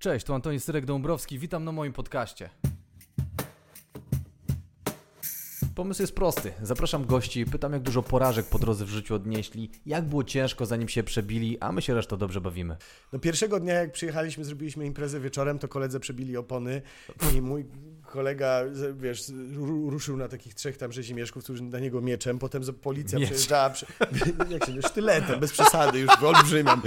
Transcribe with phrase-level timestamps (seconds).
[0.00, 2.50] Cześć, tu Antoni Syrek-Dąbrowski, witam na moim podcaście.
[5.74, 6.52] Pomysł jest prosty.
[6.62, 10.88] Zapraszam gości, pytam jak dużo porażek po drodze w życiu odnieśli, jak było ciężko zanim
[10.88, 12.76] się przebili, a my się resztą dobrze bawimy.
[13.12, 16.82] No pierwszego dnia jak przyjechaliśmy, zrobiliśmy imprezę wieczorem, to koledze przebili opony
[17.34, 17.66] i mój
[18.06, 18.60] kolega,
[18.96, 23.28] wiesz, ru- ruszył na takich trzech tam rzezimieszków, którzy na niego mieczem, potem policja Miecz.
[23.28, 23.86] przejeżdżała, prze...
[24.50, 26.82] jak się, sztyletem, bez przesady, już olbrzymiam.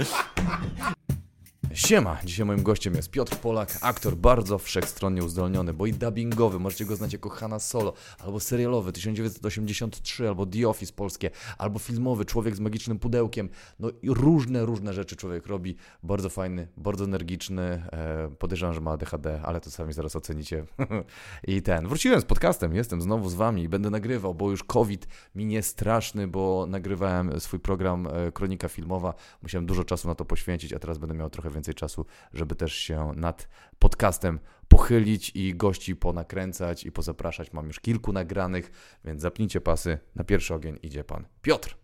[1.74, 6.84] Siema, dzisiaj moim gościem jest Piotr Polak, aktor bardzo wszechstronnie uzdolniony, bo i dubbingowy, możecie
[6.84, 12.56] go znać jako Hanna Solo, albo serialowy 1983, albo The Office polskie, albo filmowy Człowiek
[12.56, 13.48] z magicznym pudełkiem.
[13.78, 15.76] No i różne, różne rzeczy człowiek robi.
[16.02, 20.64] Bardzo fajny, bardzo energiczny, e, podejrzewam, że ma ADHD, ale to sami zaraz ocenicie.
[21.46, 25.06] I ten, wróciłem z podcastem, jestem znowu z wami i będę nagrywał, bo już COVID
[25.34, 30.72] minie straszny, bo nagrywałem swój program e, Kronika Filmowa, musiałem dużo czasu na to poświęcić,
[30.72, 35.96] a teraz będę miał trochę więcej czasu, żeby też się nad podcastem pochylić i gości
[35.96, 37.52] ponakręcać i pozapraszać.
[37.52, 38.70] Mam już kilku nagranych,
[39.04, 39.98] więc zapnijcie pasy.
[40.14, 41.76] Na pierwszy ogień idzie pan Piotr.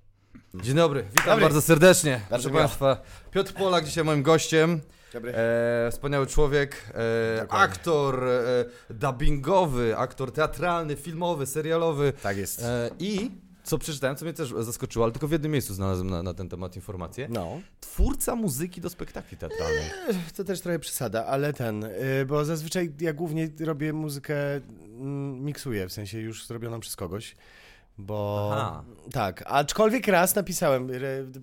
[0.54, 1.42] Dzień dobry, witam Dobry.
[1.42, 2.20] bardzo serdecznie.
[2.28, 2.60] Proszę miło.
[2.60, 4.80] Państwa, Piotr Polak dzisiaj moim gościem.
[5.12, 5.32] Dobry.
[5.34, 12.12] E, wspaniały człowiek, e, aktor e, dubbingowy, aktor teatralny, filmowy, serialowy.
[12.22, 12.62] Tak jest.
[12.62, 13.30] E, I
[13.70, 16.48] co przeczytałem, co mnie też zaskoczyło, ale tylko w jednym miejscu znalazłem na, na ten
[16.48, 17.28] temat informację.
[17.30, 19.92] No, Twórca muzyki do spektakli teatralnych.
[20.36, 25.88] to też trochę przesada, ale ten, y, bo zazwyczaj ja głównie robię muzykę, mm, miksuję,
[25.88, 27.36] w sensie już zrobioną przez kogoś.
[27.98, 28.84] Bo Aha.
[29.12, 30.90] tak, aczkolwiek raz napisałem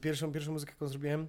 [0.02, 1.28] pierwszą, pierwszą muzykę, jaką zrobiłem,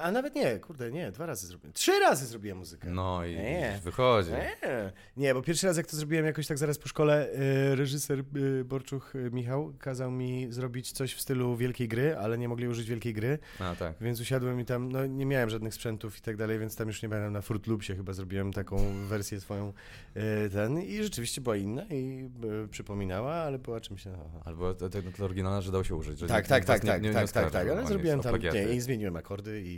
[0.00, 1.72] a nawet nie, kurde, nie, dwa razy zrobiłem.
[1.72, 2.90] Trzy razy zrobiłem muzykę.
[2.90, 3.80] No i Nie.
[3.84, 4.30] wychodzi.
[4.30, 8.18] Nie, nie, bo pierwszy raz jak to zrobiłem jakoś tak zaraz po szkole, e, reżyser
[8.20, 12.68] e, Borczuch e, Michał kazał mi zrobić coś w stylu wielkiej gry, ale nie mogli
[12.68, 13.94] użyć wielkiej gry, A tak.
[14.00, 17.02] więc usiadłem i tam, no nie miałem żadnych sprzętów i tak dalej, więc tam już
[17.02, 18.76] nie będę na Fruit Loopsie chyba zrobiłem taką
[19.08, 19.72] wersję swoją
[20.14, 22.30] e, ten i rzeczywiście była inna i
[22.64, 24.04] e, przypominała, ale była czymś...
[24.04, 24.12] No,
[24.44, 26.20] Albo to, to, to oryginalna, że dał się użyć.
[26.20, 29.16] Tak, tak, tak, tak, nie tak, tak, oskarża tak, ale zrobiłem tam, nie, i zmieniłem
[29.16, 29.71] akordy i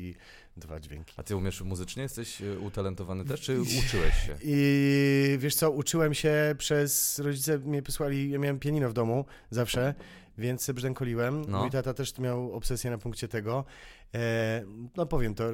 [0.57, 1.15] dwa dźwięki.
[1.17, 2.03] A ty umiesz muzycznie?
[2.03, 4.37] Jesteś e, utalentowany też, czy uczyłeś się?
[4.43, 9.95] I wiesz co, uczyłem się przez, rodzice mnie posłali, ja miałem pianino w domu zawsze,
[10.39, 11.45] więc brzdękoliłem.
[11.49, 11.61] No.
[11.61, 13.65] Mój tata też miał obsesję na punkcie tego.
[14.15, 14.65] E,
[14.97, 15.45] no powiem to,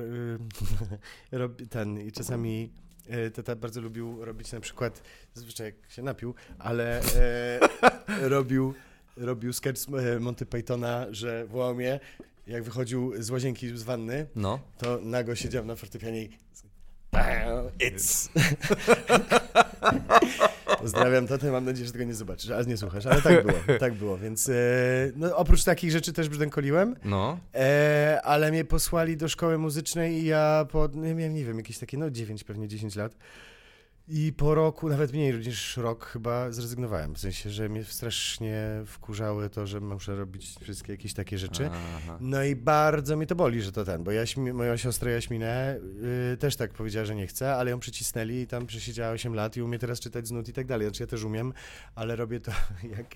[1.32, 2.70] rob, ten, i czasami
[3.08, 5.02] e, tata bardzo lubił robić na przykład,
[5.34, 7.60] zazwyczaj jak się napił, ale e,
[8.28, 8.74] robił,
[9.16, 12.00] robił sketch e, Monty Pythona, że wołał mnie,
[12.46, 14.60] jak wychodził z łazienki z wanny, No.
[14.78, 16.30] to nago siedział na fortepianie i
[17.80, 18.28] It's.
[20.80, 23.94] Pozdrawiam tatę, mam nadzieję, że tego nie zobaczysz, ale nie słuchasz, ale tak było, tak
[23.94, 24.52] było, więc e,
[25.16, 27.38] no, oprócz takich rzeczy też brzdękoliłem, No.
[27.54, 31.78] e, ale mnie posłali do szkoły muzycznej i ja po, nie miałem, nie wiem, jakieś
[31.78, 33.16] takie, no 9, pewnie 10 lat
[34.12, 39.50] i po roku, nawet mniej niż rok chyba zrezygnowałem, w sensie, że mnie strasznie wkurzały
[39.50, 41.70] to, że muszę robić wszystkie jakieś takie rzeczy.
[41.72, 42.18] Aha.
[42.20, 45.76] No i bardzo mnie to boli, że to ten, bo Jaśmi, moja siostra Jaśminę
[46.32, 49.56] y, też tak powiedziała, że nie chce, ale ją przycisnęli i tam przesiedziała 8 lat
[49.56, 50.86] i umie teraz czytać z nut i tak dalej.
[50.86, 51.52] Znaczy ja też umiem,
[51.94, 52.52] ale robię to
[52.96, 53.14] jak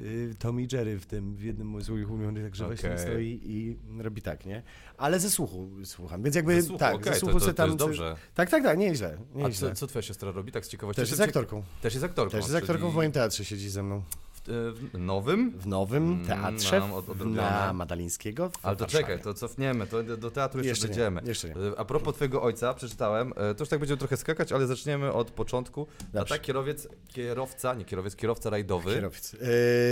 [0.00, 2.76] y, Tom i Jerry w tym, w jednym z moich ulubionych, także Okej.
[2.76, 4.62] właśnie stoi i robi tak, nie?
[4.96, 7.54] Ale ze słuchu słucham, więc jakby Ze słuchu, tak, okej, ze to, słuchu to, se
[7.54, 7.76] to tam...
[7.76, 8.16] dobrze.
[8.34, 9.68] Tak, tak, tak, nieźle, A nieźle.
[9.68, 11.02] co, co twoja siostra robi, tak z ciekawości?
[11.02, 11.62] Też jest aktorką.
[11.82, 12.30] Też jest aktorką.
[12.30, 14.02] Też jest aktorką, czyli w moim teatrze siedzi ze mną.
[14.44, 15.50] W, e, w nowym?
[15.58, 20.16] W nowym Mm, teatrze mam od- na Madalińskiego Ale to czekaj, to cofniemy, to do,
[20.16, 21.28] do teatru jeszcze, Jeszcze nie, będziemy.
[21.28, 21.54] jeszcze nie.
[21.54, 25.12] E, A propos twojego ojca, przeczytałem, e, to już tak będziemy trochę skakać, ale zaczniemy
[25.12, 25.86] od początku.
[26.20, 29.36] A tak kierowiec, kierowca, nie kierowiec, kierowca rajdowy Kierowca.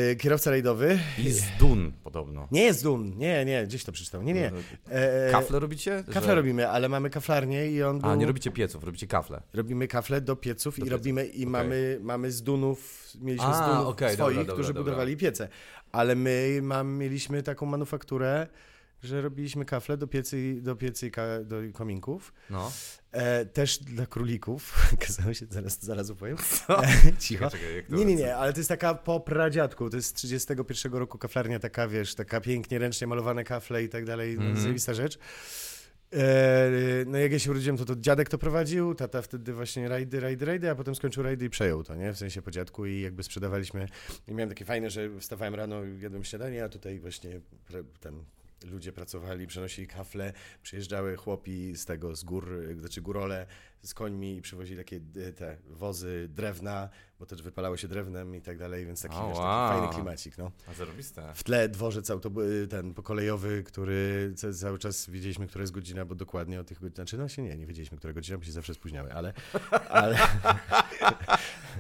[0.08, 0.98] Yy, kierowca rajdowy.
[1.18, 2.48] i z Dun podobno.
[2.52, 4.22] Nie jest Dun, nie, nie, gdzieś to przeczytał.
[4.22, 4.52] Nie, nie.
[4.90, 6.04] E, Kafle robicie?
[6.06, 8.10] Kafle Że- robimy, ale mamy kaflarnię i on był...
[8.10, 9.42] A, nie robicie pieców, robicie kafle.
[9.54, 11.46] Robimy kafle do pieców Do i pieców, robimy i okej.
[11.46, 14.84] mamy, mamy z Dunów, mieliśmy A, z Dunów okej, swoich, dobra, dobra, którzy dobra.
[14.84, 15.48] budowali piece.
[15.92, 18.46] Ale my mam, mieliśmy taką manufakturę,
[19.02, 21.10] że robiliśmy kafle do piecy, do piecy
[21.44, 22.32] do kominków.
[22.50, 22.72] No.
[23.12, 24.74] E, też dla królików.
[25.06, 26.36] Kazało się, zaraz, zaraz opowiem.
[26.36, 26.84] Co?
[26.84, 26.88] E,
[27.18, 27.50] cicho.
[27.50, 31.18] Czekaj, Nie, nie, nie, ale to jest taka po pradziadku, to jest z 31 roku
[31.18, 34.56] kaflarnia taka, wiesz, taka pięknie, ręcznie malowane kafle i tak dalej, mm.
[34.56, 35.18] zajebista rzecz.
[36.12, 36.70] E,
[37.06, 40.44] no jak ja się urodziłem, to, to dziadek to prowadził, tata wtedy właśnie rajdy, rajdy,
[40.44, 42.12] rajdy, a potem skończył rajdy i przejął to, nie?
[42.12, 43.88] W sensie po dziadku i jakby sprzedawaliśmy.
[44.28, 47.40] I miałem takie fajne, że wstawałem rano, jadłem śniadanie, a tutaj właśnie
[48.00, 48.24] ten
[48.64, 50.32] ludzie pracowali, przenosili kafle,
[50.62, 52.48] przyjeżdżały chłopi z tego, z gór,
[52.78, 53.46] znaczy górole
[53.82, 56.88] z końmi i przywozili takie y, te wozy drewna,
[57.18, 59.68] bo też wypalało się drewnem i tak dalej, więc taki, O, wiesz, wow.
[59.68, 60.52] taki fajny klimacik, no.
[60.66, 61.32] A zarobiste.
[61.34, 66.14] W tle dworzec autobu- ten pokolejowy, który ca- cały czas wiedzieliśmy, która jest godzina, bo
[66.14, 68.74] dokładnie o tych godzinach, znaczy no się nie, nie wiedzieliśmy, która godzina, bo się zawsze
[68.74, 69.32] spóźniały, ale,
[69.88, 70.18] ale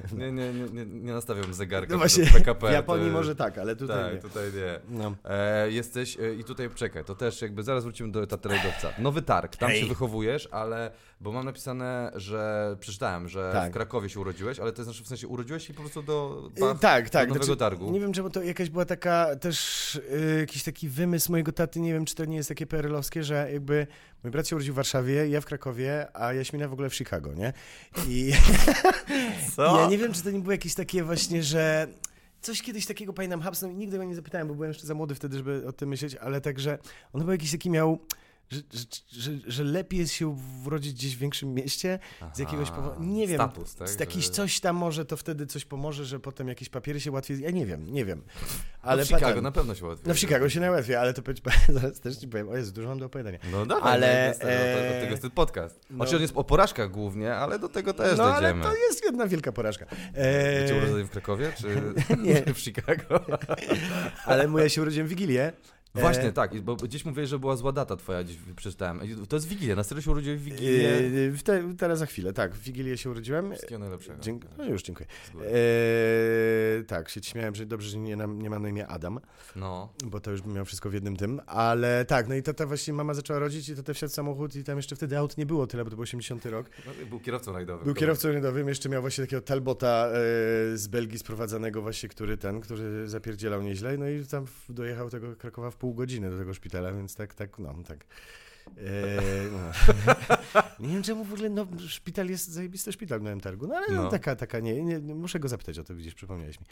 [0.18, 2.68] Nie, nie, nie, nie, nastawiam zegarka no właśnie PKP.
[2.68, 4.20] w Japonii to- może tak, ale tutaj Tak, nie.
[4.20, 4.98] tutaj nie.
[4.98, 5.14] No.
[5.24, 8.88] E, jesteś e, i tutaj czekaj, to też jakby zaraz wrócimy do etatu rajdowca.
[8.98, 9.80] Nowy targ, tam Hej.
[9.80, 10.90] się wychowujesz, ale
[11.20, 13.70] bo mam napisane, że przeczytałem, że Tak.
[13.70, 16.60] w Krakowie się urodziłeś, ale to znaczy w sensie urodziłeś się po prostu do, Y,
[16.60, 17.28] Bach, tak, tak.
[17.28, 17.90] do nowego znaczy, targu.
[17.90, 21.92] Nie wiem, czemu to jakaś była taka też y, jakiś taki wymysł mojego taty, nie
[21.92, 23.86] wiem, czy to nie jest takie PRL-owskie, że jakby
[24.24, 27.34] mój brat się urodził w Warszawie, ja w Krakowie, a Jaśmina w ogóle w Chicago,
[27.34, 27.52] nie?
[28.08, 28.32] I
[29.56, 29.80] Co?
[29.80, 31.88] ja nie wiem, czy to nie było jakieś takie właśnie, że
[32.40, 35.14] coś kiedyś takiego pamiętam, Hubson, i nigdy go nie zapytałem, bo byłem jeszcze za młody
[35.14, 36.78] wtedy, żeby o tym myśleć, ale także
[37.12, 37.98] on był jakiś taki miał...
[38.50, 38.84] Że, że,
[39.20, 40.36] że, że lepiej jest się
[40.66, 41.98] urodzić gdzieś w większym mieście
[42.34, 43.02] z jakiegoś Aha, powodu.
[43.04, 43.36] Nie wiem.
[43.36, 43.88] Status, tak?
[43.88, 47.10] Z jakiś że- coś tam może to wtedy coś pomoże, że potem jakieś papiery się
[47.10, 47.40] łatwiej.
[47.40, 48.22] Ja nie wiem, nie wiem.
[48.82, 50.08] Ale Ale w Chicago na pewno się łatwiej.
[50.08, 51.22] No w Chicago się najłatwiej, ale to
[51.68, 52.48] zaraz też ci powiem.
[52.48, 53.38] O Jezu, dużo mam do opowiadania.
[53.52, 55.80] No dawaj, Ale, ale, ale od e, tego jest ten podcast.
[55.90, 55.96] no.
[55.96, 58.62] Oczywiście on jest o porażkach głównie, ale do tego też no ale dojdziemy.
[58.64, 59.86] to jest jedna wielka porażka.
[59.86, 61.66] Bycie E, urodzony w Krakowie, czy
[62.22, 62.42] Nie.
[62.54, 63.24] w Chicago?
[64.24, 65.52] ale moja się urodziłem w Wigilię.
[65.94, 69.00] E, Właśnie, tak, bo gdzieś mówiłeś, że była zła data twoja, gdzieś przeczytałem.
[69.28, 70.90] To jest Wigilia, na serio się urodziłeś w Wigilię?
[71.34, 72.54] E, te, teraz za chwilę, tak.
[72.54, 73.50] W Wigilię się urodziłem.
[73.50, 74.22] Wszystkiego najlepszego.
[74.22, 75.06] Dzięk, no już, dziękuję.
[75.34, 79.20] E, tak, się śmiałem, że dobrze, że nie, nie mam na imię Adam.
[79.56, 79.92] No.
[80.04, 82.92] bo to już bym miał wszystko w jednym tym, ale tak, no i tata właśnie
[82.94, 85.84] mama zaczęła rodzić i tata wsiadł samochód i tam jeszcze wtedy aut nie było tyle,
[85.84, 86.70] bo to był 80 rok.
[86.86, 87.84] no był kierowcą rajdowym.
[87.84, 90.12] Był kierowcą radiowym, jeszcze miał właśnie takiego Talbota e,
[90.76, 95.70] z Belgii sprowadzanego właśnie, który ten, który zapierdzielał nieźle, no i tam dojechał tego Krakowa
[95.70, 98.06] w pół godziny do tego szpitala, więc tak, tak, no, tak.
[98.66, 99.72] E, no.
[100.86, 103.86] nie wiem czemu w ogóle, no, szpital jest zajebisty szpital w Nowym Targu, no ale
[103.96, 104.02] no.
[104.02, 104.10] No.
[104.10, 106.66] taka, taka, nie, nie, muszę go zapytać o to, widzisz, przypomniałeś mi.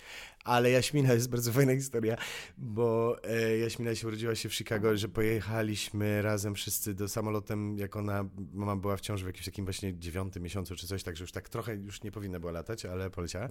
[0.44, 2.16] Ale Jaśmina jest bardzo fajna historia,
[2.58, 7.96] bo e, Jaśmina się urodziła się w Chicago, że pojechaliśmy razem wszyscy do samolotem, jak
[7.96, 11.32] ona, mama była w ciąży w jakimś takim właśnie dziewiątym miesiącu czy coś, także już
[11.32, 13.48] tak trochę już nie powinna była latać, ale poleciała.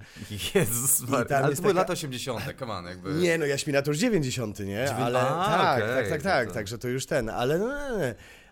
[0.55, 1.37] Jezus Maria.
[1.37, 3.13] Ale to były taka- lata 80., come on, jakby.
[3.13, 4.93] Nie, no Jaśmina to już 90, nie?
[4.95, 7.67] Ale A, tak, okej, tak, tak, tak, no to- także to już ten, ale no,
[7.67, 8.05] no, no.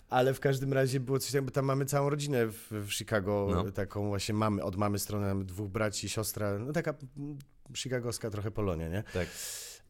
[0.10, 3.48] Ale w każdym razie było coś takiego, bo tam mamy całą rodzinę w, w Chicago,
[3.52, 3.72] No.
[3.72, 6.94] taką właśnie mamy, od mamy strony mamy dwóch braci, siostra, no taka
[7.76, 9.04] chicagowska trochę Polonia, nie?
[9.14, 9.28] Tak.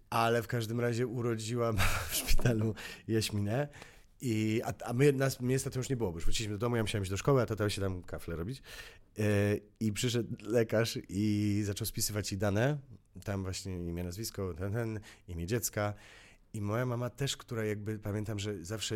[0.10, 1.78] Ale w każdym razie urodziłam
[2.10, 2.76] w szpitalu
[3.08, 3.68] Jaśminę.
[4.22, 6.76] I, a, a my, nas, mnie niestety już nie było, bo już wróciliśmy do domu,
[6.76, 8.62] ja musiałem iść do szkoły, a tata się tam kafle robić.
[9.20, 9.24] E,
[9.80, 12.78] I przyszedł lekarz i zaczął spisywać jej dane,
[13.24, 15.94] tam właśnie imię, nazwisko, ten, ten, imię dziecka.
[16.54, 18.96] I moja mama też, która jakby, pamiętam, że zawsze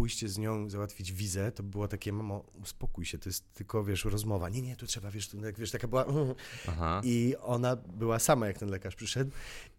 [0.00, 4.04] pójście z nią, załatwić wizę, to było takie, mamo, uspokój się, to jest tylko, wiesz,
[4.04, 4.48] rozmowa.
[4.48, 6.06] Nie, nie, tu trzeba, wiesz, tu, wiesz, taka była...
[6.68, 7.00] Aha.
[7.04, 9.30] I ona była sama, jak ten lekarz przyszedł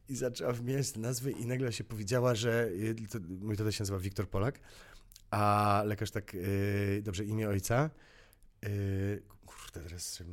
[0.09, 3.81] i zaczęła wymieniać te nazwy i nagle się powiedziała, że y, to, mój tata się
[3.81, 4.59] nazywa Wiktor Polak,
[5.31, 7.89] a lekarz tak, y, dobrze, imię ojca,
[8.65, 10.23] y, kurde, teraz...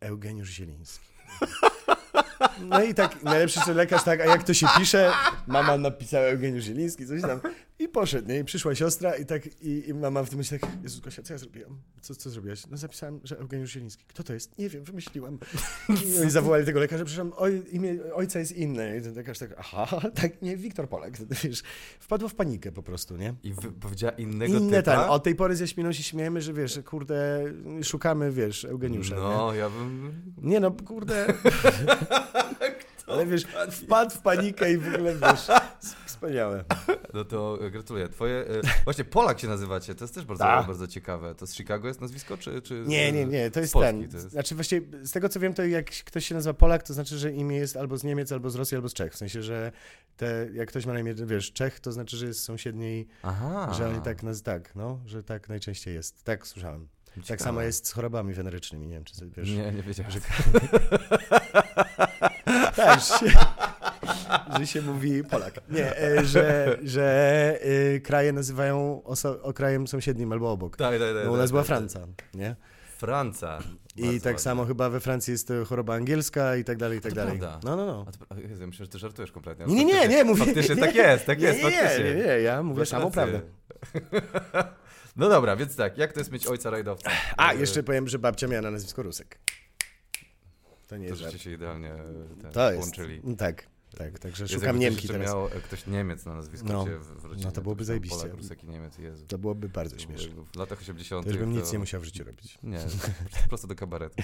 [0.00, 1.06] Eugeniusz Zieliński.
[2.60, 5.12] No i tak, najlepszy że lekarz tak, a jak to się pisze?
[5.46, 7.40] Mama napisała Eugeniusz Zieliński, coś tam.
[7.78, 8.38] I poszedł, nie?
[8.38, 11.34] I przyszła siostra i tak, i, i mama w tym myśli tak, Jezus Gosia, co
[11.34, 11.78] ja zrobiłam?
[12.00, 12.66] Co, co zrobiłaś?
[12.70, 14.04] No zapisałem, że Eugeniusz Zieliński.
[14.08, 14.58] Kto to jest?
[14.58, 15.38] Nie wiem, wymyśliłam.
[16.14, 18.96] I oni zawołali tego lekarza, przepraszam, oj, imię ojca jest inne.
[18.96, 21.18] I ten lekarz tak, aha, tak, nie, Wiktor Polak.
[21.42, 21.62] Wiesz,
[22.00, 23.34] wpadło w panikę po prostu, nie?
[23.42, 25.00] I wy, powiedziała innego Inne typa?
[25.02, 27.44] ten, od tej pory ze Jaśminą się śmiejemy, że wiesz, kurde,
[27.82, 29.20] szukamy, wiesz, Eugeniusza, nie?
[29.20, 30.12] No, ja bym...
[30.42, 31.26] Nie no, kurde.
[33.06, 35.46] Ale wiesz, wpadł w panikę i w ogóle wiesz.
[36.24, 36.64] Wspaniałe.
[37.14, 38.08] No to e, gratuluję.
[38.08, 38.34] Twoje...
[38.46, 38.46] e,
[38.84, 40.66] Właśnie Polak się nazywacie, to jest też bardzo, Tak.
[40.66, 41.34] bardzo ciekawe.
[41.34, 42.62] To z Chicago jest nazwisko, czy...
[42.62, 44.08] czy Nie, nie, nie, to jest Polski ten.
[44.08, 44.30] To jest...
[44.30, 47.32] Znaczy właściwie z tego co wiem, to jak ktoś się nazywa Polak, to znaczy, że
[47.32, 49.12] imię jest albo z Niemiec, albo z Rosji, albo z Czech.
[49.12, 49.72] W sensie, że
[50.16, 53.72] te, jak ktoś ma na imię, wiesz, Czech, to znaczy, że jest sąsiedniej, Aha.
[53.76, 56.24] że oni tak, naz- tak, no, że tak najczęściej jest.
[56.24, 56.88] Tak słyszałem.
[57.14, 57.44] Tak Ciekawe.
[57.44, 59.50] samo jest z chorobami wenerycznymi, nie wiem, czy sobie wiesz.
[59.50, 60.12] Nie, nie wiedziałem.
[60.12, 60.20] że-
[62.76, 63.36] Tak, że się,
[64.58, 65.54] że się mówi Polak.
[65.70, 67.04] Nie, e, że, że
[67.94, 70.76] e, kraje nazywają oso- krajem sąsiednim albo obok.
[70.76, 71.24] Daj, daj, daj.
[71.24, 71.66] No, u daj, nas była daj.
[71.66, 72.00] Franca,
[72.34, 72.56] nie?
[72.98, 73.58] Franca.
[73.96, 74.38] I tak ładnie.
[74.38, 77.38] samo chyba we Francji jest choroba angielska i tak dalej, i tak dalej.
[77.38, 77.60] prawda.
[77.70, 78.04] No, no, no.
[78.08, 79.66] A to, Jezu, ja myślę, że ty żartujesz kompletnie.
[79.66, 80.44] Nie, nie, nie, nie, mówię.
[80.44, 82.04] Faktycznie nie, tak jest, tak nie, jest, nie, nie, faktycznie.
[82.04, 83.40] nie, nie, ja mówię samą prawdę.
[85.16, 87.10] No dobra, więc tak, jak to jest mieć ojca rajdowca?
[87.36, 89.38] A, jeszcze powiem, że babcia miała na nazwisko Rusek.
[90.86, 91.42] To nie To jest żeście żart.
[91.44, 93.36] się idealnie e, To jest, połączyli.
[93.36, 93.66] tak.
[93.98, 95.26] Tak, także Jezu, szukam ktoś Niemki teraz.
[95.28, 96.84] Miał e, ktoś Niemiec na nazwisku No.
[96.84, 97.46] w, rodzinie.
[97.46, 98.16] No to byłoby ktoś tam zajebiście.
[98.16, 99.26] Polak, Rusek i Niemiec, Jezu.
[99.26, 100.34] To byłoby bardzo To śmieszne.
[100.54, 101.24] W latach 80.
[101.24, 102.58] To już bym nic nie musiał w życiu robić.
[102.62, 102.78] Nie,
[103.48, 104.16] prosto do kabaretu.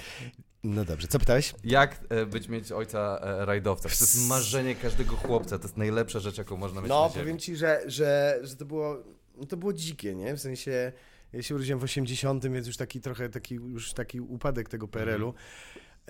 [0.64, 1.55] No dobrze, co pytałeś?
[1.64, 3.88] Jak e, być mieć ojca e, rajdowca?
[3.88, 7.57] To jest marzenie każdego chłopca, to jest najlepsza rzecz, jaką można mieć No, powiem ci,
[7.57, 8.97] że, że, że to, było,
[9.37, 10.35] no to było dzikie, nie?
[10.37, 10.93] W sensie,
[11.33, 15.35] ja się urodziłem w 80, więc już taki trochę taki, już taki upadek tego PRL-u,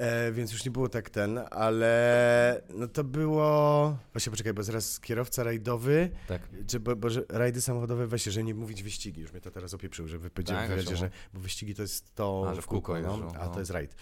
[0.01, 3.99] e, więc już nie było tak ten, ale no to było...
[4.13, 6.43] Właśnie poczekaj, bo zaraz kierowca rajdowy, Tak.
[6.67, 10.09] czy, bo, bo rajdy samochodowe, właśnie, że nie mówić wyścigi, już mnie to teraz opieprzył,
[10.09, 10.99] że wypowiedział Tak, w wywiadzie, czemu?
[10.99, 13.53] że bo wyścigi to jest to A, że w kółko, no, jeżdżą, a no.
[13.53, 13.95] to jest rajd.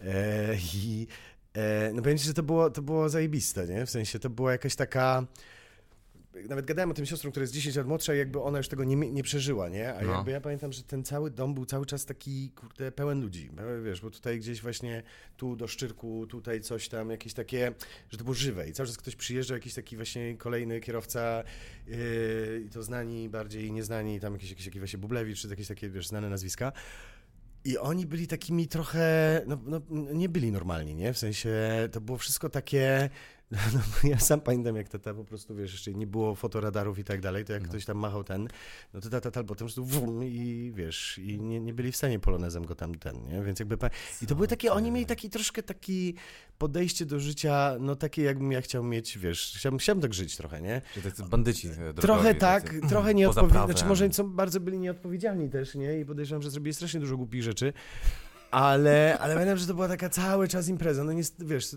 [0.00, 1.06] E, I
[1.54, 3.86] e, no powiem ci, że to było, to było zajebiste, nie?
[3.86, 5.26] W sensie to była jakaś taka...
[6.48, 8.96] Nawet gadałem o tym siostrą, która jest 10 lat młodsza jakby ona już tego nie,
[8.96, 9.94] nie przeżyła, nie?
[9.94, 10.12] A No.
[10.12, 13.50] jakby ja pamiętam, że ten cały dom był cały czas taki, kurde, pełen ludzi.
[13.84, 15.02] Wiesz, bo tutaj gdzieś właśnie
[15.36, 17.72] tu do Szczyrku, tutaj coś tam, jakieś takie,
[18.10, 21.44] że to było żywe i cały czas ktoś przyjeżdżał, jakiś taki właśnie kolejny kierowca
[21.86, 21.96] yy,
[22.66, 26.06] i to znani, bardziej nieznani, tam jakiś, jakiś, jakiś właśnie Bublewicz, czy jakieś takie, wiesz,
[26.08, 26.72] znane nazwiska.
[27.66, 29.80] I oni byli takimi trochę, no, no
[30.12, 31.12] nie byli normalni, nie?
[31.12, 31.52] W sensie
[31.92, 33.10] to było wszystko takie,
[33.74, 37.20] no, ja sam pamiętam jak tata po prostu, wiesz, jeszcze nie było fotoradarów i tak
[37.20, 37.68] dalej, to jak No.
[37.68, 38.48] ktoś tam machał ten,
[38.94, 42.18] no to tata albo tam po prostu i wiesz, i nie, nie byli w stanie
[42.18, 43.42] polonezem go tam ten, nie?
[43.42, 43.90] Więc jakby, pa-
[44.22, 46.14] i to były takie, oni mieli taki troszkę taki
[46.58, 50.62] podejście do życia, no takie jakbym ja chciał mieć, wiesz, chciałbym, chciałbym tak żyć trochę,
[50.62, 50.82] nie?
[50.94, 53.52] Czyli tacy bandyci e, drogowi, Trochę tak, tacy trochę poza nieodpowiedni.
[53.52, 53.76] prawem.
[53.76, 56.00] Znaczy, może są bardzo byli nieodpowiedzialni też, nie?
[56.00, 57.72] I podejrzewam, że zrobili strasznie dużo głupich rzeczy.
[58.50, 61.04] Ale, ale pamiętam, że to była taka cały czas impreza.
[61.04, 61.76] No nie, wiesz.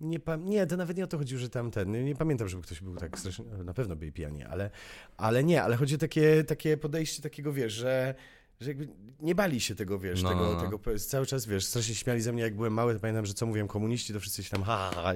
[0.00, 1.90] Nie, nie, to nawet nie o to chodziło, że tam ten.
[1.90, 3.44] Nie, nie pamiętam, żeby ktoś był tak strasznie.
[3.64, 4.70] Na pewno byli pijani, ale,
[5.16, 8.14] ale nie, ale chodzi o takie, takie podejście takiego, wiesz, że.
[8.60, 8.88] Że jakby
[9.20, 12.32] nie bali się tego, wiesz, No, tego, no, tego, cały czas, wiesz, strasznie śmiali ze
[12.32, 14.90] mnie, jak byłem mały, to pamiętam, że co mówiłem komuniści, to wszyscy się tam ha,
[14.94, 15.12] ha, ha.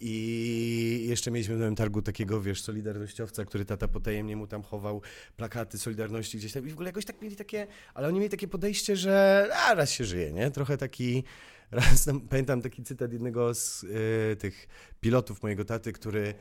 [0.00, 5.02] I jeszcze mieliśmy Nowym Targu takiego, wiesz, solidarnościowca, który tata potajemnie mu tam chował
[5.36, 8.48] plakaty Solidarności gdzieś tam i w ogóle jakoś tak mieli takie, ale oni mieli takie
[8.48, 10.50] podejście, że a, raz się żyje, nie?
[10.50, 11.24] Trochę taki,
[11.70, 14.68] raz tam, pamiętam taki cytat jednego z y, tych
[15.00, 16.34] pilotów mojego taty, który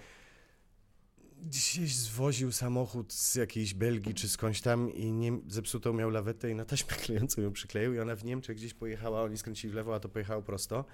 [1.44, 6.56] gdzieś zwoził samochód z jakiejś Belgii czy skądś tam i nie, zepsutą miał lawetę i
[6.56, 9.96] na taśmę klejącą ją przykleił i ona w Niemczech gdzieś pojechała, oni skręcili w lewo,
[9.96, 10.86] a to pojechało prosto.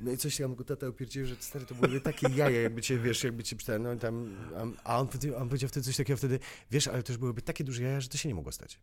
[0.00, 2.98] No i coś tam go tata upierdził, że stary, to byłyby takie jaja, jakby cię,
[2.98, 4.36] wiesz, jakby cię no i tam,
[4.84, 6.38] a- on, on powiedział wtedy coś takiego wtedy,
[6.70, 8.78] wiesz, ale to już byłyby takie duże jaja, że to się nie mogło stać.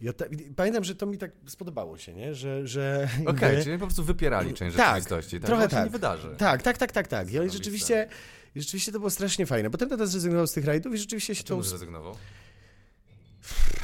[0.00, 0.08] I
[0.56, 2.66] pamiętam, że to mi tak spodobało się, nie, że...
[2.66, 5.40] że Okej, jakby- czyli po prostu wypierali część Tak, rzeczywistości.
[5.40, 5.84] Tak, trochę Trochę się tak.
[5.84, 6.34] nie wydarzy.
[6.38, 7.32] Tak, tak, tak, tak, tak.
[7.32, 8.08] I rzeczywiście,
[8.54, 9.70] i rzeczywiście to było strasznie fajne.
[9.70, 11.48] Potem tata zrezygnował z tych rajdów i rzeczywiście się to...
[11.48, 12.14] Czemu zrezygnował?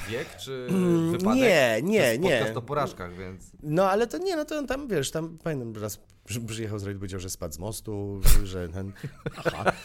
[0.08, 1.36] Wiek czy Mm, wypadek?
[1.40, 2.30] Nie, To nie, jest nie.
[2.38, 3.44] podcast o porażkach, więc...
[3.62, 6.00] No ale to nie, no to on tam, wiesz, tam pamiętam raz
[6.46, 8.92] przyjechał z rajdu, powiedział, że spadł z mostu, że ten...
[9.44, 9.72] Aha.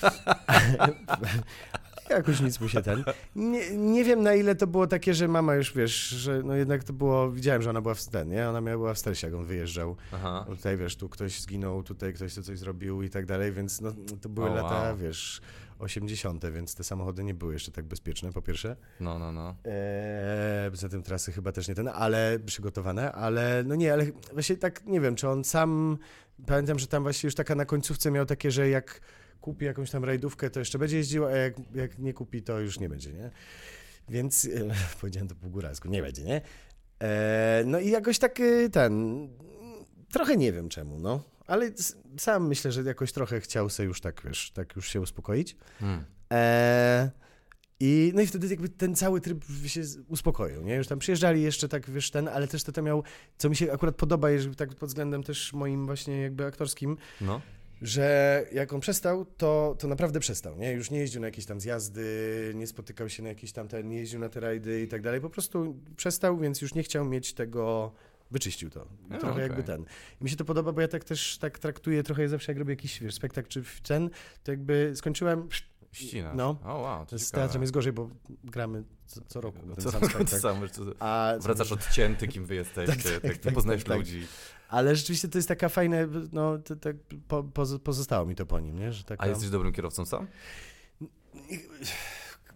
[2.09, 3.03] Jakoś nic mu się ten...
[3.35, 6.83] Nie, nie wiem na ile to było takie, że mama już, wiesz, że no jednak
[6.83, 7.31] to było...
[7.31, 8.49] Widziałem, że ona była w ten, nie?
[8.49, 9.95] Ona miała, była w stresie, jak on wyjeżdżał.
[10.11, 10.45] Aha.
[10.49, 13.91] Tutaj, wiesz, tu ktoś zginął, tutaj ktoś tu coś zrobił i tak dalej, więc no,
[14.21, 14.97] to były O, lata, wow.
[14.97, 15.41] wiesz,
[15.79, 18.75] 80., więc te samochody nie były jeszcze tak bezpieczne, po pierwsze.
[18.99, 19.55] No, no, no.
[19.65, 24.85] Eee, tym trasy chyba też nie ten, ale przygotowane, ale no nie, ale właśnie tak
[24.85, 25.97] nie wiem, czy on sam,
[26.45, 29.01] pamiętam, że tam właśnie już taka na końcówce miał takie, że jak
[29.43, 32.79] kupi jakąś tam rajdówkę, to jeszcze będzie jeździł, a jak, jak nie kupi, to już
[32.79, 33.31] nie będzie, nie?
[34.09, 34.49] Więc, e,
[35.01, 36.41] powiedziałem to po góralsku, nie będzie, nie?
[36.99, 39.27] Eee, no i jakoś tak e, ten,
[40.11, 41.71] trochę nie wiem czemu, no, ale
[42.17, 45.55] sam myślę, że jakoś trochę chciał sobie już tak, wiesz, tak już się uspokoić.
[45.79, 46.05] Hmm.
[46.33, 47.11] E,
[47.79, 50.75] I, no i wtedy jakby ten cały tryb się uspokoił, nie?
[50.75, 53.03] Już tam przyjeżdżali jeszcze tak, wiesz, ten, ale też to, to miał,
[53.37, 57.41] co mi się akurat podoba, jeżeli tak pod względem też moim właśnie jakby aktorskim, No.
[57.83, 60.71] Że jak on przestał, to, to naprawdę przestał, nie?
[60.71, 63.97] Już nie jeździł na jakieś tam zjazdy, nie spotykał się na jakieś tam ten, nie
[63.97, 67.33] jeździł na te rajdy i tak dalej, po prostu przestał, więc już nie chciał mieć
[67.33, 67.91] tego,
[68.31, 68.87] wyczyścił to.
[69.09, 69.43] A, trochę okej.
[69.43, 69.85] jakby ten.
[70.21, 72.71] I mi się to podoba, bo ja tak też tak traktuję trochę zawsze, jak robię
[72.73, 74.09] jakiś wiesz, spektakl czy ten,
[74.43, 75.47] to jakby skończyłem,
[75.91, 76.33] Ścina.
[76.35, 76.57] No.
[76.65, 77.43] O, wow, to z ciekawe.
[77.43, 78.09] teatrem jest gorzej, bo
[78.43, 80.69] gramy co, co roku ten Co, sam spektakl.
[80.69, 83.97] to- A, Wracasz odcięty, kim wy jesteście, Tak, tak, tak, nie tak, poznajesz tak.
[83.97, 84.27] ludzi.
[84.73, 85.97] Ale rzeczywiście to jest taka fajna,
[86.31, 86.95] no to, tak
[87.27, 88.93] po, poz- pozostało mi to po nim, nie?
[88.93, 90.27] Że taka, A jesteś dobrym kierowcą sam?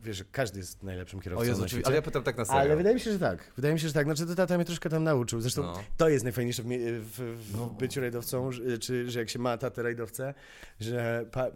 [0.04, 1.88] Wiesz, że każdy jest najlepszym O kierowcą Jezu, na oczywiście, świecie.
[1.88, 2.62] ale ja pytam tak na serio.
[2.62, 3.52] Ale wydaje mi się, że tak.
[3.56, 4.06] Wydaje mi się, że tak.
[4.06, 5.42] Znaczy, to tata mnie troszkę tam nauczył.
[5.42, 5.80] Zresztą No.
[5.98, 7.20] to jest najfajniejsze w, w,
[7.50, 7.68] w No.
[7.68, 10.34] byciu rajdowcą, że, czy że jak się ma tatę rajdowcę,
[10.80, 11.26] że...
[11.32, 11.48] Pa...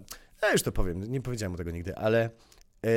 [0.41, 2.29] Ja już to powiem, nie powiedziałem mu tego nigdy, ale
[2.85, 2.89] e,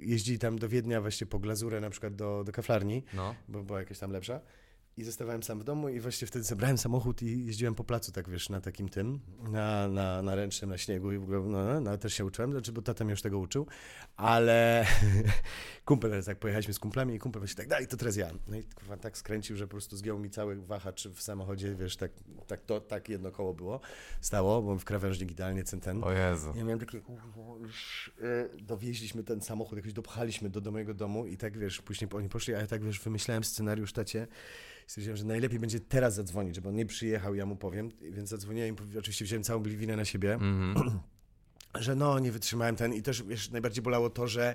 [0.00, 3.34] jeździli tam do Wiednia właśnie po glazurę na przykład do, do kaflarni, No.
[3.48, 4.40] bo była jakaś tam lepsza.
[4.96, 8.28] I zostawałem sam w domu i właśnie wtedy zebrałem samochód i jeździłem po placu, tak
[8.28, 9.20] wiesz, na takim tym,
[9.50, 12.72] na, na, na ręcznym, na śniegu i w ogóle, no, no, też się uczyłem, znaczy,
[12.72, 13.66] bo tata mnie już tego uczył,
[14.16, 14.86] ale
[15.84, 18.30] kumpel, tak pojechaliśmy z kumplami i kumpel właśnie tak, daj, to teraz ja.
[18.48, 21.96] No i kurwa, tak skręcił, że po prostu zgiął mi cały wahacz w samochodzie, wiesz,
[21.96, 22.12] tak,
[22.46, 23.80] tak to, tak jedno koło było,
[24.20, 26.04] stało, bo w krawężnik idealnie ten, ten.
[26.04, 26.52] O Jezu.
[26.56, 27.00] Ja miałem takie,
[28.62, 32.54] dowieźliśmy ten samochód, jakoś dopchaliśmy do, do mojego domu i tak, wiesz, później oni poszli,
[32.54, 34.26] a ja tak, wiesz, wymyślałem scenariusz tacie,
[34.92, 38.76] stwierdziłem, że najlepiej będzie teraz zadzwonić, żeby on nie przyjechał, ja mu powiem, więc zadzwoniłem
[38.94, 41.00] i oczywiście wziąłem całą winę na siebie, Mhm.
[41.80, 44.54] że no, nie wytrzymałem ten i też, wiesz, najbardziej bolało to, że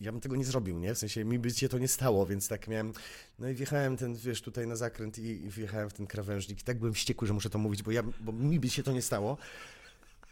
[0.00, 0.94] ja bym tego nie zrobił, nie?
[0.94, 2.92] W sensie mi by się to nie stało, więc tak miałem.
[3.38, 6.60] No i wjechałem ten, wiesz, tutaj na zakręt i, i wjechałem w ten krawężnik.
[6.60, 8.92] I tak byłem wściekły, że muszę to mówić, bo ja, bo mi by się to
[8.92, 9.36] nie stało.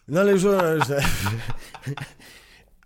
[0.09, 0.79] No ale już, że,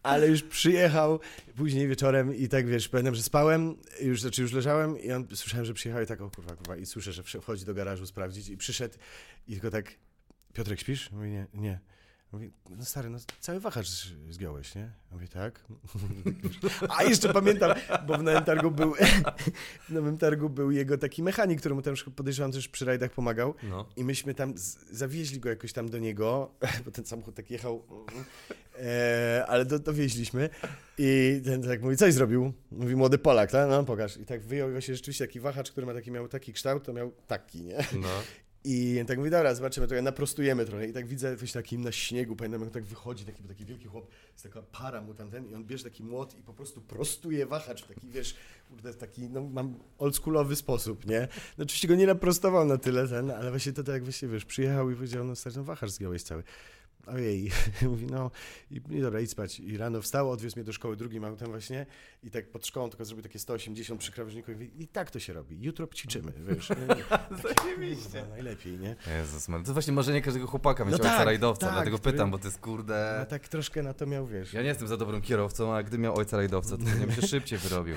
[0.02, 1.20] ale już przyjechał
[1.56, 5.66] później wieczorem i tak, wiesz, pamiętam, że spałem, już, znaczy już leżałem i on, słyszałem,
[5.66, 8.56] że przyjechał i tak, o kurwa, kurwa, i słyszę, że wchodzi do garażu sprawdzić i
[8.56, 8.94] przyszedł
[9.48, 9.94] i tylko tak,
[10.52, 11.10] Piotrek, śpisz?
[11.10, 11.80] Mówi, nie, nie.
[12.32, 14.90] Mówi, no stary, no cały wachlarz zgiąłeś, nie?
[15.12, 15.64] Mówi, tak.
[16.98, 17.72] A jeszcze pamiętam,
[18.06, 18.94] bo w Nowym Targu był,
[19.88, 23.54] w Nowym Targu był jego taki mechanik, któremu tam podejrzewam też przy rajdach pomagał.
[23.62, 23.86] No.
[23.96, 24.54] I myśmy tam,
[24.90, 26.50] zawieźli go jakoś tam do niego,
[26.84, 27.82] bo ten samochód tak jechał,
[28.78, 30.50] e, ale do, dowieźliśmy.
[30.98, 32.52] I ten tak mówi, coś zrobił?
[32.70, 33.70] Mówi, młody Polak, tak?
[33.70, 34.16] No, pokaż.
[34.16, 37.12] I tak wyjął właśnie rzeczywiście taki wahacz, który ma taki, miał taki kształt, to miał
[37.26, 37.78] taki, nie?
[37.92, 38.08] No.
[38.64, 40.86] I tak mówi, dobra, zobaczymy, to ja naprostujemy trochę.
[40.86, 44.06] I tak widzę coś takim na śniegu, pamiętam jak tak wychodzi taki, taki wielki chłop,
[44.32, 47.46] jest taka para mu tam ten i on bierze taki młot i po prostu prostuje
[47.46, 48.34] wahacz taki, wiesz,
[48.68, 51.28] kurde, taki, no mam oldschoolowy sposób, nie?
[51.58, 54.90] No oczywiście go nie naprostował na tyle ten, ale właśnie to tak właśnie, wiesz, przyjechał
[54.90, 56.42] i powiedział, no stary, no wahacz zgiąłeś cały.
[57.06, 57.50] Ojej,
[57.82, 58.30] mówi, no
[58.70, 59.60] i, i dobra, idź spać.
[59.60, 61.86] I rano wstał, odwiózł mnie do szkoły drugim autem właśnie
[62.22, 65.18] i tak pod szkołą tylko zrobił takie 180 przy krawężniku i mówi, i tak to
[65.20, 66.68] się robi, jutro ćwiczymy, wiesz.
[67.58, 68.22] Zajebiście.
[68.22, 68.96] No, najlepiej, nie?
[69.18, 69.60] Jezus, man.
[69.60, 72.30] to jest właśnie marzenie każdego chłopaka mieć No ojca tak, rajdowca, tak, dlatego który- pytam,
[72.30, 73.16] bo to jest kurde...
[73.18, 74.52] No tak troszkę na to miał, wiesz.
[74.52, 77.22] Ja nie jestem za dobrym kierowcą, a gdy miał ojca rajdowca, to nie bym się
[77.22, 77.96] szybciej wyrobił.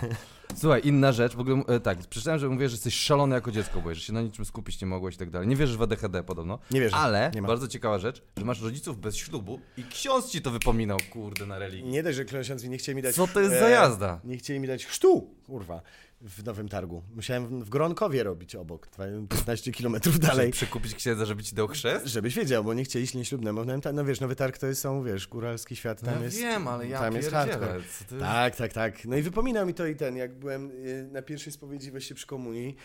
[0.55, 3.81] Słuchaj, inna rzecz, w ogóle e, tak, przeczytałem, że mówisz, że jesteś szalony jako dziecko,
[3.81, 5.47] bo że się na niczym skupić nie mogłeś i tak dalej.
[5.47, 6.59] Nie wierzysz w ADHD podobno.
[6.71, 6.95] Nie wierzę.
[6.95, 10.97] Ale, nie bardzo ciekawa rzecz, że masz rodziców bez ślubu i ksiądz ci to wypominał,
[11.11, 11.89] kurde, na religii.
[11.91, 13.15] Nie dość, że ksiądz mi nie chcieli mi dać...
[13.15, 14.19] Co to jest e, za jazda?
[14.23, 15.81] Nie chcieli mi dać chrztu, kurwa,
[16.21, 17.03] w Nowym Targu.
[17.15, 18.87] Musiałem w- Gronkowie robić obok,
[19.29, 20.37] 15 kilometrów Dalej.
[20.37, 20.51] dalej.
[20.51, 22.05] Przekupić księdza, żeby ci dał chrzest?
[22.05, 23.65] Żebyś wiedział, bo nie chcieli ślubnemu.
[23.81, 23.97] Targu.
[23.97, 26.37] No wiesz, Nowy Targ to jest, są, wiesz, góralski świat, tam ja jest...
[26.37, 27.81] wiem, ale ja tam jest hardcore.
[28.19, 29.05] Tak, tak, tak.
[29.05, 32.27] No i wypominał mi to i ten, jak byłem y, na pierwszej spowiedzi właśnie przy
[32.27, 32.75] komunii.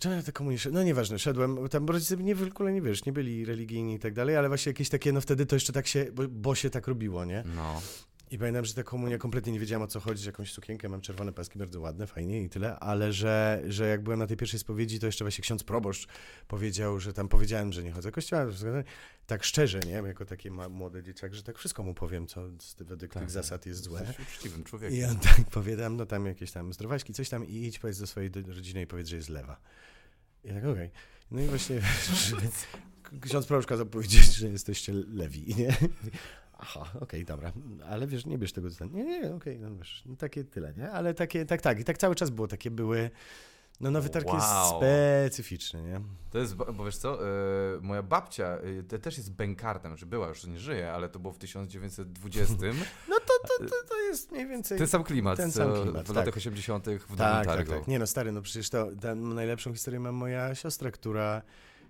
[0.00, 0.58] Czemu te komunii?
[0.72, 4.14] No nieważne, szedłem, tam rodzice nie, w ogóle nie wiesz, nie byli religijni i tak
[4.14, 6.88] dalej, ale właśnie jakieś takie, no wtedy to jeszcze tak się, bo, bo się tak
[6.88, 7.44] robiło, nie?
[7.56, 7.82] No.
[8.30, 11.00] I pamiętam, że ta komunia kompletnie nie wiedziałam o co chodzi, że jakąś sukienkę mam
[11.00, 14.60] czerwone paski, bardzo ładne, fajnie i tyle, ale że, że jak byłem na tej pierwszej
[14.60, 16.08] spowiedzi, to jeszcze właśnie ksiądz proboszcz
[16.48, 18.46] powiedział, że tam powiedziałem, że nie chodzę do kościoła,
[19.26, 22.42] tak szczerze, nie, jako taki młody dzieciak, że tak wszystko mu powiem, co
[22.78, 24.00] według Tak, tych zasad jest złe.
[24.00, 24.98] Jesteś uczciwym człowiekiem.
[24.98, 28.06] I on tak powiadam, no tam jakieś tam zdrowaśki, coś tam i idź, powiedz do
[28.06, 29.60] swojej rodziny i powiedz, że jest lewa.
[30.44, 30.90] I tak, okej.
[31.30, 31.80] No i właśnie
[33.20, 35.76] ksiądz proboszcz kazał powiedzieć, że jesteście lewi, nie?
[36.58, 37.52] Aha, okej, dobra,
[37.88, 40.90] ale wiesz, nie bierz tego, nie, nie, okej, no wiesz, no takie tyle, nie?
[40.90, 43.10] Ale takie, tak, tak, i tak cały czas było, takie były,
[43.80, 44.80] no nowy targ jest Wow.
[44.80, 46.00] specyficzny, nie?
[46.30, 50.28] To jest, bo wiesz co, e, moja babcia e, to też jest bękartem, że była,
[50.28, 52.54] już nie żyje, ale to było w 1920.
[53.08, 54.78] No to, to, to, to jest mniej więcej...
[54.78, 56.16] Ten sam klimat, Ten co sam klimat, w tak.
[56.16, 56.84] latach 80.
[56.84, 57.72] w Nowym Tak, tak, Targu.
[57.72, 57.88] tak.
[57.88, 61.42] Nie no, stary, no przecież to najlepszą historię ma moja siostra, która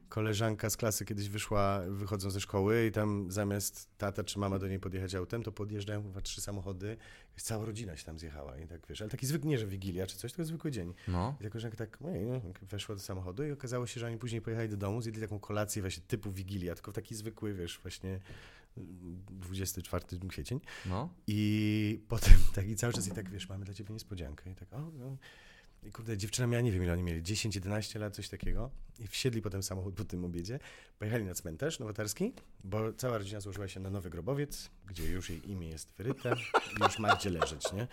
[0.09, 4.69] koleżanka z klasy kiedyś wyszła, wychodząc ze szkoły i tam zamiast tata czy mama do
[4.69, 6.97] niej podjechać autem, to podjeżdżają chyba trzy samochody,
[7.37, 10.17] cała rodzina się tam zjechała i tak wiesz, ale taki zwykły, nie że wigilia czy
[10.17, 10.95] coś, tylko zwykły dzień.
[11.09, 11.37] No.
[11.41, 14.41] I ta koleżanka tak ojej, no, weszła do samochodu i okazało się, że oni później
[14.41, 18.21] pojechali do domu, zjedli taką kolację właśnie typu wigilia, tylko taki zwykły, wiesz, właśnie
[18.77, 20.61] mm, 24 kwiecień.
[20.87, 21.09] No.
[21.27, 24.51] I potem tak i cały czas i tak, wiesz, mamy dla ciebie niespodziankę.
[24.51, 25.17] I tak, o, no.
[25.83, 28.71] I kurde, dziewczyna miała, nie wiem ile oni mieli, 10-11 lat, coś takiego.
[28.99, 30.59] I wsiedli potem samochód po tym obiedzie,
[30.99, 32.33] pojechali na cmentarz nowotarski,
[32.65, 36.35] bo cała rodzina złożyła się na nowy grobowiec, gdzie już jej imię jest wyryte
[36.81, 37.87] i już ma gdzie leżeć, nie?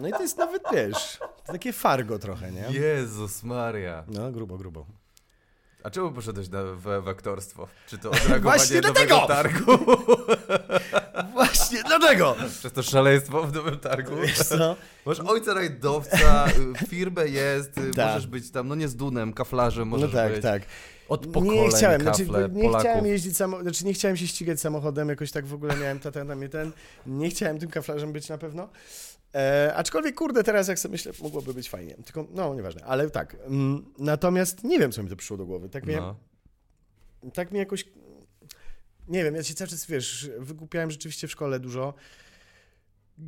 [0.00, 2.78] No i to jest nawet, wiesz, to takie fargo trochę, nie?
[2.80, 4.04] Jezus Maria.
[4.08, 4.86] No, grubo, grubo.
[5.84, 7.68] A czemu poszedłeś na, w, w aktorstwo?
[7.88, 9.26] Czy to odreagowanie Właśnie nowego dlatego!
[9.26, 9.78] targu?
[11.32, 12.36] Właśnie dlatego!
[12.58, 14.16] Przez to szaleństwo w nowym targu?
[14.22, 14.76] Wiesz co?
[15.06, 16.46] Masz ojca rajdowca,
[16.82, 18.06] y, firmę jest, y, Tak.
[18.06, 20.42] możesz być tam, no nie z Dunem, kaflarzem, możesz No tak, być.
[20.42, 20.62] tak.
[21.08, 22.80] Od pokoleń nie chciałem, kafle znaczy, nie Polaków.
[22.80, 26.24] chciałem jeździć samo, znaczy nie chciałem się ścigać samochodem, jakoś tak w ogóle miałem tata
[26.24, 26.72] na mnie ten,
[27.06, 28.68] nie chciałem tym kaflarzem być na pewno,
[29.34, 31.94] E, aczkolwiek, kurde, teraz jak sobie myślę, mogłoby być fajnie.
[31.94, 33.36] Tylko, no, nieważne, ale tak.
[33.46, 35.68] Mm, natomiast nie wiem, co mi to przyszło do głowy.
[35.68, 36.16] Tak mnie, No.
[37.34, 37.84] tak mi jakoś...
[39.08, 41.94] Nie wiem, ja się cały czas, wiesz, wygłupiałem rzeczywiście w szkole dużo.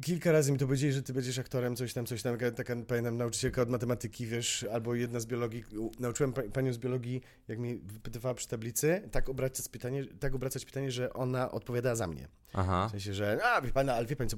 [0.02, 2.38] Kilka razy mi to powiedzieli, że ty będziesz aktorem, coś tam, coś tam.
[2.56, 5.64] Taka, pamiętam, nauczycielka od matematyki, wiesz, albo jedna z biologii.
[6.00, 10.64] Nauczyłem pa, panią z biologii, jak mi wypytywała przy tablicy, tak obracać pytanie, tak obracać
[10.64, 12.28] pytanie, że ona odpowiadała za mnie.
[12.52, 12.88] Aha.
[12.88, 14.36] W sensie, że a, wie pana, ale wie pani co,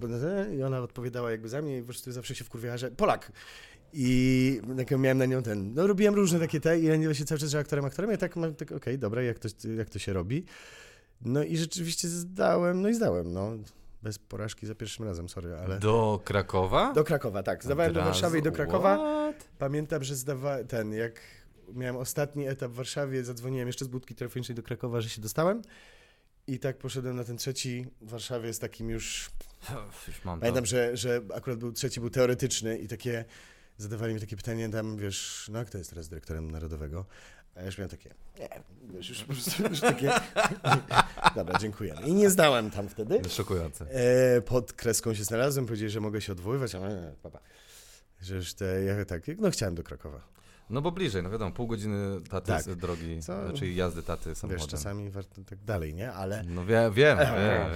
[0.57, 3.33] i ona odpowiadała jakby za mnie i po prostu zawsze się wkurwiała, że Polak.
[3.93, 7.25] I tak miałem na nią ten, no robiłem różne takie te i ja nie się
[7.25, 9.99] cały czas, że aktorem, aktorem, ja tak mam, tak okej, dobra, jak to, jak to
[9.99, 10.45] się robi.
[11.21, 13.57] No i rzeczywiście zdałem, no i zdałem, no.
[14.03, 15.79] Bez porażki za pierwszym razem, sorry, ale...
[15.79, 16.93] Do Krakowa?
[16.93, 17.65] Do Krakowa, tak.
[17.65, 18.13] Zdawałem do Od razu?
[18.13, 18.97] Warszawy i do Krakowa.
[18.97, 19.49] What?
[19.59, 21.21] Pamiętam, że zdawałem ten, jak
[21.75, 25.63] miałem ostatni etap w Warszawie, zadzwoniłem jeszcze z budki telefonicznej do Krakowa, że się dostałem.
[26.47, 29.31] I tak poszedłem na ten trzeci w Warszawie z takim już
[30.09, 33.25] Już Pamiętam, że, że akurat był trzeci, był teoretyczny i takie
[33.77, 37.07] zadawali mi takie pytanie tam, wiesz, no kto jest teraz dyrektorem narodowego?
[37.55, 38.49] A ja już miałem takie, nie,
[38.95, 40.13] wiesz, już po prostu już takie,
[41.37, 41.95] dobra, dziękuję.
[42.07, 43.21] I nie zdałem tam wtedy.
[43.29, 43.87] Szokujące.
[43.91, 47.39] E, pod kreską się znalazłem, powiedzieli, że mogę się odwoływać, ale nie, papa.
[48.21, 50.32] Że już te, ja tak, no chciałem do Krakowa.
[50.73, 52.63] No bo bliżej, no wiadomo, pół godziny taty Tak.
[52.63, 53.53] z drogi, Co?
[53.53, 54.69] czyli jazdy taty Wiesz, samochodem.
[54.69, 56.13] czasami warto tak dalej, nie?
[56.13, 57.71] Ale, No wie, wiem, wiem, wiem.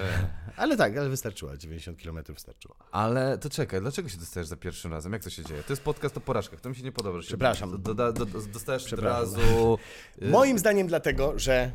[0.56, 2.76] ale tak, ale wystarczyło, 90 km wystarczyło.
[2.90, 5.12] Ale to czekaj, dlaczego się dostajesz za pierwszym razem?
[5.12, 5.62] Jak to się dzieje?
[5.62, 7.18] To jest podcast o porażkach, to mi się nie podoba.
[7.18, 7.82] że się Przepraszam.
[7.82, 9.78] Doda, do, do, dostajesz od razu...
[10.22, 11.70] y, Moim zdaniem dlatego, że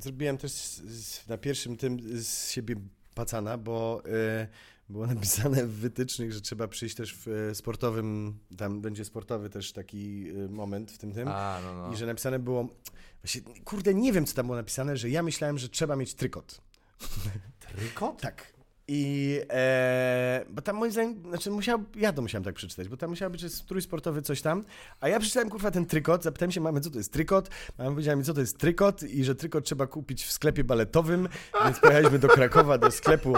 [0.00, 0.80] zrobiłem też
[1.28, 2.74] na pierwszym tym z siebie
[3.14, 4.48] pacana, bo y,
[4.88, 9.72] było napisane w wytycznych, że trzeba przyjść też w y, sportowym, tam będzie sportowy też
[9.72, 11.28] taki y, moment w tym tym.
[11.28, 11.92] A, no, no.
[11.92, 12.68] I że napisane było,
[13.22, 16.60] właśnie, kurde, nie wiem, co tam było napisane, że ja myślałem, że trzeba mieć trykot.
[17.58, 18.20] Trykot?
[18.20, 18.55] Tak.
[18.88, 23.10] I e, bo tam moim zdaniem, znaczy musiał, ja to musiałem tak przeczytać, bo tam
[23.10, 24.64] musiał być strój sportowy, coś tam,
[25.00, 28.16] a ja przeczytałem kurwa ten trykot, zapytałem się mamy, co to jest trykot, mama powiedziała
[28.16, 31.28] mi, co to jest trykot i że trykot trzeba kupić w sklepie baletowym,
[31.64, 33.32] więc pojechaliśmy do Krakowa, do sklepu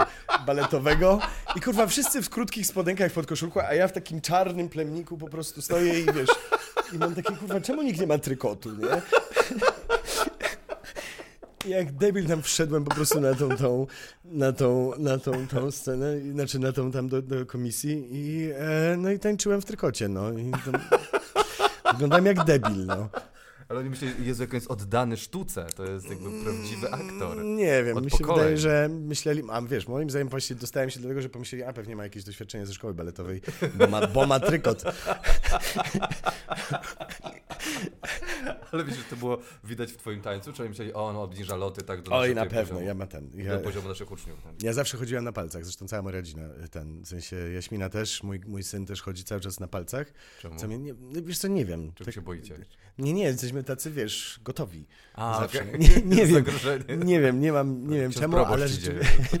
[0.45, 1.19] baletowego.
[1.55, 5.27] I kurwa wszyscy w krótkich spodenkach pod koszulką, a ja w takim czarnym plemniku po
[5.27, 6.29] prostu stoję i wiesz,
[6.93, 9.01] i mam takie kurwa, czemu nikt nie ma trykotu, nie?
[11.65, 13.87] Jak debil tam wszedłem po prostu na tą, tą,
[14.25, 18.97] na tą, na tą, tą scenę, znaczy na tą tam do, do komisji i e,
[18.97, 20.31] no i tańczyłem w trykocie, no.
[20.31, 20.81] I tam,
[21.91, 23.09] wyglądałem jak debil, no.
[23.69, 27.43] Ale oni myśleli, Jezu, jak on jest oddany sztuce, to jest jakby prawdziwy aktor.
[27.45, 28.37] Nie wiem, Od mi się pokoleń.
[28.39, 31.73] wydaje, że myśleli, a wiesz, moim zdaniem właśnie dostałem się do tego, że pomyśleli, a
[31.73, 33.41] pewnie ma jakieś doświadczenie ze szkoły baletowej,
[33.75, 34.83] bo ma, bo ma trykot.
[38.71, 40.53] Ale wiesz, że to było widać w twoim tańcu?
[40.53, 43.07] Czy oni myśleli, o, on obniża loty tak do Oj, na pewno, poziomu, ja ma
[43.07, 43.29] ten.
[43.29, 44.39] do Ja, poziomu naszych uczniów.
[44.61, 48.39] Ja zawsze chodziłem na palcach, zresztą cała moja rodzina, ten, w sensie Jaśmina też, mój,
[48.47, 50.55] mój syn też chodzi cały czas na palcach, Czemu?
[50.59, 51.91] co mnie, nie, no wiesz co, nie wiem.
[51.93, 52.55] Czego Tak- się boicie?
[52.99, 54.85] Nie, nie, jesteśmy tacy, wiesz, gotowi.
[55.13, 55.61] A, Zawsze.
[55.61, 55.79] okej.
[56.05, 56.45] Nie, nie wiem,
[57.03, 59.09] nie wiem, nie mam, nie wiem Ksiądz czemu, ale rzeczywiście...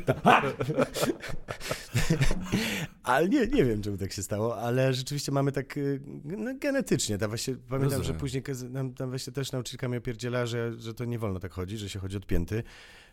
[3.03, 7.17] ale nie, nie wiem, czemu tak się stało, ale rzeczywiście mamy tak y, no, genetycznie,
[7.17, 8.03] tam właśnie, pamiętam, Rozumiem.
[8.03, 11.51] że później nam, tam właśnie też nauczycielka mnie opierdziela, że, że to nie wolno tak
[11.51, 12.63] chodzić, że się chodzi od pięty.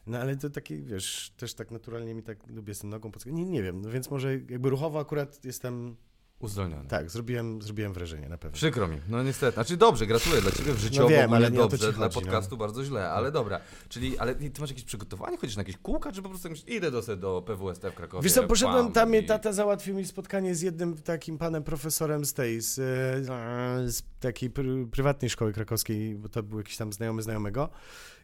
[0.06, 3.38] No ale to taki, wiesz, też tak naturalnie mi tak lubię z tym nogą podskakać.
[3.38, 5.96] Nie, nie wiem, no więc może jakby ruchowo akurat jestem,
[6.38, 6.88] Uzdolniony.
[6.88, 8.54] tak, zrobiłem, zrobiłem wrażenie na pewno.
[8.54, 9.54] Przykro mi, no niestety.
[9.54, 12.22] Znaczy dobrze, gratuluję dla ciebie w życiu No wiem, ale dobrze, dla chodzi, no.
[12.22, 13.60] podcastu bardzo źle, ale dobra.
[13.88, 16.90] Czyli, ale ty masz jakieś przygotowanie, chodzisz na jakieś kółka, czy po prostu myślisz, idę
[16.90, 18.22] do, do PWST w Krakowie?
[18.24, 22.32] Wiesz co, poszedłem tam, i- tata załatwił mi spotkanie z jednym takim panem profesorem z
[22.34, 27.22] tej, z, e, z takiej pr prywatnej szkoły krakowskiej, bo to był jakiś tam znajomy
[27.22, 27.68] znajomego.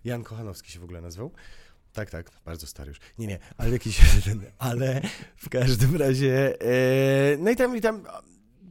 [0.05, 1.31] Jan Kochanowski się w ogóle nazywał.
[1.93, 2.99] Tak, tak, bardzo stary już.
[3.19, 4.01] Nie, nie, ale jakiś
[4.59, 5.01] ale
[5.37, 8.03] w każdym razie, e, no i tam, i tam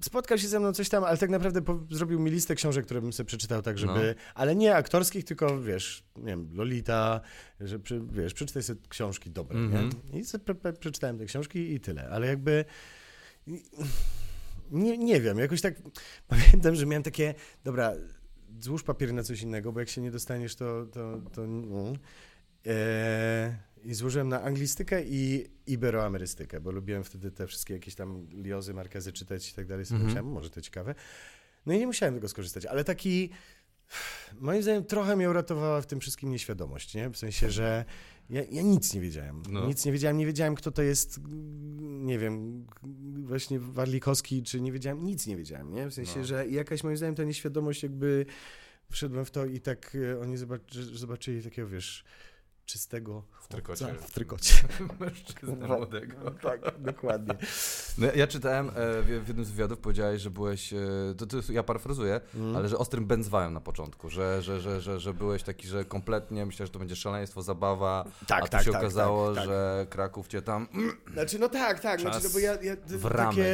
[0.02, 3.02] spotkał się ze mną coś tam, ale tak naprawdę po, zrobił mi listę książek, które
[3.02, 7.22] bym sobie przeczytał tak, żeby, ale nie aktorskich, tylko wiesz, nie wiem, Lolita,
[7.60, 9.90] że przy, wiesz, przeczytaj sobie książki dobre, Mhm.
[10.14, 10.20] nie?
[10.20, 12.66] I sobie pre, pre, przeczytałem te książki i tyle, ale jakby
[14.72, 15.76] nie, nie wiem, jakoś tak
[16.28, 17.94] pamiętam, że miałem takie, dobra,
[18.60, 21.94] złóż papiery na coś innego, bo jak się nie dostaniesz, to, to, to no.
[22.66, 28.74] Eee, I złożyłem na anglistykę i iberoamerystykę, bo lubiłem wtedy te wszystkie jakieś tam liozy,
[28.74, 29.86] markezy czytać i tak dalej.
[29.86, 30.08] Sobie Mhm.
[30.10, 30.96] myślałem, może to ciekawe.
[31.66, 33.30] No i nie musiałem tego skorzystać, ale taki,
[34.40, 37.10] moim zdaniem, trochę mnie uratowała w tym wszystkim nieświadomość, nie?
[37.10, 37.86] W sensie, że
[38.30, 39.44] ja, ja nic nie wiedziałem.
[39.50, 39.68] No.
[39.68, 41.20] Nic nie wiedziałem, nie wiedziałem, kto to jest,
[41.82, 42.66] nie wiem,
[43.24, 45.88] właśnie Warlikowski, czy nie wiedziałem, nic nie wiedziałem, nie?
[45.90, 46.26] W sensie, No.
[46.26, 48.26] że jakaś, moim zdaniem, ta nieświadomość jakby
[48.92, 52.04] wszedłem w to i tak e, oni zobaczy, zobaczyli takiego, wiesz,
[52.72, 53.86] czystego W trykocie.
[53.86, 54.54] chłopca w trykocie.
[55.00, 56.32] Mężczyznę młodego.
[56.32, 57.36] tak, dokładnie.
[57.98, 60.78] No, ja czytałem e, w, jednym z wywiadów, powiedziałeś, że byłeś, e,
[61.18, 62.56] to, to ja parafrazuję, Mm.
[62.56, 66.46] ale że ostrym będzwałem na początku, że, że, że, że, że byłeś taki, że kompletnie
[66.46, 69.46] myślałeś, że to będzie szaleństwo, zabawa, Tak, a tu tak, się tak, okazało, tak, tak.
[69.46, 70.68] że Kraków cię tam...
[71.14, 73.36] Znaczy, no tak, tak, znaczy, no bo ja, ja w ramy.
[73.36, 73.52] takie...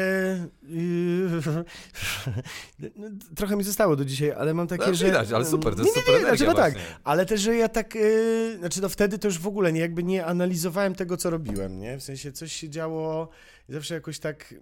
[2.96, 5.06] no, trochę mi zostało do dzisiaj, ale mam takie, No, że...
[5.06, 7.56] widać, ale super, to jest nie, super nie, nie, znaczy, no tak, ale też, że
[7.56, 11.18] ja tak, yy, znaczy no wtedy to już w ogóle nie, jakby nie analizowałem tego,
[11.18, 11.98] co robiłem, nie?
[11.98, 13.30] W sensie coś się działo
[13.70, 14.54] zawsze jakoś tak...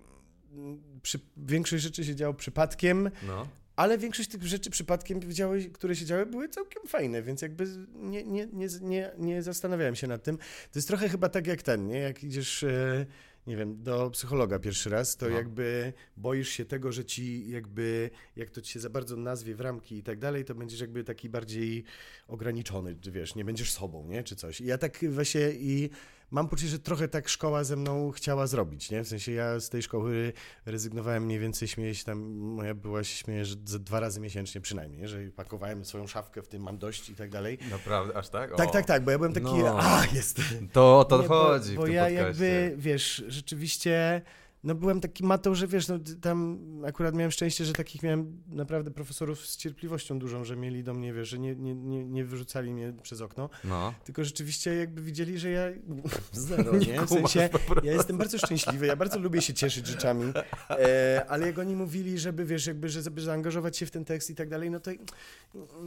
[0.53, 3.47] mm, Przy, większość rzeczy się działo przypadkiem, No.
[3.75, 8.23] ale większość tych rzeczy przypadkiem, działy, które się działy, były całkiem fajne, więc jakby nie,
[8.23, 10.37] nie, nie, nie, nie zastanawiałem się nad tym.
[10.37, 11.99] To jest trochę chyba tak jak ten, nie?
[11.99, 13.05] Jak idziesz, e,
[13.47, 15.35] nie wiem, do psychologa pierwszy raz, to No.
[15.35, 19.61] jakby boisz się tego, że ci jakby, jak to ci się za bardzo nazwie w
[19.61, 21.83] ramki i tak dalej, to będziesz jakby taki bardziej
[22.27, 24.23] ograniczony, wiesz, nie będziesz sobą, nie?
[24.23, 24.61] Czy coś.
[24.61, 25.89] I ja tak właśnie i
[26.31, 29.03] mam poczucie, że trochę tak szkoła ze mną chciała zrobić, nie?
[29.03, 30.33] W sensie ja z tej szkoły
[30.65, 35.07] rezygnowałem mniej więcej, śmieję się tam, moja była się śmieje, że dwa razy miesięcznie przynajmniej,
[35.07, 37.57] że pakowałem swoją szafkę, w tym mam dość i tak dalej.
[37.71, 38.55] Naprawdę, aż tak?
[38.57, 38.71] Tak, O.
[38.71, 39.79] tak, tak, bo ja byłem taki, No.
[39.81, 40.41] a, jest.
[40.71, 42.23] To o to Nie, bo- chodzi Bo, tym ja podcaście.
[42.27, 44.21] jakby, wiesz, rzeczywiście,
[44.65, 48.91] no byłem taki matą, że wiesz, no tam akurat miałem szczęście, że takich miałem naprawdę
[48.91, 52.73] profesorów z cierpliwością dużą, że mieli do mnie, wiesz, że nie, nie, nie, nie wyrzucali
[52.73, 53.93] mnie przez okno, No.
[54.05, 55.61] tylko rzeczywiście jakby widzieli, że ja
[56.31, 57.01] zero, Nie nie?
[57.05, 57.49] W sensie,
[57.83, 60.33] ja jestem bardzo szczęśliwy, ja bardzo lubię się cieszyć rzeczami,
[60.69, 64.29] e, ale jak oni mówili, żeby, wiesz, jakby, że żeby zaangażować się w ten tekst
[64.29, 64.91] i tak dalej, no to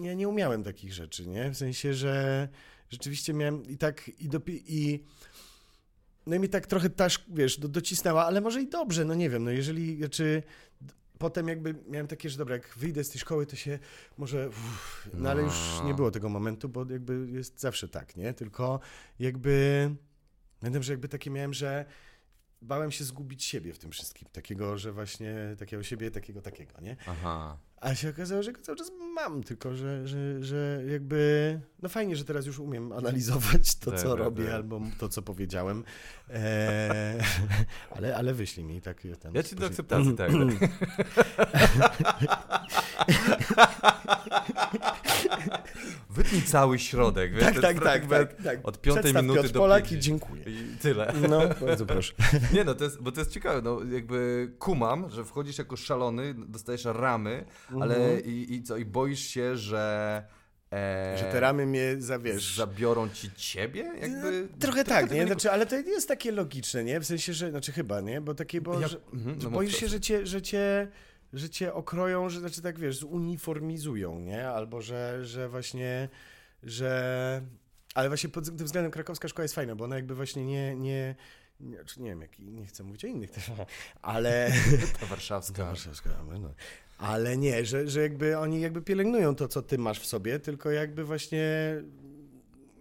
[0.03, 1.51] ja nie umiałem takich rzeczy, nie?
[1.51, 2.49] W sensie, że
[2.91, 5.05] rzeczywiście miałem i tak, i, dopi- i
[6.29, 9.31] no i mi tak trochę taż, wiesz, do, docisnęła, ale może i dobrze, no nie
[9.31, 10.43] wiem, no jeżeli, znaczy
[10.81, 13.79] d- potem jakby miałem takie, że dobra, jak wyjdę z tej szkoły, to się
[14.19, 15.85] może, uff, no ale już No.
[15.87, 18.35] nie było tego momentu, bo jakby jest zawsze tak, nie?
[18.35, 18.81] Tylko
[19.19, 19.91] jakby,
[20.61, 21.85] pamiętam, że jakby takie miałem, że
[22.63, 26.97] bałem się zgubić siebie w tym wszystkim, takiego, że właśnie, takiego siebie, takiego, takiego, nie?
[27.07, 27.59] Aha.
[27.81, 31.61] A się okazało, że go cały czas mam, tylko że, że, że jakby.
[31.83, 34.55] No fajnie, że teraz już umiem analizować to, Tak, co tak, robię, tak.
[34.55, 35.85] albo to, co powiedziałem.
[36.31, 37.21] Eee,
[37.97, 39.35] ale, ale wyślij mi tak ten.
[39.35, 40.31] Ja ci do akceptacji tak.
[46.11, 47.45] Wytnij cały środek, wiesz?
[47.45, 48.59] Tak, to tak, tak, tak, tak.
[48.63, 50.43] Od piątej minuty Piotr do Polak i dziękuję.
[50.47, 51.13] I tyle.
[51.29, 52.13] No, bardzo proszę.
[52.55, 56.35] Nie no, to jest, bo to jest ciekawe, no jakby kumam, że wchodzisz jako szalony,
[56.35, 57.45] dostajesz ramy,
[57.81, 58.25] ale Mhm.
[58.25, 60.25] i, i co, i boisz się, że...
[60.73, 62.57] E, Że te ramy mnie zawiesz.
[62.57, 63.93] Zabiorą ci ciebie?
[64.01, 64.49] Jakby...
[64.53, 65.27] No, trochę tak, nie?
[65.27, 67.01] Znaczy, ale to jest takie logiczne, nie?
[67.01, 68.21] W sensie, że, znaczy chyba, nie?
[68.21, 70.89] Bo takie, bo, Ja- że, Mhm, że no boisz się, że cię, że cię,
[71.33, 74.49] że cię okroją, że znaczy tak, wiesz, zuniformizują, nie?
[74.49, 76.09] Albo, że, że właśnie,
[76.63, 77.43] że...
[77.95, 81.15] Ale właśnie pod tym względem krakowska szkoła jest fajna, bo ona jakby właśnie nie, nie,
[81.61, 83.51] nie, znaczy nie wiem, jak, nie chcę mówić o innych też,
[84.03, 84.53] ale...
[85.01, 85.65] Ta warszawska.
[85.65, 86.11] Warszawska,
[86.41, 86.55] no.
[86.99, 90.71] Ale nie, że, że jakby oni jakby pielęgnują to, co ty masz w sobie, tylko
[90.71, 91.45] jakby właśnie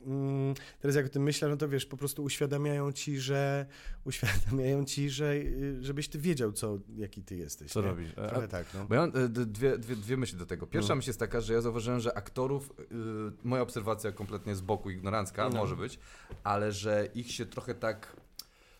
[0.07, 3.65] mm, teraz jak o tym myślę, no to wiesz, po prostu uświadamiają ci, że
[4.05, 7.71] uświadamiają ci, że y, żebyś ty wiedział, co, jaki ty jesteś.
[7.71, 7.87] Co nie?
[7.87, 8.09] robisz?
[8.17, 8.85] A- Trochę tak, no.
[8.85, 10.67] Bo ja mam e, dwie, dwie, dwie myśli do tego.
[10.67, 10.95] Pierwsza No.
[10.95, 12.85] myśl jest taka, że ja zauważyłem, że aktorów, y,
[13.43, 15.55] moja obserwacja kompletnie z boku ignorancka, No.
[15.57, 15.99] może być,
[16.43, 18.15] ale że ich się trochę tak,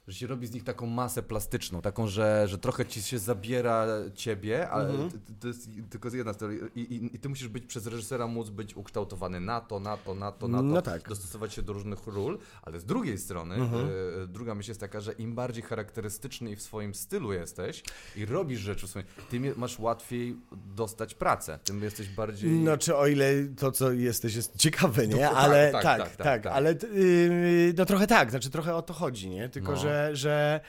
[0.08, 3.86] że się robi z nich taką masę plastyczną, taką, że, że trochę ci się zabiera
[4.16, 5.12] ciebie, ale Mhm.
[5.12, 8.28] to, to jest tylko z jedna strona I, i, i ty musisz być przez reżysera
[8.28, 11.10] móc być ukształtowany na to, na to, na to, na to, No tak.
[11.10, 13.88] dostosować się do różnych ról, ale z drugiej strony Mhm.
[14.24, 17.84] y, druga myśl jest taka, że im bardziej charakterystyczny i w swoim stylu jesteś
[18.16, 20.36] i robisz rzeczy w swoim, tym masz łatwiej
[20.76, 22.52] dostać pracę, tym jesteś bardziej...
[22.52, 25.16] No, czy o ile to, co jesteś, jest ciekawe, nie?
[25.16, 26.54] No, tak, ale tak, tak, tak, tak, tak, tak.
[26.54, 29.50] ale yy, no trochę tak, znaczy trochę o to chodzi, nie?
[29.50, 29.78] Tylko, No.
[29.98, 30.60] Że, że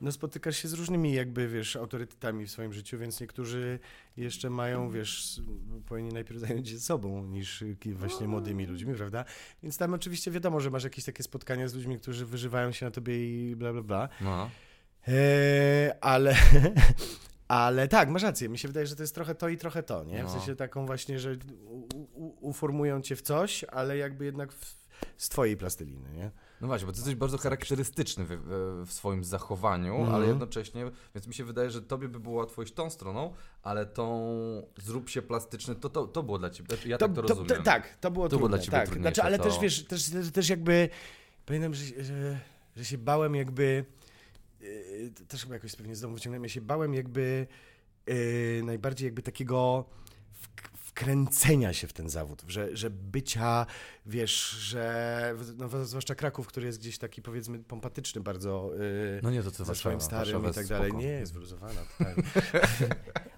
[0.00, 3.78] no spotykasz się z różnymi jakby, wiesz, autorytetami w swoim życiu, więc niektórzy
[4.16, 5.40] jeszcze mają, wiesz,
[5.88, 9.24] powinni najpierw zająć się sobą niż ki- właśnie młodymi ludźmi, prawda?
[9.62, 12.90] Więc tam oczywiście wiadomo, że masz jakieś takie spotkania z ludźmi, którzy wyżywają się na
[12.90, 14.08] tobie i bla, bla, bla.
[14.20, 14.50] No.
[15.08, 16.36] Eee, ale,
[17.48, 18.48] ale tak, masz rację.
[18.48, 20.18] Mi się wydaje, że to jest trochę to i trochę to, nie?
[20.20, 20.30] W No.
[20.32, 21.78] sensie taką właśnie, że u,
[22.14, 24.76] u, uformują cię w coś, ale jakby jednak w,
[25.16, 26.30] z twojej plasteliny, nie?
[26.64, 28.38] No właśnie, bo ty jesteś bardzo charakterystyczny w,
[28.86, 30.14] w, swoim zachowaniu, Mhm.
[30.14, 33.86] ale jednocześnie, więc mi się wydaje, że tobie by było łatwo iść tą stroną, ale
[33.86, 34.36] tą
[34.82, 37.62] zrób się plastyczny, to, to, to było dla ciebie, ja tak to rozumiem.
[37.62, 39.00] tak, to było To było trudne, dla ciebie tak.
[39.02, 40.88] Znaczy, ale to- też wiesz, też, też jakby
[41.46, 42.40] pamiętam, że, że,
[42.76, 43.84] że się bałem jakby
[44.60, 47.46] yy, też chyba jakoś pewnie z domu wyciągnąłem, ja się bałem jakby
[48.06, 48.14] yy,
[48.64, 49.84] najbardziej jakby takiego
[50.74, 53.66] wkręcenia się w ten zawód, że, że bycia,
[54.06, 59.42] wiesz, że no, zwłaszcza Kraków, który jest gdzieś taki powiedzmy pompatyczny bardzo yy, No nie,
[59.42, 60.90] to co ze swoim starym Warszawa i tak dalej.
[60.90, 61.02] spoko.
[61.02, 61.80] Nie, jest wyluzowana.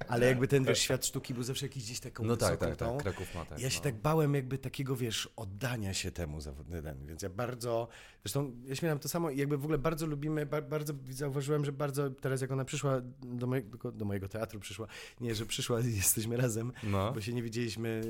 [0.08, 3.02] Ale jakby ten, wiesz, świat sztuki był zawsze jakiś gdzieś taką No tak, tak, tak,
[3.02, 3.60] Kraków ma tak.
[3.60, 3.82] Ja się no.
[3.84, 7.88] tak bałem jakby takiego, wiesz, oddania się temu zawodnemu, więc ja bardzo,
[8.24, 11.72] zresztą ja śmiałem to samo i jakby w ogóle bardzo lubimy, ba, bardzo zauważyłem, że
[11.72, 14.86] bardzo, teraz jak ona przyszła do mojego, do mojego teatru przyszła,
[15.20, 17.12] nie, że przyszła i jesteśmy razem, No.
[17.12, 18.02] bo się nie widzieliśmy,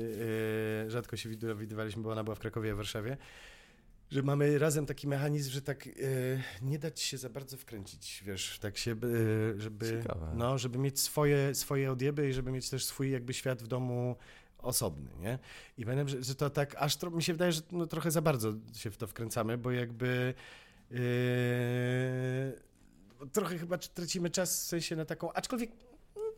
[0.85, 3.17] e, rzadko się widywaliśmy, bo ona była w Krakowie, w Warszawie,
[4.11, 5.91] że mamy razem taki mechanizm, że tak e,
[6.61, 8.95] nie dać się za bardzo wkręcić, wiesz, tak się, e,
[9.61, 10.33] żeby, Ciekawe.
[10.35, 14.15] no, żeby mieć swoje, swoje odjeby i żeby mieć też swój jakby świat w domu
[14.57, 15.39] osobny, nie?
[15.77, 18.21] I pamiętam, że, że to tak aż tro, mi się wydaje, że no, trochę za
[18.21, 20.33] bardzo się w to wkręcamy, bo jakby
[20.91, 20.99] yy,
[23.31, 25.71] trochę chyba tracimy czas w sensie na taką, aczkolwiek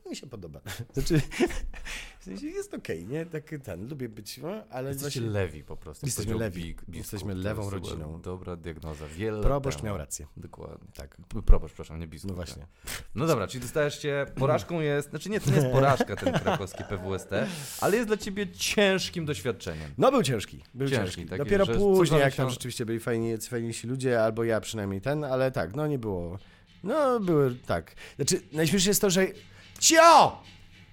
[0.09, 0.61] mi się podoba.
[0.93, 1.21] Znaczy,
[2.19, 3.25] w sensie jest okej, nie?
[3.25, 6.05] Tak ten, lubię być, no, ale Jesteście właśnie lewi po prostu.
[6.05, 6.63] Jesteśmy lewi.
[6.63, 6.95] biskup.
[6.95, 8.21] Jesteśmy lewą rodziną.
[8.21, 9.05] Dobra diagnoza.
[9.07, 10.27] Wiele proboszcz miał rację.
[10.37, 10.87] Dokładnie.
[10.95, 11.17] Tak.
[11.45, 12.29] Proboszcz, przepraszam, nie biskup.
[12.29, 12.67] No właśnie.
[13.15, 16.83] No dobra, czyli dostajesz się, porażką jest, znaczy nie, to nie jest porażka ten krakowski
[16.83, 17.29] PWST,
[17.81, 19.91] ale jest dla ciebie ciężkim doświadczeniem.
[19.97, 21.25] No był ciężki, był Ciężki, ciężki.
[21.25, 25.23] taki, Dopiero później, jak tam się- rzeczywiście byli fajni, fajniejsi ludzie, albo ja przynajmniej ten,
[25.23, 26.37] ale tak, no nie było.
[26.83, 27.95] No były, tak.
[28.15, 29.27] Znaczy, najśmieszniejsze jest to, że...
[29.79, 30.41] Cio!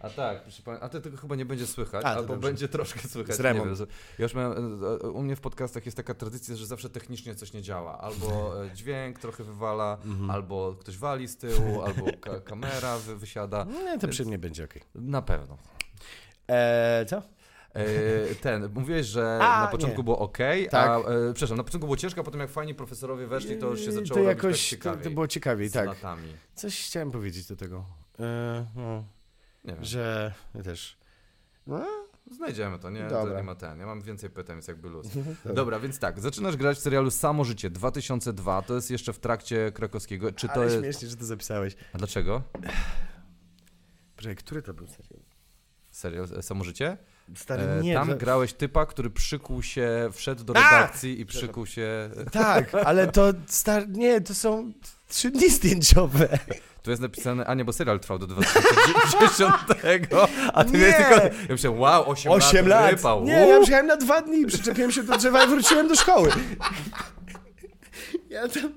[0.01, 2.49] A tak, proszę pana, a to tego chyba nie będzie słychać, A, to albo dobrze.
[2.49, 3.37] będzie troszkę słychać.
[3.37, 3.87] Z nie wiem, że-
[4.18, 7.35] ja już miałem, e, e, u mnie w podcastach jest taka tradycja, że zawsze technicznie
[7.35, 7.99] coś nie działa.
[8.01, 10.31] Albo e, dźwięk trochę wywala, Mhm.
[10.31, 13.64] albo ktoś wali z tyłu, albo ka kamera wy wysiada.
[13.85, 14.83] Nie, to przy mnie będzie okej.
[14.94, 15.59] Na pewno.
[16.49, 17.22] Eee, co?
[18.40, 20.05] Ten, mówiłeś, że A, na początku nie.
[20.05, 20.38] było ok,
[20.70, 20.88] Tak.
[20.90, 23.81] a e, przepraszam, na początku było ciężko, a potem jak fajni profesorowie weszli, to już
[23.85, 25.05] się zaczęło To jakoś, tak to, ciekawiej.
[25.05, 25.87] to było ciekawiej, z tak.
[25.87, 26.29] latami.
[26.55, 27.85] Coś chciałem powiedzieć do tego,
[28.18, 29.05] eee, no,
[29.64, 29.85] Nie wiem.
[29.85, 30.33] że
[30.64, 30.96] też...
[31.66, 31.87] No,
[32.31, 33.02] Znajdziemy to, nie?
[33.02, 33.37] To Dobra.
[33.37, 33.79] nie ma ten.
[33.81, 35.07] Ja mam więcej pytań, jest jakby luz.
[35.55, 39.72] Dobra, więc tak, zaczynasz grać w serialu Samo Życie 2002, to jest jeszcze w trakcie
[39.72, 40.33] krakowskiego.
[40.33, 40.76] Czy to Ale jest...
[40.79, 41.76] śmiesznie, że to zapisałeś.
[41.92, 42.42] A dlaczego?
[44.16, 45.22] Poczekaj, który to był serial?
[45.90, 46.96] Serial e, Samo Życie?
[47.37, 47.94] Stary, E, nie.
[47.94, 50.70] Tam to- grałeś typa, który przykuł się, wszedł do A!
[50.70, 52.11] redakcji i przykuł się...
[52.33, 53.88] Tak, ale to star...
[53.88, 54.72] Nie, to są
[55.09, 56.38] trzy dni zdjęciowe.
[56.87, 59.53] Tu jest napisane, a nie, bo serial trwał do 2010,
[60.55, 60.79] a ty Nie!
[60.79, 61.14] miałeś tylko...
[61.25, 62.96] Ja myślałem, wow, 8, Osiem lat, lat.
[62.96, 63.25] Wypał.
[63.25, 66.31] Nie, ja przyjechałem na dwa dni, przyczepiłem się do drzewa i wróciłem do szkoły.
[68.31, 68.72] Ja tam...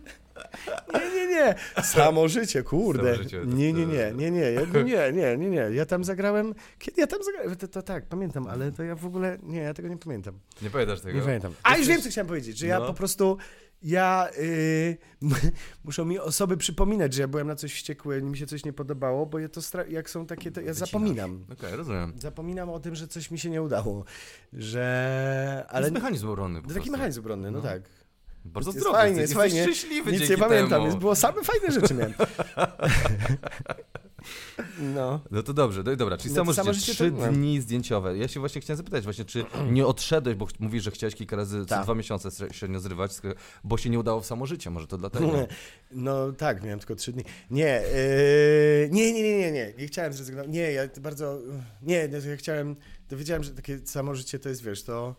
[0.93, 1.55] Nie, nie, nie.
[1.83, 3.11] Samo życie, kurde.
[3.13, 5.61] Samo życie, to- Nie, nie, nie, nie, nie, ja, nie, nie, nie, nie.
[5.71, 6.53] Ja tam zagrałem...
[6.79, 7.55] Kiedy ja tam zagrałem?
[7.55, 9.37] To, to tak, pamiętam, ale to ja w ogóle...
[9.43, 10.39] Nie, ja tego nie pamiętam.
[10.61, 11.17] Nie pamiętasz tego?
[11.19, 11.53] Nie pamiętam.
[11.63, 12.87] A już wiem, co chciałem powiedzieć, że ja No.
[12.87, 13.37] po prostu...
[13.81, 14.27] Ja...
[14.37, 14.97] Yy,
[15.85, 19.25] muszą mi osoby przypominać, że ja byłem na coś wściekły, mi się coś nie podobało,
[19.25, 20.51] bo ja to jak są takie...
[20.51, 20.89] To ja Wycinasz.
[20.91, 21.45] zapominam.
[21.53, 22.13] Okej, rozumiem.
[22.19, 24.05] Zapominam o tym, że coś mi się nie udało.
[24.53, 25.65] Że.
[25.69, 25.81] Ale...
[25.81, 26.91] To jest mechanizm obronny po taki prostu.
[26.91, 27.63] mechanizm obronny, no, No.
[27.63, 27.81] tak.
[28.45, 28.97] Bardzo Jest zdrowy.
[28.97, 29.63] fajnie, jest fajnie.
[29.63, 30.85] szczęśliwy Nic nie pamiętam, temu.
[30.85, 32.13] jest, było same fajne rzeczy miałem.
[34.79, 35.21] No.
[35.31, 37.31] No to dobrze, no i dobra, czyli No samo życie, samo życie trzy to- no.
[37.31, 38.17] dni zdjęciowe.
[38.17, 41.59] Ja się właśnie chciałem zapytać właśnie, czy nie odszedłeś, bo mówisz, że chciałeś kilka razy
[41.59, 41.83] co Tak.
[41.83, 43.11] dwa miesiące średnio zrywać,
[43.63, 45.47] bo się nie udało w samo życie, może to dlatego.
[45.91, 47.23] No tak, miałem tylko trzy dni.
[47.51, 47.83] Nie,
[48.81, 50.51] yy, nie, nie, nie, nie, nie, nie chciałem zrezygnować.
[50.51, 51.39] Nie, ja bardzo.
[51.81, 52.75] Nie, no, ja chciałem.
[53.09, 55.15] Dowiedziałem, że takie samo życie to jest, wiesz, to.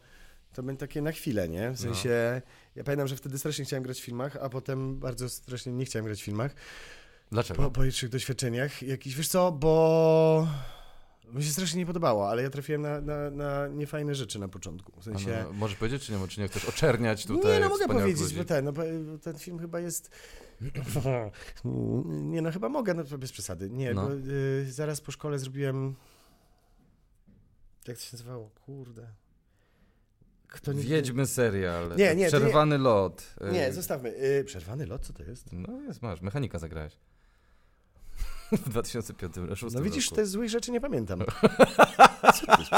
[0.52, 1.70] To będzie takie na chwilę, nie?
[1.70, 1.76] W No.
[1.76, 2.42] sensie,
[2.76, 6.06] ja pamiętam, że wtedy strasznie chciałem grać w filmach, a potem bardzo strasznie nie chciałem
[6.06, 6.54] grać w filmach.
[7.32, 7.62] Dlaczego?
[7.62, 10.46] Po, po pierwszych doświadczeniach jakiś, wiesz co, bo
[11.32, 15.00] mi się strasznie nie podobało, ale ja trafiłem na, na, na niefajne rzeczy na początku.
[15.00, 15.44] W sensie...
[15.44, 18.36] no, możesz powiedzieć, czy nie, czy nie chcesz oczerniać tutaj nie, no mogę powiedzieć, ludzi?
[18.36, 18.72] bo ten, no,
[19.18, 20.10] ten film chyba jest...
[22.04, 23.70] nie, no chyba mogę, no to bez przesady.
[23.70, 24.06] Nie, No.
[24.06, 25.94] bo y, zaraz po szkole zrobiłem...
[27.88, 28.50] Jak to się nazywało?
[28.66, 29.06] Kurde.
[30.48, 30.74] Kto.
[30.74, 31.88] Wiedźmy serial.
[31.96, 33.34] Nie, nie, to nie- Przerwany lot.
[33.48, 34.08] Y, Nie, zostawmy.
[34.40, 35.52] Y, przerwany lot, co to jest?
[35.52, 36.96] No jest, masz, mechanika zagrałeś.
[38.52, 39.66] W 2005 roku.
[39.72, 40.16] No widzisz, roku.
[40.16, 41.20] te złych rzeczy nie pamiętam.
[42.40, 42.70] Co to jest?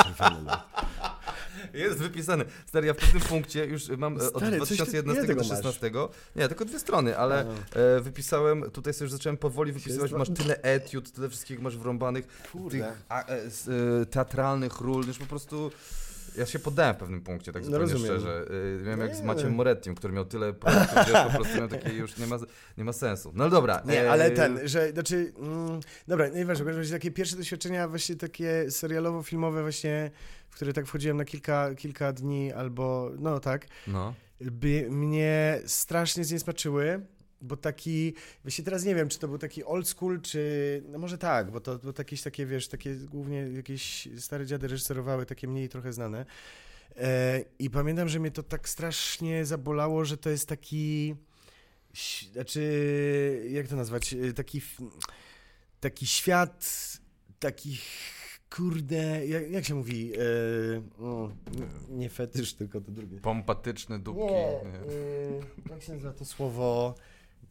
[1.74, 2.44] Jest wypisane.
[2.66, 5.48] Stary, ja w pewnym punkcie już mam e, od Stary, ty- 2011 ile tego do
[5.48, 5.60] masz?
[5.60, 5.90] 2016.
[6.36, 10.62] Nie, tylko dwie strony, ale e, wypisałem, tutaj sobie już zacząłem powoli wypisywać, masz tyle
[10.62, 12.70] etiud, tyle wszystkich masz wrąbanych, Kurde.
[12.70, 15.70] tych a, e, teatralnych ról, już po prostu...
[16.38, 18.12] Ja się poddałem w pewnym punkcie, tak No zupełnie rozumiem.
[18.16, 18.44] szczerze.
[18.80, 19.22] E, miałem jak z.
[19.22, 22.38] Maciem Morettim, który miał tyle projektów, że po prostu miałem takie już nie ma,
[22.78, 23.32] nie ma sensu.
[23.34, 23.82] No dobra.
[23.86, 27.88] Nie, e, ale ten, że, znaczy, mm, dobra, nieważne, w każdym razie takie pierwsze doświadczenia
[27.88, 30.10] właśnie takie serialowo-filmowe właśnie,
[30.50, 34.14] w które tak wchodziłem na kilka, kilka dni albo, no tak, No.
[34.40, 37.06] by mnie strasznie zniesmaczyły,
[37.42, 41.18] bo taki, właśnie teraz nie wiem, czy to był taki old school, czy, no może
[41.18, 45.48] tak, bo to, bo to jakieś takie, wiesz, takie głównie jakieś stare dziady reżyserowały, takie
[45.48, 46.26] mniej trochę znane.
[46.96, 51.14] E, I pamiętam, że mnie to tak strasznie zabolało, że to jest taki,
[52.32, 54.60] znaczy, jak to nazwać, E, taki,
[55.80, 56.68] taki świat
[57.38, 57.82] takich,
[58.56, 61.30] kurde, jak, jak się mówi, e, o,
[61.88, 63.20] nie- fetysz, tylko to drugie.
[63.20, 64.22] Pompatyczne dupki.
[64.24, 64.60] Nie,
[65.70, 66.94] jak się nazywa to słowo,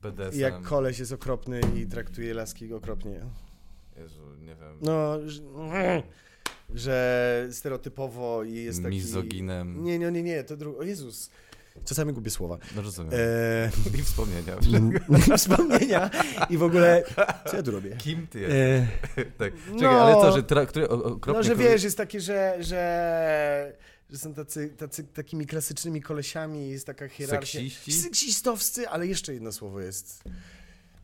[0.02, 0.40] BDSM.
[0.40, 3.26] jak koleś jest okropny i traktuje laski okropnie.
[3.98, 4.78] Jezu, nie wiem.
[4.82, 5.42] No, że,
[6.74, 8.96] że stereotypowo i jest taki...
[8.96, 9.84] Mizoginem.
[9.84, 10.80] Nie, nie, nie, nie, to drugie.
[10.80, 11.30] O Jezus.
[11.86, 12.58] Czasami gubię słowa.
[12.76, 13.12] No rozumiem.
[13.14, 14.58] E, I wspomnienia.
[15.38, 16.10] wspomnienia
[16.50, 17.04] i w ogóle...
[17.46, 17.96] Co ja tu robię?
[17.98, 18.58] Kim ty jesteś?
[19.18, 19.54] E, tak.
[19.54, 19.90] Czekaj, no.
[19.90, 21.34] ale co, że tra- który, okropnie...
[21.34, 23.74] no, że wiesz, jest takie, że, że,
[24.12, 27.60] że są tacy, tacy takimi klasycznymi kolesiami, jest taka hierarchia.
[27.60, 27.92] Seksiści?
[27.92, 30.24] Seksistowscy, ale jeszcze jedno słowo jest.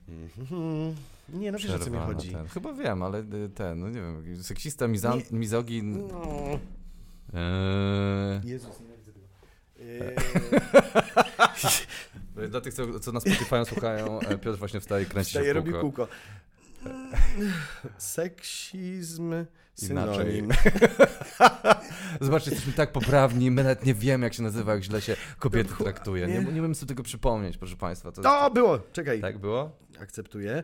[0.10, 0.96] Mhm.
[1.30, 2.32] Nie, no wiesz o co mi chodzi.
[2.32, 2.48] Ten.
[2.48, 5.38] Chyba wiem, ale y, ten, no nie wiem, seksista, mizan, Nie.
[5.40, 6.08] mizogin...
[6.08, 6.60] No.
[7.34, 9.20] Eee, Jezus, tego.
[9.80, 10.16] Eee,
[12.50, 15.54] Dla tych, co, co na Spotify słuchają, e, Piotr właśnie wstaje i kręci Wstaje, się
[15.54, 15.82] w robi kółko.
[15.82, 16.08] kółko.
[17.98, 19.34] Seksizm,
[19.82, 20.44] Inaczej.
[22.22, 25.74] Zobaczcie, jesteśmy tak poprawni, my nawet nie wiemy, jak się nazywa, jak źle się kobiety
[25.84, 26.28] traktuje.
[26.28, 26.62] Nie, nie.
[26.62, 28.12] umiem sobie tego przypomnieć, proszę państwa.
[28.12, 28.80] To, To było!
[28.92, 29.22] Czekaj.
[29.22, 29.78] Tak było?
[30.00, 30.64] Akceptuję.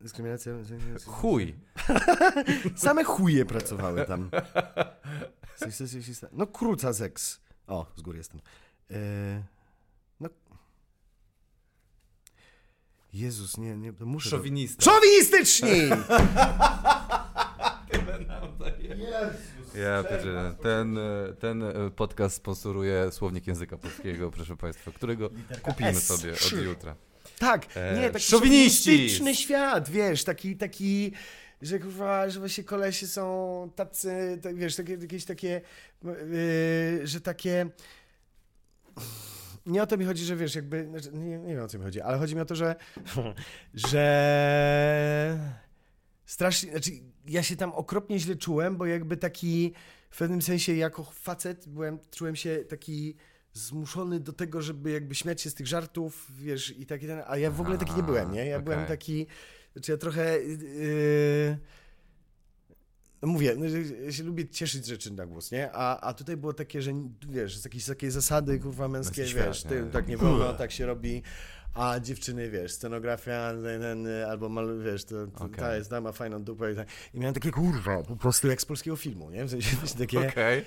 [0.00, 0.52] Dyskryminacja.
[1.06, 1.54] Chuj.
[2.76, 4.30] Same chuje pracowały tam.
[6.32, 7.40] No kruca seks.
[7.66, 8.40] O, z góry jestem.
[8.90, 8.96] E,
[10.20, 10.28] no.
[13.12, 14.30] Jezus, nie, nie, muszę...
[14.30, 14.84] Szowinista.
[14.84, 15.70] Szowinistyczni!
[19.74, 20.54] Ja pierdzielę.
[20.62, 25.30] ten, e, ten e, podcast sponsoruje słownik języka polskiego, proszę państwa, którego
[25.62, 26.06] kupimy S.
[26.06, 26.96] sobie od jutra.
[27.38, 28.82] Tak, E, nie, taki szowiniści!
[28.90, 31.12] szowinistyczny świat, wiesz, taki, taki,
[31.62, 35.60] że kurwa, że właśnie kolesie są tacy, tak, wiesz, takie, jakieś takie,
[36.04, 37.66] yy, że takie,
[39.66, 41.84] nie o to mi chodzi, że wiesz, jakby, znaczy, nie, nie wiem o co mi
[41.84, 42.76] chodzi, ale chodzi mi o to, że,
[43.74, 45.38] że
[46.26, 46.90] strasznie, znaczy
[47.26, 49.72] ja się tam okropnie źle czułem, bo jakby taki,
[50.10, 53.16] w pewnym sensie jako facet byłem, czułem się taki
[53.52, 57.36] zmuszony do tego, żeby jakby śmiać się z tych żartów, wiesz, i taki ten, a
[57.38, 58.46] ja w ogóle taki nie byłem, nie?
[58.46, 58.64] Ja okej.
[58.64, 59.26] byłem taki,
[59.72, 61.58] znaczy ja trochę, yy,
[63.22, 65.72] no mówię, no, że ja się lubię cieszyć z rzeczy na głos, nie?
[65.72, 66.92] A, a tutaj było takie, że
[67.28, 69.70] wiesz, jakieś takie zasady, kurwa, męskie, Męski świat, wiesz, nie?
[69.70, 71.22] ty, tak nie wolno, tak się robi,
[71.74, 75.58] a dziewczyny, wiesz, scenografia, ten, albo mal, wiesz, to, to, Okej.
[75.58, 76.88] ta jest, ta ma fajną dupę i tak.
[77.14, 79.44] I miałem takie, kurwa, po prostu jak z polskiego filmu, nie?
[79.44, 80.64] W sensie takie Okej.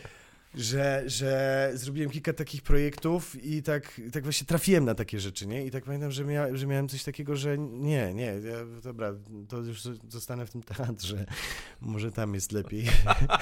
[0.56, 5.66] że, że zrobiłem kilka takich projektów i tak, tak właśnie trafiłem na takie rzeczy, nie?
[5.66, 9.14] I tak pamiętam, że, mia, że miałem coś takiego, że nie, nie, ja, dobra,
[9.50, 11.26] to już zostanę w tym teatrze,
[11.82, 12.86] może tam jest lepiej.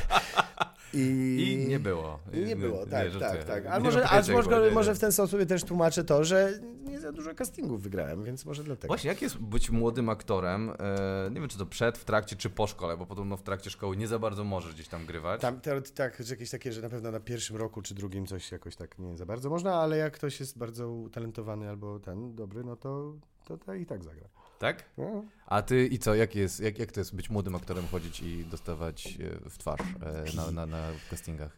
[0.95, 2.19] I, I nie było.
[2.33, 3.43] I nie było, tak, żartuję.
[3.43, 3.63] tak, tak.
[3.63, 4.95] Nie mam może, a może, może nie.
[4.95, 8.87] w ten sposób też tłumaczę to, że nie za dużo castingów wygrałem, więc może dlatego.
[8.87, 10.69] Właśnie, jak jest być młodym aktorem?
[10.69, 13.69] E, nie wiem, czy to przed, w trakcie, czy po szkole, bo podobno w trakcie
[13.69, 15.41] szkoły nie za bardzo możesz gdzieś tam grywać.
[15.41, 18.51] Tam teoret- tak, że jakieś takie, że na pewno na pierwszym roku czy drugim coś
[18.51, 22.63] jakoś tak nie za bardzo można, ale jak ktoś jest bardzo utalentowany albo ten dobry,
[22.63, 23.13] no to,
[23.45, 24.27] to, to i tak zagra.
[24.59, 24.89] Tak?
[24.97, 25.25] No.
[25.45, 28.45] A ty i co, jak, jest, jak, jak to jest być młodym aktorem, chodzić i
[28.45, 31.57] dostawać e, w twarz e, na, na, na castingach?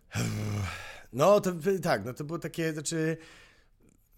[1.13, 3.17] No to tak, no to było takie, znaczy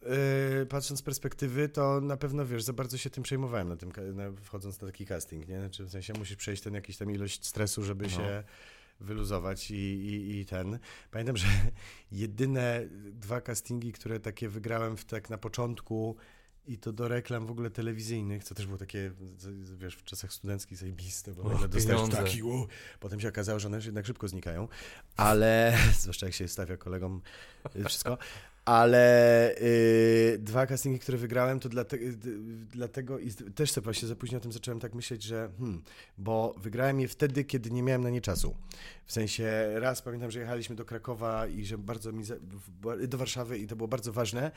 [0.01, 3.91] yy, patrząc z perspektywy, to na pewno wiesz, za bardzo się tym przejmowałem na tym,
[4.13, 5.59] na, wchodząc na taki casting, nie?
[5.59, 8.09] Znaczy w sensie musisz przejść ten jakiś tam ilość stresu, żeby No.
[8.09, 8.43] się
[8.99, 10.79] wyluzować i, i, i ten.
[11.11, 11.47] Pamiętam, że
[12.11, 16.15] jedyne dwa castingi, które takie wygrałem w, tak na początku
[16.67, 19.11] i to do reklam w ogóle telewizyjnych, co też było takie,
[19.77, 22.67] wiesz, w czasach studenckich zajebiste, bo nagle dostajesz taki, u,
[22.99, 24.67] potem się okazało, że one jednak szybko znikają,
[25.17, 27.21] ale, zwłaszcza jak się stawia kolegom
[27.75, 28.17] y, wszystko,
[28.65, 32.29] ale y, dwa castingi, które wygrałem, to dlate, y, d-
[32.71, 35.81] dlatego i też sobie właśnie za późno o tym zacząłem tak myśleć, że hmm,
[36.17, 38.55] bo wygrałem je wtedy, kiedy nie miałem na nie czasu.
[39.05, 42.35] W sensie raz pamiętam, że jechaliśmy do Krakowa i że bardzo mi, za,
[43.07, 44.51] do Warszawy i to było bardzo ważne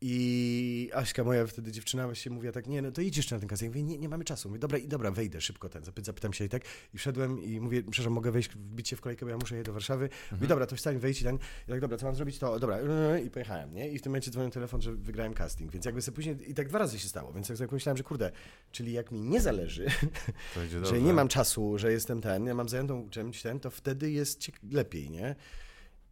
[0.00, 3.48] i Aśka, moja wtedy dziewczyna, właśnie mówiła tak, nie, no to idź jeszcze na ten
[3.48, 3.74] casting.
[3.74, 4.48] Ja mówię, nie, nie mamy czasu.
[4.48, 6.62] Mówię, dobra, i dobra, wejdę szybko ten, zapy- zapytam się i tak.
[6.94, 9.66] I wszedłem i mówię, przepraszam, mogę wejść, wbić się w kolejkę, bo ja muszę jechać
[9.66, 10.08] do Warszawy.
[10.32, 11.36] Mówi, dobra, to wstań, wejdź i ten.
[11.36, 12.38] I tak, dobra, co mam zrobić?
[12.38, 13.88] To, dobra, yy, i pojechałem, nie?
[13.88, 16.68] I w tym momencie dzwonił telefon, że wygrałem casting, więc jakby sobie później, i tak
[16.68, 18.30] dwa razy się stało, więc jak sobie pomyślałem, że kurde,
[18.72, 19.86] czyli jak mi nie zależy,
[20.86, 24.50] że nie mam czasu, że jestem ten, ja mam zajętą czymś ten, to wtedy jest
[24.72, 25.34] lepiej, nie?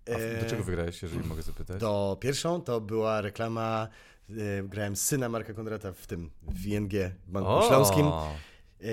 [0.07, 1.80] A do E, czego wygrałeś, jeżeli mogę zapytać?
[1.80, 3.88] To pierwszą to była reklama,
[4.30, 6.92] e, grałem syna Marka Kondrata w tym, w ING
[7.26, 7.66] Banku O!
[7.68, 8.07] Śląskim.
[8.07, 8.90] E,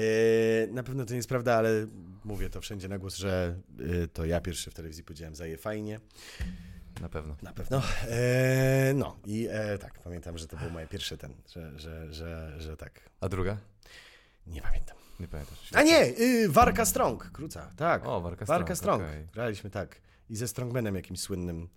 [0.68, 1.88] na pewno to nie jest prawda, ale
[2.24, 3.60] mówię to wszędzie na głos, że
[4.14, 6.00] to ja pierwszy w telewizji powiedziałem za je fajnie.
[7.02, 7.36] Na pewno.
[7.42, 7.82] Na pewno.
[8.10, 12.62] E, no i e, tak, pamiętam, że to był moje pierwsze ten, że, że, że,
[12.62, 13.10] że tak.
[13.22, 13.58] A druga?
[14.48, 14.98] Nie pamiętam.
[15.20, 15.58] Nie pamiętasz.
[15.74, 18.06] A nie, y, Warka Strong, króca, tak.
[18.08, 19.14] O, Warka Warka Strong, Strong.
[19.14, 19.28] okej.
[19.34, 20.02] Graliśmy tak.
[20.34, 21.68] I ze Strongmanem jakimś słynnym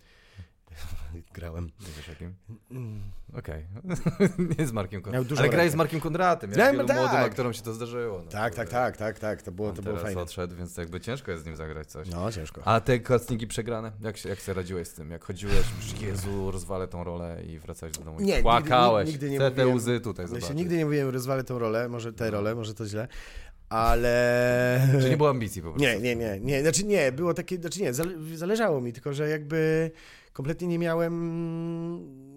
[1.33, 1.65] grałem.
[1.65, 2.33] Nie wiesz jakim?
[2.71, 3.01] Mm.
[3.33, 3.65] Okej.
[4.59, 5.37] nie z Markiem Kondratem.
[5.37, 5.69] Ale rękę.
[5.69, 6.49] z Markiem Kondratem.
[6.51, 6.97] Grałem, wielu tak.
[6.97, 8.21] młodym aktorom się to zdarzyło.
[8.25, 10.21] No, Tak, tak, tak, tak, tak, to było, to było fajne.
[10.21, 12.09] odszedł, więc jakby ciężko jest z nim zagrać coś.
[12.09, 12.61] No, ciężko.
[12.65, 13.91] A te castingi przegrane?
[14.01, 15.11] Jak się, jak sobie radziłeś z tym?
[15.11, 15.65] Jak chodziłeś,
[16.01, 19.09] Jezu, rozwalę tą rolę i wracałeś do domu Nie, i nigdy- płakałeś.
[19.09, 22.13] nigdy nie Chcę te mówiłem- łzy tutaj Ja nigdy nie mówiłem, rozwalę tą rolę, może
[22.13, 23.07] tę rolę, może to źle,
[23.69, 24.87] ale...
[24.99, 25.87] Że nie było ambicji po prostu.
[25.87, 29.29] Nie, nie, nie, nie, znaczy nie, było takie, znaczy nie, zale, zależało mi, tylko że
[29.29, 29.91] jakby
[30.33, 32.27] kompletnie nie miałem...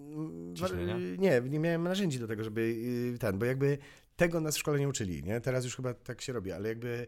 [0.55, 0.97] Ciśnienia?
[1.17, 2.61] Nie, nie miałem narzędzi do tego, żeby
[3.15, 3.77] y, ten, bo jakby
[4.15, 5.41] tego nas w szkole nie uczyli, nie?
[5.41, 7.07] Teraz już chyba tak się robi, ale jakby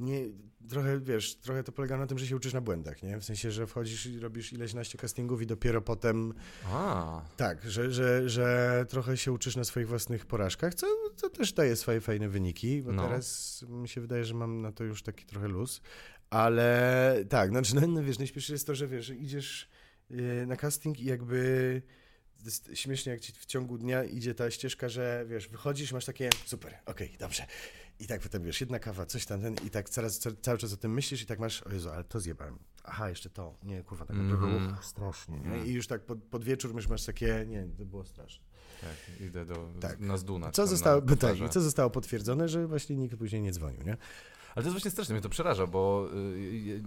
[0.00, 0.20] nie,
[0.68, 3.18] trochę, wiesz, trochę to polega na tym, że się uczysz na błędach, nie?
[3.20, 6.34] W sensie, że wchodzisz i robisz ileś naście castingów i dopiero potem
[6.66, 10.86] A, tak, że, że, że trochę się uczysz na swoich własnych porażkach, co,
[11.16, 13.02] co też daje swoje fajne wyniki, bo No.
[13.02, 15.80] teraz mi się wydaje, że mam na to już taki trochę luz,
[16.30, 19.68] ale tak, znaczy, no, no wiesz, najśmieszniejsze jest to, że wiesz, idziesz
[20.10, 21.82] yy, na casting i jakby
[22.74, 26.74] śmiesznie, jak ci w ciągu dnia idzie ta ścieżka, że wiesz, wychodzisz, masz takie super,
[26.86, 27.46] okej, dobrze.
[28.00, 30.72] I tak potem wiesz, jedna kawa, coś tam, ten, i tak coraz, ca- cały czas
[30.72, 32.58] o tym myślisz i tak masz, o Jezu, ale to zjebałem.
[32.84, 33.54] Aha, jeszcze to.
[33.62, 34.40] Nie, kurwa, tak Mhm.
[34.68, 35.38] było strasznie.
[35.40, 35.66] Nie?
[35.66, 38.44] I już tak pod, pod wieczór już masz takie, nie, to było straszne.
[38.80, 40.00] tak, idę do, Tak.
[40.00, 40.50] na zduna.
[40.50, 43.96] Co zostało, na tak, co zostało potwierdzone, że właśnie nikt później nie dzwonił, nie?
[44.54, 46.82] Ale to jest właśnie straszne, mnie to przeraża, bo y, y,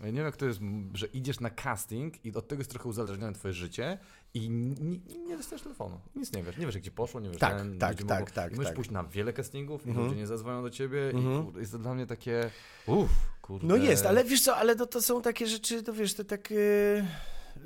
[0.00, 0.60] ja nie wiem jak to jest,
[0.94, 3.98] że idziesz na casting i od tego jest trochę uzależnione twoje życie
[4.34, 7.58] i nie, nie dostajesz telefonu, nic nie wiesz, nie wiesz ci poszło, nie wiesz, Tak,
[7.58, 8.76] ten, tak, tak, mogą, tak, i możesz tak.
[8.76, 10.06] pójść na wiele castingów i Mhm.
[10.06, 11.40] ludzie nie zadzwonią do ciebie Mhm.
[11.40, 12.50] i kurde, jest to dla mnie takie,
[12.86, 13.10] uff,
[13.42, 13.66] kurde.
[13.66, 16.50] No jest, ale wiesz co, ale to, to są takie rzeczy, to wiesz, to tak...
[16.50, 17.04] Yy,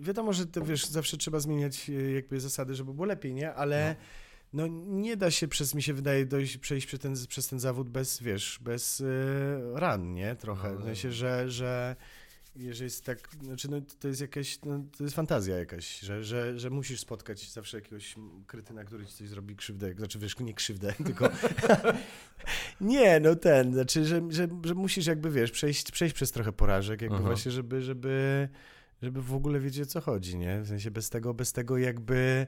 [0.01, 3.55] wiadomo, że to wiesz, zawsze trzeba zmieniać yy, jakby zasady, żeby było lepiej, nie?
[3.55, 3.97] Ale
[4.53, 7.89] no, nie da się przez, mi się wydaje, dojść, przejść przez ten, przez ten zawód
[7.91, 9.07] bez, wiesz, bez yy,
[9.75, 10.37] ran, nie?
[10.37, 10.73] Trochę.
[10.73, 11.97] No, W sensie, że, że
[12.57, 16.59] jeżeli jest tak, znaczy no, to jest jakaś, no, to jest fantazja jakaś, że, że,
[16.59, 18.15] że musisz spotkać zawsze jakiegoś
[18.47, 21.31] krytyna, który ci coś zrobi krzywdę, znaczy wiesz, nie krzywdę, tylko
[22.81, 27.03] nie, no ten, znaczy, że, że, że musisz jakby, wiesz, przejść, przejść przez trochę porażek,
[27.03, 27.27] jakby Aha.
[27.27, 28.49] właśnie, żeby, żeby,
[29.03, 30.61] żeby w ogóle wiedzieć, o co chodzi, nie?
[30.61, 32.47] W sensie bez tego, bez tego jakby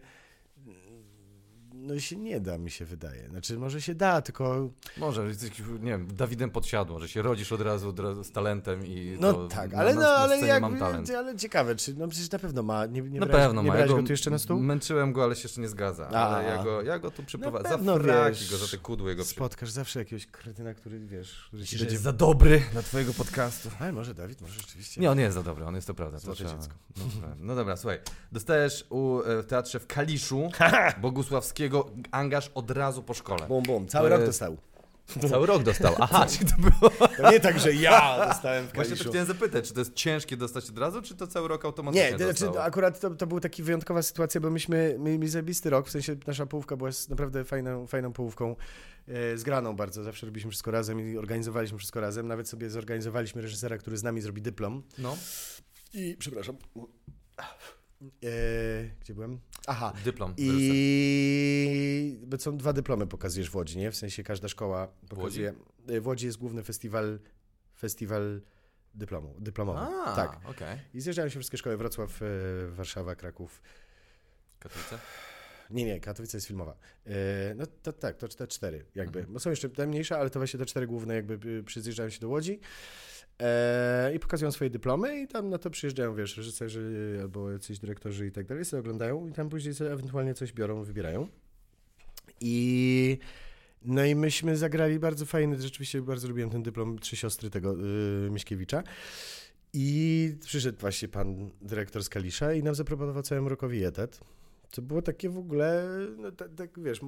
[1.85, 3.29] no się nie da, mi się wydaje.
[3.29, 7.61] Znaczy, może się da, tylko Może, jesteś, nie wiem, Dawidem podsiadło, że się rodzisz od
[7.61, 11.11] razu, od razu z talentem i No to tak, ale na, no, ale talent.
[11.11, 13.77] ale ciekawe, czy, no przecież na pewno ma, nie, nie Na brałeś, pewno nie ma.
[13.77, 14.61] Ja go tu jeszcze na stół?
[14.61, 16.09] Męczyłem go, ale się jeszcze nie zgadza.
[16.09, 17.69] A, ale ja go, ja go tu przyprowadzę.
[17.69, 19.35] Za fraki go, za te kudły go przy...
[19.35, 21.95] Spotkasz zawsze jakiegoś kretyna, który, wiesz, który ci że będzie...
[21.95, 23.71] jest za dobry dla twojego podcastu.
[23.81, 25.01] Ale może Dawid, może rzeczywiście.
[25.01, 26.21] Nie, on nie jest za dobry, on jest to prawda.
[26.21, 26.75] To dziecko.
[26.97, 27.99] no, no dobra, słuchaj.
[28.33, 30.51] Dostajesz u, e, w teatrze w Kaliszu
[31.03, 31.74] Bogusławskiego
[32.11, 33.47] angaż od razu po szkole.
[33.47, 34.57] Bum, bum, cały To rok dostał.
[35.31, 35.95] Cały rok dostał.
[35.99, 36.91] Aha, czyli to było...
[37.17, 39.11] To nie tak, że ja dostałem w Właśnie to Kaliszu.
[39.11, 42.33] chciałem zapytać, czy to jest ciężkie dostać od razu, czy to cały rok automatycznie Nie,
[42.35, 46.17] znaczy, akurat to, to była taka wyjątkowa sytuacja, bo myśmy mieli zajebisty rok, w sensie
[46.27, 48.57] nasza połówka była naprawdę fajną, fajną połówką,
[49.09, 53.79] e, zgraną bardzo, zawsze robiliśmy wszystko razem i organizowaliśmy wszystko razem, nawet sobie zorganizowaliśmy reżysera,
[53.79, 54.83] który z nami zrobi dyplom.
[54.99, 55.17] No,
[55.95, 56.57] i, przepraszam,
[58.25, 58.29] e,
[59.01, 59.41] gdzie byłem?
[59.67, 60.35] Aha, dyplom.
[60.37, 63.91] I bo są dwa dyplomy pokazujesz w Łodzi, nie?
[63.91, 65.55] W sensie każda szkoła pokazuje.
[66.01, 67.19] W Łodzi jest główny festiwal,
[67.79, 68.41] festiwal
[68.95, 69.79] dyplomu, dyplomowy.
[69.79, 70.41] A, tak.
[70.45, 70.79] okej.
[70.95, 72.27] I zjeżdżają się wszystkie szkoły, Wrocław, e,
[72.69, 73.63] Warszawa, Kraków.
[74.59, 74.99] Katowice?
[75.71, 76.77] Nie, nie, Katowice jest filmowa.
[77.07, 79.19] E, No to tak, to te cztery jakby.
[79.19, 79.35] Mhm.
[79.35, 82.29] Bo są jeszcze te mniejsze, ale to właśnie te cztery główne jakby przyjeżdżają się do
[82.29, 82.59] Łodzi e,
[84.15, 88.33] i pokazują swoje dyplomy i tam na to przyjeżdżają, wiesz, reżyserzy albo jacyś dyrektorzy i
[88.33, 91.29] tak dalej, sobie oglądają i tam później sobie ewentualnie coś biorą, wybierają.
[92.41, 93.19] I
[93.85, 97.75] no i myśmy zagrali bardzo fajny, rzeczywiście bardzo lubiłem ten dyplom Trzy Siostry tego
[98.27, 98.83] y, Miśkiewicza.
[99.73, 104.21] I przyszedł właśnie pan dyrektor z Kalisza i nam zaproponował całemu rokowi etat.
[104.75, 107.01] To było takie w ogóle, no tak, tak wiesz,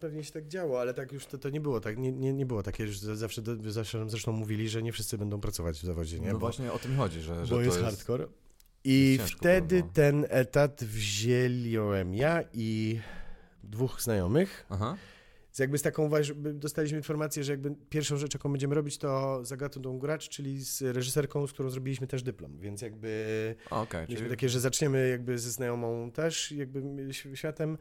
[0.00, 2.46] pewnie się tak działo, ale tak już to, to nie było tak, nie, nie, nie
[2.46, 6.20] było takie, że zawsze, zawsze nam zresztą mówili, że nie wszyscy będą pracować w zawodzie,
[6.20, 6.26] nie?
[6.26, 7.88] No bo, właśnie o tym chodzi, że, że bo jest, jest...
[7.88, 8.26] hardcore.
[8.84, 9.92] I wtedy było.
[9.92, 13.00] ten etat wzięliłem ja i
[13.64, 14.66] dwóch znajomych.
[14.70, 14.96] Aha.
[15.52, 16.10] Z jakby z taką,
[16.54, 20.82] dostaliśmy informację, że jakby pierwszą rzecz, jaką będziemy robić, to Zagatą tą gracz, czyli z
[20.82, 25.38] reżyserką, z którą zrobiliśmy też dyplom, więc jakby Okej, mieliśmy czyli takie, że zaczniemy jakby
[25.38, 26.82] ze znajomą też jakby
[27.34, 27.78] światem.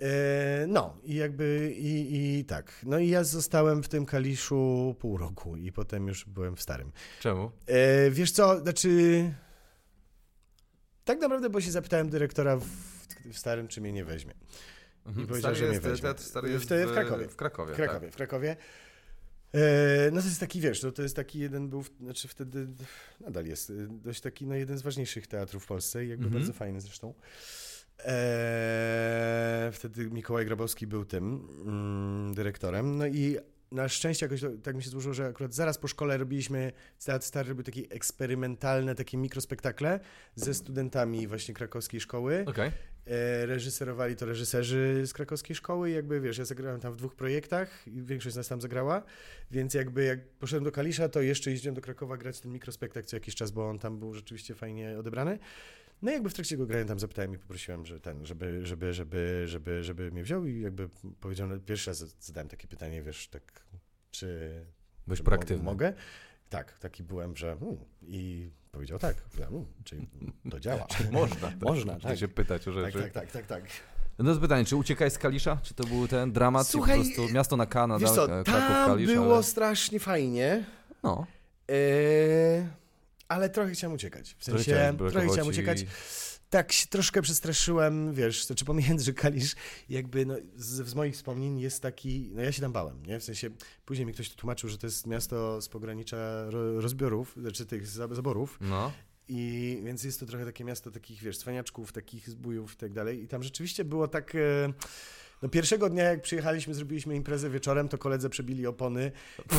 [0.00, 2.72] E, no i jakby i, i tak.
[2.86, 6.92] No i ja zostałem w tym Kaliszu pół roku i potem już byłem w starym.
[7.20, 7.50] czemu?
[7.66, 8.88] E, wiesz co, znaczy
[11.04, 12.66] tak naprawdę, bo się zapytałem dyrektora w,
[13.32, 14.34] w starym, czy mnie nie weźmie.
[15.06, 15.26] Mhm.
[15.26, 16.02] powiedział, Stary że jest, mnie weźmie.
[16.08, 17.28] teatr stary jest Wtedy w Krakowie.
[17.28, 18.56] W Krakowie, W Krakowie, w Krakowie.
[19.52, 22.66] E, no to jest taki, wiesz, no to jest taki jeden był, znaczy wtedy
[23.20, 26.42] nadal jest dość taki, no jeden z ważniejszych teatrów w Polsce i jakby Mhm.
[26.42, 27.14] bardzo fajny zresztą.
[28.04, 33.36] E, wtedy Mikołaj Grabowski był tym mm, dyrektorem, no i
[33.72, 36.72] na szczęście jakoś to, tak mi się złożyło, że akurat zaraz po szkole robiliśmy,
[37.04, 40.00] Teatr Stary robił takie eksperymentalne, takie mikrospektakle
[40.34, 42.44] ze studentami właśnie krakowskiej szkoły.
[42.56, 42.72] Tak.
[43.06, 47.14] E, reżyserowali to reżyserzy z krakowskiej szkoły i jakby, wiesz, ja zagrałem tam w dwóch
[47.14, 49.02] projektach i większość z nas tam zagrała,
[49.50, 53.16] więc jakby jak poszedłem do Kalisza, to jeszcze jeździłem do Krakowa grać ten mikrospektakl co
[53.16, 55.38] jakiś czas, bo on tam był rzeczywiście fajnie odebrany.
[56.02, 58.92] No i jakby w trakcie go grałem tam zapytałem i poprosiłem, że ten, żeby, żeby,
[58.92, 60.88] żeby, żeby, żeby mnie wziął i jakby
[61.20, 63.64] powiedział, no, pierwszy raz zadałem takie pytanie, wiesz, tak,
[64.10, 64.50] czy
[65.14, 65.64] czy proaktywny.
[65.64, 65.92] mo- Mogę?
[66.48, 70.08] Tak, taki byłem, że hmm, i powiedział tak, hmm, czyli
[70.50, 70.86] to działa.
[71.12, 71.36] Można.
[71.50, 71.60] tak.
[71.60, 72.18] Można, tak.
[72.18, 72.98] się pytać o Tak, rzeczy.
[73.02, 73.62] tak, tak, tak, tak.
[74.18, 75.58] No to jest pytanie, czy uciekaj z Kalisza?
[75.62, 76.66] Czy to był ten dramat?
[76.66, 79.42] Słuchaj, i po prostu miasto na K, nadal co, Kraków, tam Kalisz, było ale...
[79.42, 80.64] strasznie fajnie,
[81.02, 81.26] No,
[81.70, 81.74] e,
[83.28, 84.36] ale trochę chciałem uciekać.
[84.38, 85.86] W trochę sensie, trochę chciałem ci- uciekać.
[86.50, 89.54] Tak się troszkę przestraszyłem, wiesz, znaczy pomijając, że Kalisz
[89.88, 93.20] jakby no, z, z moich wspomnień jest taki, no ja się tam bałem, nie?
[93.20, 93.50] W sensie,
[93.84, 97.86] później mi ktoś tu tłumaczył, że to jest miasto z pogranicza ro, rozbiorów, znaczy tych
[97.86, 98.92] za- zaborów No.
[99.28, 103.22] i więc jest to trochę takie miasto takich, wiesz, cwaniaczków, takich zbójów i tak dalej
[103.22, 104.34] i tam rzeczywiście było tak...
[104.34, 104.72] E,
[105.42, 109.12] no pierwszego dnia, jak przyjechaliśmy, zrobiliśmy imprezę wieczorem, to koledze przebili opony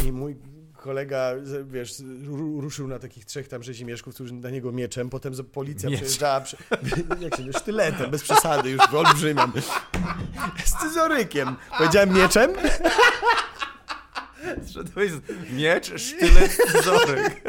[0.06, 0.36] i mój
[0.78, 1.32] kolega,
[1.66, 6.00] wiesz, ru- ruszył na takich trzech tam rzezimieszków, którzy na niego mieczem, potem policja Miecz.
[6.00, 6.58] przejeżdżała, przy,
[7.20, 9.54] jak się, sztyletem, bez przesady, już olbrzymiam,
[10.66, 11.56] z scyzorykiem.
[11.78, 12.52] Powiedziałem mieczem?
[14.74, 15.22] Szedłeś z
[15.52, 17.42] miecz, sztylet, zorek.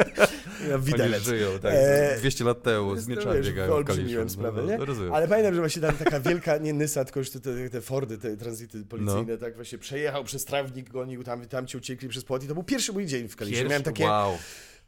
[0.71, 1.23] Ja widelec.
[1.23, 4.79] żyją, tak, E, 200 lat temu, z mieczami wiesz, biegają w wyolbrzymiłem sprawę, nie?
[4.79, 5.13] no, rozumiem.
[5.15, 8.19] Ale pamiętam, że właśnie tam taka wielka, nie Nysa, tylko już te, te, te Fordy,
[8.19, 9.39] te tranzyty policyjne, No.
[9.39, 12.63] tak właśnie przejechał przez trawnik, gonił, tam, tam ci uciekli przez płot i to był
[12.63, 13.37] pierwszy mój dzień w.
[13.37, 14.39] Pierwszy, Miałem takie, wow.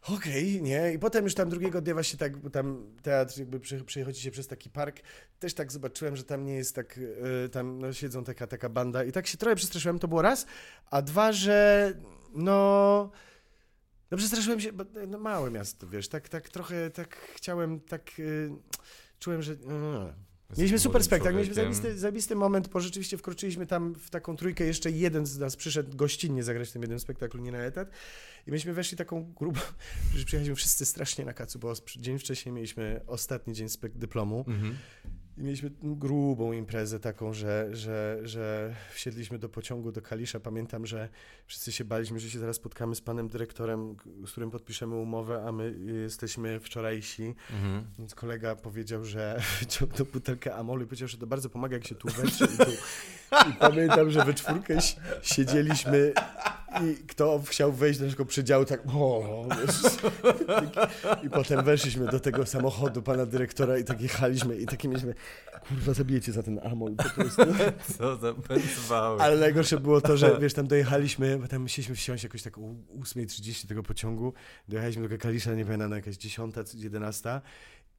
[0.09, 0.93] okej, nie?
[0.93, 4.47] I potem już tam drugiego dnia właśnie tak, bo tam teatr jakby przechodzi się przez
[4.47, 4.97] taki park,
[5.39, 7.01] też tak zobaczyłem, że tam nie jest tak,
[7.45, 10.47] e, tam no, siedzą taka, taka banda i tak się trochę przestraszyłem, to było raz,
[10.91, 11.93] a dwa, że
[12.35, 13.11] no...
[14.11, 18.51] No przestraszyłem się, bo no, małe miasto, wiesz, tak, tak trochę, tak chciałem, tak y,
[19.19, 19.53] czułem, że...
[19.53, 19.57] y.
[20.59, 24.91] Mieliśmy super spektakl, mieliśmy zajebisty, zajebisty moment, bo rzeczywiście wkroczyliśmy tam w taką trójkę, jeszcze
[24.91, 27.91] jeden z nas przyszedł gościnnie zagrać w tym jednym spektaklu, nie na etat
[28.47, 29.61] i myśmy weszli taką grupą,
[30.17, 34.77] że przyjechaliśmy wszyscy strasznie na kacu, bo dzień wcześniej mieliśmy ostatni dzień spek dyplomu Mhm.
[35.41, 40.41] I mieliśmy grubą imprezę taką, że, że, że wsiedliśmy do pociągu do Kalisza.
[40.41, 41.09] Pamiętam, że
[41.47, 45.53] wszyscy się baliśmy, że się zaraz spotkamy z panem dyrektorem, z którym podpiszemy umowę, a
[45.53, 47.35] my jesteśmy wczorajsi.
[47.53, 47.85] Mhm.
[47.99, 51.95] Więc kolega powiedział, że wyciągnął butelkę amolu i powiedział, że to bardzo pomaga, jak się
[51.95, 52.45] tu wetrze.
[52.45, 52.71] I, tu...
[53.51, 56.13] I pamiętam, że we czwórkę si- siedzieliśmy
[56.83, 59.77] i kto chciał wejść do naszego przedziału, tak o, wiesz.
[61.23, 65.15] I potem weszliśmy do tego samochodu pana dyrektora i tak jechaliśmy i takie mieliśmy,
[65.69, 67.43] kurwa, zabijecie za ten amol po prostu.
[67.99, 69.23] Co za pędzwały.
[69.23, 72.61] Ale najgorsze było to, że wiesz, tam dojechaliśmy, bo tam musieliśmy wsiąść jakoś tak o
[72.61, 74.33] 8.30 tego pociągu,
[74.69, 77.41] dojechaliśmy do Kalisza, nie pamiętam, na jakaś 10, 11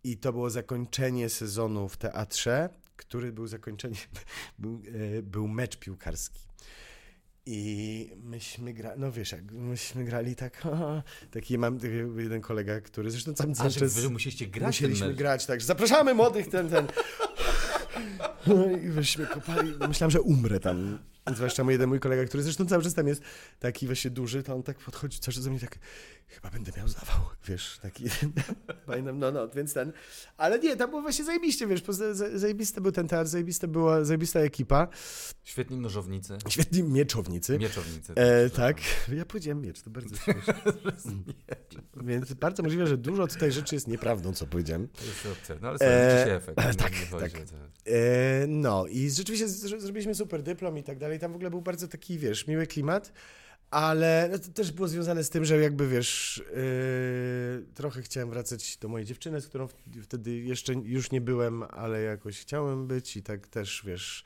[0.04, 3.98] i to było zakończenie sezonu w teatrze, który był zakończeniem,
[4.60, 4.82] był,
[5.18, 6.40] e, był mecz piłkarski.
[7.46, 10.68] I myśmy grali, no wiesz, jak myśmy grali tak,
[11.32, 13.94] taki mam taki jeden kolega, który zresztą sam cały czas...
[13.94, 15.62] wy musieliście grać Musieliśmy grać, tak.
[15.62, 16.88] Zapraszamy młodych, ten, ten.
[18.48, 19.74] No I wyśmy kopali.
[19.88, 21.00] Myślałem, że umrę tam.
[21.36, 23.22] Zwłaszcza mój jeden mój kolega, który zresztą cały czas tam jest
[23.60, 25.80] taki właśnie duży, to on tak podchodzi cały czas do mnie tak,
[26.28, 27.18] chyba będę miał zawał,
[27.48, 28.04] wiesz, taki,
[28.86, 29.92] pamiętam, no, no, więc ten,
[30.38, 31.84] ale nie, tam było właśnie zajebiście, wiesz,
[32.36, 34.88] zajebisty był ten teatr, zajebista była, zajebista ekipa,
[35.44, 36.38] Świetni nożownicy.
[36.50, 38.14] świetni mieczownicy, Mieczownicy.
[38.16, 38.76] E, przepraszam.
[38.76, 38.78] tak,
[39.18, 40.54] ja powiedziałem miecz, to bardzo śmieszne.
[42.04, 44.88] Więc bardzo możliwe, że dużo tutaj rzeczy jest nieprawdą, co powiedziałem.
[44.88, 45.56] To jest opcja.
[45.62, 46.58] No ale słuchaj, E, efekt.
[46.58, 47.32] tak, tak.
[47.88, 51.11] E, no i rzeczywiście z- zrobiliśmy super dyplom i tak dalej.
[51.20, 53.14] Tam w ogóle był bardzo taki, wiesz, miły klimat.
[53.72, 58.78] Ale no, to też było związane z tym, że jakby wiesz, yy, trochę chciałem wracać
[58.78, 59.68] do mojej dziewczyny, z którą
[60.02, 64.24] wtedy jeszcze już nie byłem, ale jakoś chciałem być i tak też wiesz,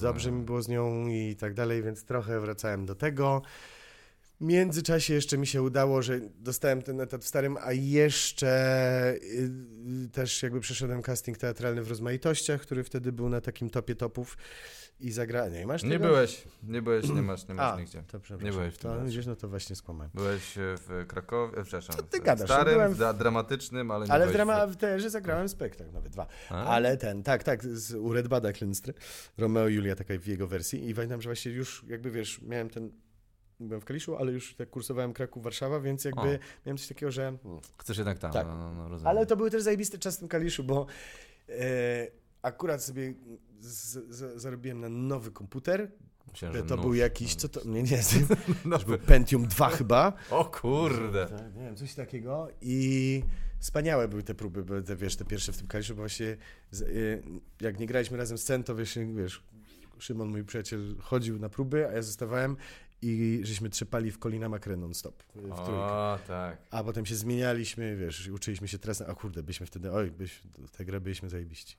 [0.00, 3.42] dobrze mi było z nią i tak dalej, więc trochę wracałem do tego.
[4.40, 10.08] W międzyczasie jeszcze mi się udało, że dostałem ten etat w starym, a jeszcze y,
[10.12, 14.36] też jakby przeszedłem casting teatralny w rozmaitościach, który wtedy był na takim topie topów
[15.00, 15.52] i zagrałem.
[15.52, 16.04] Nie masz Nie tego?
[16.06, 18.02] byłeś, nie byłeś, nie masz, nie masz A, nigdzie.
[18.02, 18.46] to przepraszam.
[18.46, 20.10] Nie byłeś w tym To widzisz, no to właśnie skłamałem.
[20.14, 22.48] Byłeś e, w Krakowie, e, przepraszam, Co ty w gadasz?
[22.50, 24.76] starym, Byłem w- dramatycznym, ale nie Ale w drama w
[25.06, 26.26] zagrałem spektakl, nawet dwa.
[26.50, 26.64] A?
[26.66, 28.94] Ale ten, tak, tak, z u Red Bada Klynstry,
[29.38, 30.88] Romeo i Julia, taka w jego wersji.
[30.90, 32.90] I pamiętam, że właśnie już jakby wiesz, miałem ten,
[33.60, 36.38] byłem w Kaliszu, ale już tak kursowałem Kraków, Warszawa, więc jakby O.
[36.66, 37.36] miałem coś takiego, że...
[37.78, 38.46] Chcesz jednak tam, Tak.
[38.46, 39.08] no, no, no, rozumiem.
[39.10, 40.86] Ale to był też zajebisty czas w tym Kaliszu, bo
[41.48, 42.06] e,
[42.42, 43.14] akurat sobie
[43.60, 45.90] z, z, zarobiłem na nowy komputer.
[46.32, 46.84] Myślałem, że to nóż.
[46.84, 48.00] był jakiś, co to, nie, nie,
[48.64, 50.12] No, to był Pentium 2 chyba.
[50.30, 51.26] O kurde.
[51.26, 52.48] Tak, nie wiem, coś takiego.
[52.60, 53.22] I
[53.58, 56.36] wspaniałe były te próby, bo te, wiesz, te pierwsze w tym Kaliszu, bo właśnie
[56.70, 57.22] z, y,
[57.60, 59.42] jak nie graliśmy razem scen, to wiesz, wiesz,
[59.98, 62.56] Szymon, mój przyjaciel, chodził na próby, a ja zostawałem
[63.06, 65.72] i żeśmy trzepali w Kolina Makre non-stop w trójkę.
[65.72, 66.58] O, tak.
[66.70, 70.42] A potem się zmienialiśmy, wiesz, uczyliśmy się teraz, a kurde, byliśmy wtedy, oj, byś,
[70.76, 71.76] tę grę byliśmy zajebiści.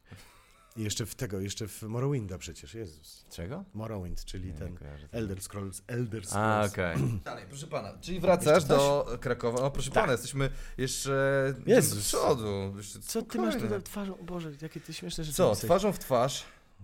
[0.78, 3.26] I jeszcze w tego, jeszcze w Morrowinda przecież, Jezus.
[3.32, 3.64] Czego?
[3.74, 5.08] Morrowind, czyli Nie, ten nie kojarzę.
[5.12, 6.36] Elder Scrolls, Elder Scrolls.
[6.36, 6.96] A, okej.
[7.26, 7.94] Dalej, proszę pana.
[8.02, 9.60] Czyli wracasz do Krakowa.
[9.62, 10.04] O, proszę Tak.
[10.04, 11.94] pana, jesteśmy jeszcze Jezus.
[11.98, 12.74] do przodu.
[12.78, 14.20] Jeszcze Co ty masz tutaj twarzą?
[14.20, 16.44] O Boże, jakie ty śmieszne rzeczy Co, twarzą w twarz?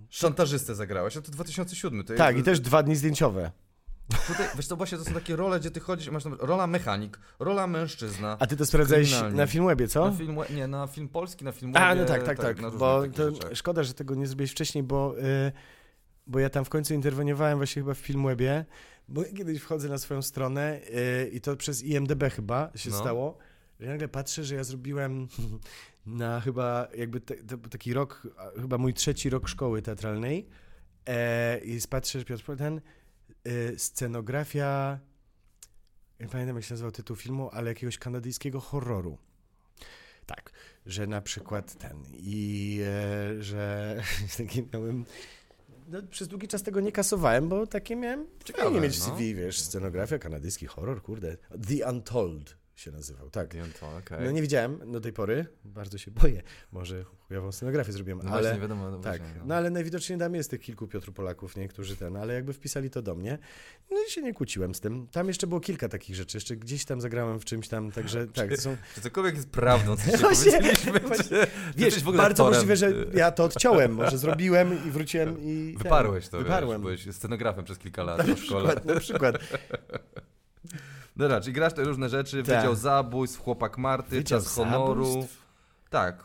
[0.09, 2.03] Szantażystę zagrałeś, a to 2007.
[2.03, 3.51] To Tak, jakby- i też dwa dni zdjęciowe.
[4.27, 7.19] Tutaj, wiesz to właśnie to są takie role, gdzie ty chodzisz masz tam rola mechanik,
[7.39, 8.37] rola mężczyzna.
[8.39, 10.05] A ty to sprawdzałeś na Filmwebie, co?
[10.05, 12.61] Na film, nie, na film polski, na film A, no tak, tak, tak.
[12.61, 13.03] różnych bo
[13.53, 15.51] szkoda, że tego nie zrobiłeś wcześniej, bo, y,
[16.27, 18.65] bo ja tam w końcu interweniowałem właśnie chyba w Filmwebie,
[19.07, 20.79] bo kiedyś wchodzę na swoją stronę
[21.23, 22.97] y, i to przez IMDB chyba się No.
[22.99, 23.37] stało,
[23.79, 25.27] że nagle patrzę, że ja zrobiłem
[26.05, 28.27] na chyba jakby te, był taki rok,
[28.61, 30.47] chyba mój trzeci rok szkoły teatralnej
[31.05, 32.81] e, i patrzę, że Piotr ten
[33.77, 34.99] scenografia
[36.19, 39.17] nie pamiętam jak się nazywał tytuł filmu, ale jakiegoś kanadyjskiego horroru.
[40.25, 40.51] Tak,
[40.85, 43.97] że na przykład ten i e, że
[44.37, 45.05] taki miałem
[45.87, 49.05] no, przez długi czas tego nie kasowałem, bo takie miałem Ciekawe, fajnie mieć no.
[49.05, 51.37] CV, wiesz, scenografia, kanadyjski horror, kurde.
[51.67, 53.53] The Untold się nazywał, tak.
[53.53, 54.25] Wiem to, okej.
[54.25, 56.41] No nie widziałem do tej pory, bardzo się boję.
[56.71, 58.53] Może chujową scenografię zrobiłem, No ale...
[58.53, 58.91] nie wiadomo.
[58.91, 62.15] No Tak, właśnie, no ale najwidoczniej tam jest tych kilku Piotru Polaków, nie, którzy ten,
[62.17, 63.37] ale jakby wpisali to do mnie.
[63.91, 65.07] No i się nie kłóciłem z tym.
[65.07, 68.49] Tam jeszcze było kilka takich rzeczy, jeszcze gdzieś tam zagrałem w czymś tam, także tak,
[68.49, 68.77] to są...
[68.95, 70.99] Czy cokolwiek jest prawdą, co się Właśnie, powiedzieliśmy?
[71.17, 72.53] czy- czy Wiesz, w ogóle bardzo aktorem?
[72.69, 75.75] możliwe, że ja to odciąłem, może zrobiłem i wróciłem i...
[75.77, 76.81] Wyparłeś to, Wyparłem.
[76.81, 78.63] Wiesz, byłeś scenografem przez kilka lat Na po szkole.
[78.67, 79.35] przykład, na przykład.
[81.15, 82.55] Dobra, czyli grasz te różne rzeczy, Tak.
[82.55, 85.27] Wydział Zabójstw, Chłopak Marty, Wydział Czas Honoru.
[85.89, 86.23] Tak,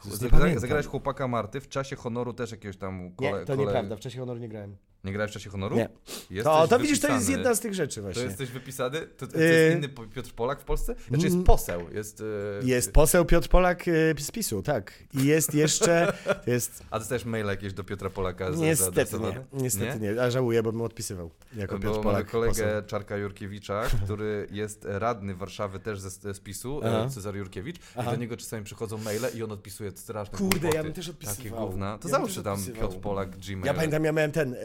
[0.56, 3.66] zagrałeś Chłopaka Marty w Czasie Honoru też jakiegoś tam kole, Nie, to kole...
[3.66, 4.76] nieprawda, w czasie honoru nie grałem.
[5.04, 5.76] Nie grałeś w Czasie Honoru?
[5.76, 5.88] Nie.
[6.30, 8.22] Jesteś To, to widzisz, to jest jedna z tych rzeczy To właśnie.
[8.22, 9.00] jesteś wypisany?
[9.06, 10.94] To, to jest inny po- Piotr Polak w Polsce?
[11.08, 12.20] Znaczy jest poseł, jest...
[12.62, 14.92] e, Jest poseł Piotr Polak y, z PiSu, tak.
[15.14, 16.12] I jest jeszcze,
[16.44, 19.44] to jest, A dostajesz maile jakieś do Piotra Polaka za- niestety zaadresowane?
[19.52, 20.22] nie, niestety nie?
[20.22, 22.30] a żałuję, bo bym odpisywał jako Bo Piotr mamy Polak.
[22.30, 22.82] kolegę poseł.
[22.86, 27.04] Czarka Jurkiewicza, który jest radny Warszawy też ze, z PiSu, Aha.
[27.06, 28.10] e, Cezar Jurkiewicz, Aha.
[28.10, 30.76] i do niego czasami przychodzą maile i on odpisuje straszne Kurde, głupoty.
[30.76, 31.66] ja bym też Takie odpisywał.
[31.68, 31.98] gówna.
[31.98, 32.64] To Ja zawsze tam.
[32.80, 33.64] Piotr Polak, Gmail.
[33.66, 34.58] Ja pamiętam, ja miałem ten, yy,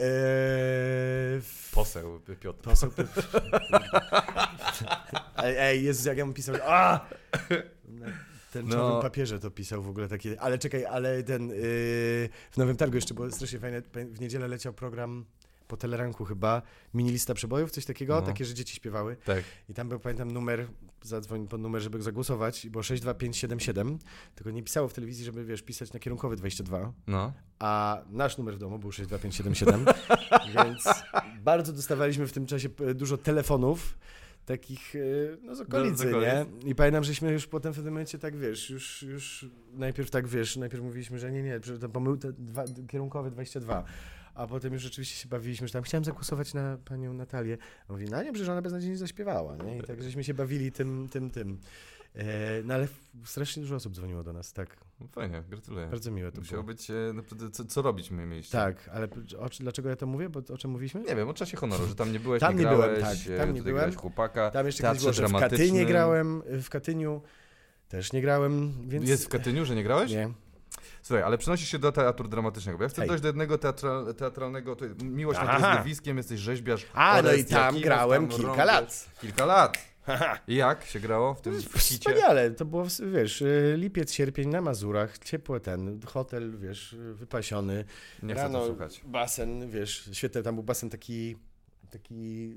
[1.72, 2.60] Poseł Piotr.
[2.62, 3.28] poseł Piotr.
[5.36, 7.06] Ej, ej, Jezus, jak ja mu pisał, a!
[8.52, 8.74] Ten No.
[8.76, 11.54] czarnym papierze to pisał w ogóle takie, ale czekaj, ale ten, yy,
[12.50, 15.24] w Nowym Targu jeszcze było strasznie fajne, w niedzielę leciał program
[15.68, 16.62] po Teleranku chyba,
[16.94, 18.22] mini lista przebojów, coś takiego, No.
[18.22, 19.16] takie, że dzieci śpiewały.
[19.24, 19.44] Tak.
[19.68, 20.66] I tam był, pamiętam, numer,
[21.04, 23.98] zadzwoń po numer, żeby zagłosować, było 62577,
[24.34, 27.32] tylko nie pisało w telewizji, żeby, wiesz, pisać na kierunkowy 22, No.
[27.58, 29.84] a nasz numer w domu był 62577,
[30.64, 30.84] więc
[31.42, 33.98] bardzo dostawaliśmy w tym czasie p- dużo telefonów,
[34.46, 34.98] takich, e,
[35.42, 36.28] no z okolicy, okolic.
[36.28, 36.70] nie?
[36.70, 40.56] I pamiętam, żeśmy już potem w pewnym momencie tak, wiesz, już, już najpierw tak, wiesz,
[40.56, 43.84] najpierw mówiliśmy, że nie, nie, to pomył, te dwa, kierunkowe 22,
[44.34, 47.58] a potem już rzeczywiście się bawiliśmy, że tam chciałem zagłosować na panią Natalię.
[47.88, 49.78] A mówi, no nie, przecież ona beznadziejnie zaśpiewała, nie?
[49.78, 51.58] I tak żeśmy się bawili tym, tym, tym.
[52.14, 52.24] E,
[52.64, 52.88] no ale
[53.24, 54.76] strasznie dużo osób dzwoniło do nas, tak.
[55.12, 55.86] Fajnie, gratuluję.
[55.86, 56.74] Bardzo miłe to Musiało było.
[56.74, 58.52] być, e, naprawdę, co, co robić my mieliście?
[58.52, 59.08] Tak, ale
[59.38, 60.28] o, dlaczego ja to mówię?
[60.28, 61.02] Bo o czym mówiliśmy?
[61.02, 63.34] Nie wiem, o czasie honoru, że tam nie byłeś, Tam nie nie byłem, grałeś, tak,
[63.34, 63.76] e, tam nie byłem.
[63.76, 64.50] grałeś chłopaka.
[64.50, 65.32] Tam jeszcze kiedyś było, że w.
[65.32, 67.22] Katynie grałem, w Katyniu
[67.88, 69.08] też nie grałem, więc...
[69.08, 70.10] Jest w Katyniu, że nie grałeś?
[70.10, 70.30] Nie.
[71.04, 73.08] Słuchaj, ale przenosisz się do teatru dramatycznego, ja chcę Hej.
[73.08, 75.72] dojść do jednego teatra, teatralnego, to miłość na Aha.
[75.74, 76.86] zjawiskiem, jesteś rzeźbiarz.
[76.94, 78.66] A, no i tam grałem tam kilka Rąbel.
[78.66, 79.10] lat.
[79.20, 79.78] Kilka lat.
[80.48, 81.78] I jak się grało w tym hicie?
[81.78, 87.84] Wspaniale, to było, wiesz, y, lipiec, sierpień na Mazurach, ciepły ten, hotel, wiesz, wypasiony.
[88.22, 89.00] Nie chcę Rano słuchać.
[89.04, 91.36] basen, wiesz, świetny, tam był basen taki,
[91.90, 92.50] taki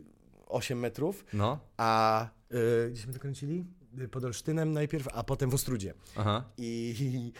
[0.47, 3.65] 8 metrów, No, a y, gdzieśmy to kręcili?
[4.01, 5.93] Y, Pod Olsztynem najpierw, a potem w Ostrudzie.
[6.17, 6.43] aha.
[6.57, 7.33] I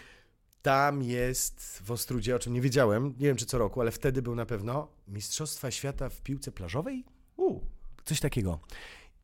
[0.67, 4.21] tam jest w Ostrudzie, o czym nie wiedziałem, nie wiem czy co roku, ale wtedy
[4.21, 7.03] był na pewno Mistrzostwa Świata w piłce plażowej?
[7.37, 7.59] U.
[8.05, 8.59] Coś takiego.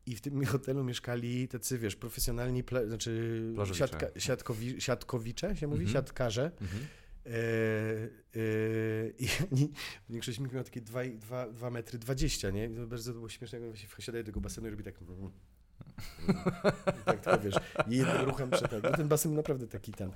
[0.06, 3.40] I w tym hotelu mieszkali tacy, wiesz, profesjonalni, pla- znaczy
[3.72, 5.92] siatka, siatkowi, siatkowicze się mówi, Mhm.
[5.94, 6.50] siatkarze.
[6.60, 6.86] Mhm.
[7.26, 9.72] E, e, I oni,
[10.10, 12.66] większość z nich miał takie 2 metry 20, nie?
[12.66, 14.84] I to bardzo to było śmieszne, jak on się wsiadaje do tego basenu i robi
[14.84, 14.94] tak...
[17.00, 17.54] I tak tylko, wiesz,
[17.88, 18.82] jednym ruchem przetarł.
[18.82, 20.10] No ten basen naprawdę taki ten.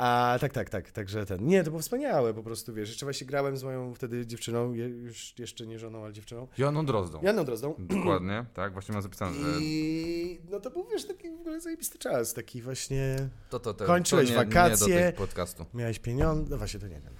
[0.00, 1.46] A tak, tak, tak, także ten.
[1.46, 2.88] Nie, to było wspaniałe po prostu, wiesz.
[2.88, 6.48] Jeszcze właśnie grałem z moją wtedy dziewczyną, je, już jeszcze nie żoną, ale dziewczyną.
[6.58, 7.20] Joanną Drozdą.
[7.22, 7.74] Janą Drozdą.
[7.96, 12.34] Dokładnie, tak, właśnie mam zapisane, I no to był, wiesz, taki w ogóle zajebisty czas,
[12.34, 13.16] taki właśnie...
[13.50, 14.94] to, to, to, Kończyłeś to nie, wakacje.
[14.94, 15.66] Nie podcastu.
[15.74, 17.12] Miałeś pieniądze, no właśnie to nie wiem.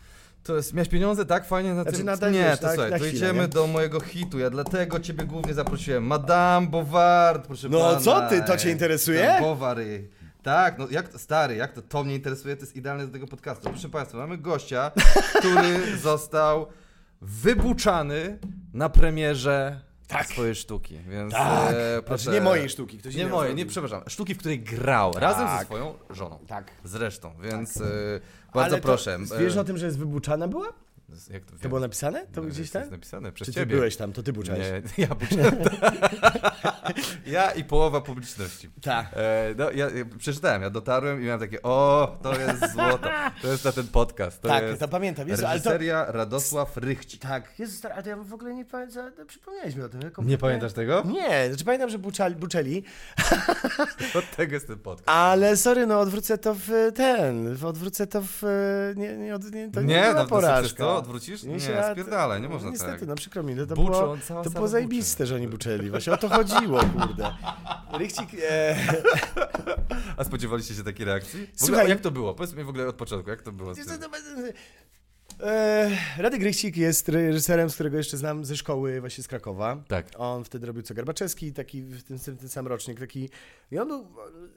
[0.43, 1.47] To jest, miałeś pieniądze, tak?
[1.47, 2.07] Fajnie na Znaczy, tym?
[2.07, 3.49] na ten, nie, wiesz, to tak, słuchaj, to idziemy nie?
[3.49, 4.39] do mojego hitu.
[4.39, 6.05] Ja dlatego ciebie głównie zaprosiłem.
[6.05, 8.01] Madame Bovard, proszę No pana.
[8.01, 9.37] co ty, to cię interesuje?
[9.41, 10.09] Bovary.
[10.43, 13.27] Tak, no jak to, stary, jak to, to mnie interesuje, to jest idealne do tego
[13.27, 13.71] podcastu.
[13.71, 14.91] Proszę Państwa, mamy gościa,
[15.39, 16.67] który został
[17.21, 18.39] wybuczany
[18.75, 19.81] na premierze
[20.25, 22.23] swojej sztuki, więc Tak, e, proszę.
[22.23, 25.55] znaczy nie mojej sztuki, ktoś Nie mojej, nie, przepraszam, sztuki, w której grał razem ze
[25.55, 25.67] Tak.
[25.67, 26.39] swoją żoną.
[26.49, 26.71] Tak.
[26.85, 27.85] Zresztą, więc e,
[28.55, 29.19] bardzo Ale proszę.
[29.29, 30.73] To, wiesz e, o tym, że jest wybuczana była?
[31.31, 32.27] Jak to, To było napisane?
[32.33, 32.81] To No, gdzieś tam?
[32.83, 33.77] jest napisane przez Czy ty ciebie.
[33.77, 34.61] byłeś tam, to ty buczałeś?
[34.99, 35.57] Nie, ja buczałem.
[37.27, 38.71] ja i połowa publiczności.
[38.83, 39.07] Tak.
[39.17, 43.09] E, no, ja, ja przeczytałem, ja dotarłem i miałem takie, o, to jest złoto,
[43.43, 44.43] to jest na ten podcast.
[44.43, 45.29] To tak, jest to pamiętam.
[45.29, 45.71] Jezu, ale to...
[45.71, 47.23] reżyseria Radosław Rychcik.
[47.23, 50.01] Tak, Jezu, stary, ale ja w ogóle nie pamiętam, no, przypomniałeś mi o tym.
[50.19, 51.03] Nie pamiętasz tego?
[51.07, 52.85] Nie, znaczy pamiętam, że buczali, buczeli,
[54.19, 55.09] Od tego jest ten podcast.
[55.09, 58.43] ale sorry, no odwrócę to w ten, odwrócę to w...
[58.97, 60.79] Nie, nie, od- nie to nie, nie, no, to porażka.
[60.85, 61.43] co, odwrócisz?
[61.43, 63.09] Nie, się- spierdalaj, nie można Niestety, tak.
[63.09, 65.91] no przykro mi, no to Buczą, było, to było zajebiste, że oni buczeli.
[65.91, 67.35] Właśnie o to chodziło, kurde.
[67.93, 68.77] Rychcik, e,
[70.17, 71.41] A spodziewaliście się takiej reakcji?
[71.41, 72.35] W ogóle, Słuchaj- jak to było?
[72.35, 73.73] Powiedz mi w ogóle od początku, jak to było?
[75.43, 79.83] E, Radek Rychcik jest reżyserem, z którego jeszcze znam ze szkoły właśnie z Krakowa.
[79.89, 80.07] Tak.
[80.17, 83.31] On wtedy robił co Garbaczewski, taki w tym, ten sam rocznik, taki
[83.71, 84.07] i on był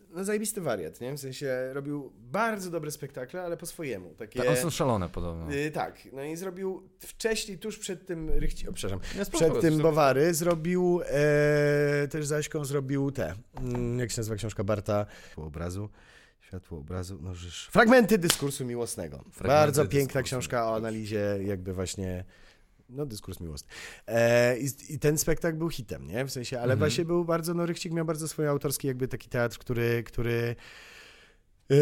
[0.10, 1.14] no, zajebisty wariat, nie?
[1.14, 4.14] W sensie robił bardzo dobre spektakle, ale po swojemu.
[4.14, 5.54] Takie, Tak, one są szalone podobno.
[5.54, 9.78] Y, tak, no i zrobił wcześniej, tuż przed tym Rychci, o, przepraszam, spoko, przed tym
[9.78, 15.90] Bowary zrobił, e, też Zaśką zrobił te, mm, jak się nazywa książka Barta, Światło obrazu,
[16.54, 19.24] Światło obrazu, no żeż, Fragmenty dyskursu miłosnego.
[19.48, 22.26] Bardzo piękna dyskursu książka o analizie jakby właśnie,
[22.90, 23.68] no dyskurs miłosny.
[24.08, 26.26] E, i, I ten spektakl był hitem, nie?
[26.26, 26.80] W sensie, ale Mhm.
[26.80, 30.56] właśnie był bardzo, no Rychcik miał bardzo swój autorski jakby taki teatr, który, który
[31.72, 31.76] e,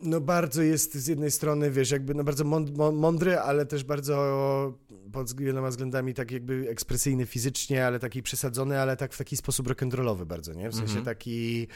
[0.00, 3.84] no bardzo jest z jednej strony, wiesz, jakby no bardzo mąd- mą- mądry, ale też
[3.84, 4.78] bardzo
[5.12, 9.66] pod wieloma względami tak jakby ekspresyjny fizycznie, ale taki przesadzony, ale tak w taki sposób
[9.68, 10.68] rock'n'rollowy bardzo, nie?
[10.70, 11.04] W sensie Mhm.
[11.04, 11.68] taki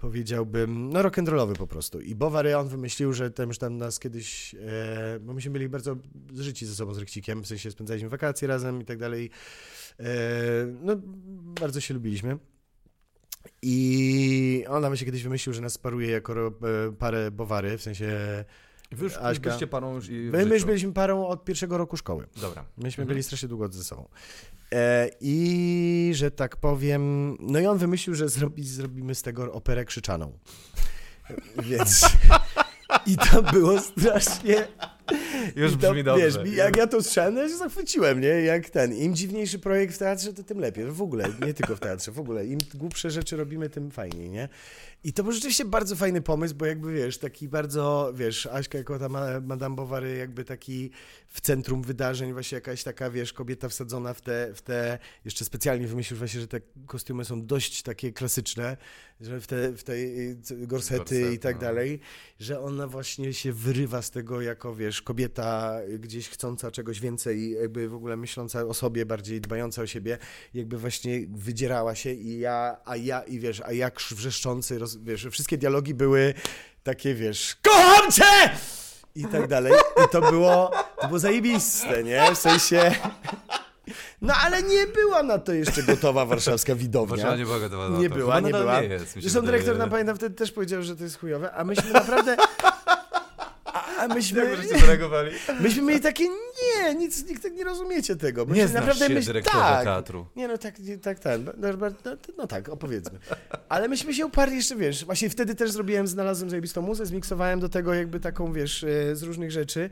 [0.00, 2.00] powiedziałbym, no rock'n'rollowy po prostu.
[2.00, 5.96] I Bowary on wymyślił, że tam, że tam nas kiedyś, e, bo myśmy byli bardzo
[6.34, 9.30] życi ze sobą z Rykcikiem, w sensie spędzaliśmy wakacje razem i tak dalej.
[10.00, 10.04] E,
[10.82, 10.96] no
[11.60, 12.38] bardzo się lubiliśmy.
[13.62, 16.52] I on nawet się kiedyś wymyślił, że nas paruje jako e,
[16.98, 18.44] parę Bowary, w sensie
[18.92, 19.42] Wy już Aśka.
[19.42, 20.66] byliście parą już i my, my już życiu.
[20.66, 22.26] byliśmy parą od pierwszego roku szkoły.
[22.40, 22.64] Dobra.
[22.76, 23.08] Myśmy Mhm.
[23.08, 24.08] byli strasznie długo ze sobą.
[24.72, 29.84] E, I że tak powiem, no i on wymyślił, że zrobi, zrobimy z tego operę
[29.84, 30.32] krzyczaną.
[31.68, 32.06] Więc.
[33.06, 34.68] I to było strasznie.
[35.56, 36.24] Już to, brzmi dobrze.
[36.44, 38.28] Wiesz, jak ja to słyszałem, no ja się zachwyciłem, nie?
[38.28, 38.94] Jak ten.
[38.96, 40.84] Im dziwniejszy projekt w teatrze, to tym lepiej.
[40.86, 42.46] W ogóle, nie tylko w teatrze, w ogóle.
[42.46, 44.48] Im głupsze rzeczy robimy, tym fajniej, nie?
[45.04, 48.98] I to był rzeczywiście bardzo fajny pomysł, bo jakby wiesz, taki bardzo, wiesz, Aśka jako
[48.98, 50.90] ta ma- Madame Bovary, jakby taki
[51.28, 55.86] w centrum wydarzeń, właśnie jakaś taka, wiesz, kobieta wsadzona w te, w te jeszcze specjalnie
[55.86, 58.76] wymyślił właśnie, że te kostiumy są dość takie klasyczne,
[59.20, 59.94] że w te, w te
[60.50, 61.60] gorsety, Gorsety, i tak no.
[61.60, 62.00] dalej,
[62.40, 67.88] że ona właśnie się wyrywa z tego jako, wiesz, kobieta gdzieś chcąca czegoś więcej, jakby
[67.88, 70.18] w ogóle myśląca o sobie, bardziej dbająca o siebie,
[70.54, 75.26] jakby właśnie wydzierała się i ja, a ja, i wiesz, a jak wrzeszczący, roz, wiesz,
[75.30, 76.34] wszystkie dialogi były
[76.82, 78.50] takie, wiesz, kocham cię!
[79.14, 79.72] I tak dalej.
[80.04, 80.70] I to było,
[81.00, 82.34] to było zajebiste, nie?
[82.34, 82.94] W sensie...
[84.22, 87.16] No ale nie była na to jeszcze gotowa warszawska widownia.
[87.16, 88.80] Warszawa nie była gotowa na Nie była, nie była.
[88.80, 91.90] Nie jest, Zresztą dyrektor nam pamiętam wtedy też powiedział, że to jest chujowe, a myśmy
[91.90, 92.36] naprawdę.
[94.00, 95.30] A, myśmy, Jak zareagowali?
[95.60, 98.44] myśmy mieli takie, nie, nic, nikt tak nie rozumiecie tego.
[98.44, 100.26] Nie Myśmy znasz się, myśl- dyrektorze tak, teatru.
[100.36, 103.18] Nie no, tak, nie, tak, tak, no, no, no, no tak, opowiedzmy.
[103.68, 107.68] Ale myśmy się uparli jeszcze, wiesz, właśnie wtedy też zrobiłem, znalazłem zajebistą muzę, zmiksowałem do
[107.68, 109.90] tego jakby taką, wiesz, e, z różnych rzeczy.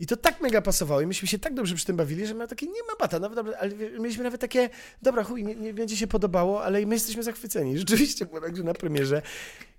[0.00, 2.48] I to tak mega pasowało i myśmy się tak dobrze przy tym bawili, że miałem
[2.48, 4.70] takie, nie ma bata, nawet, ale mieliśmy nawet takie,
[5.02, 7.78] dobra, chuj, nie, nie będzie się podobało, ale my jesteśmy zachwyceni.
[7.78, 9.22] Rzeczywiście było tak, że na premierze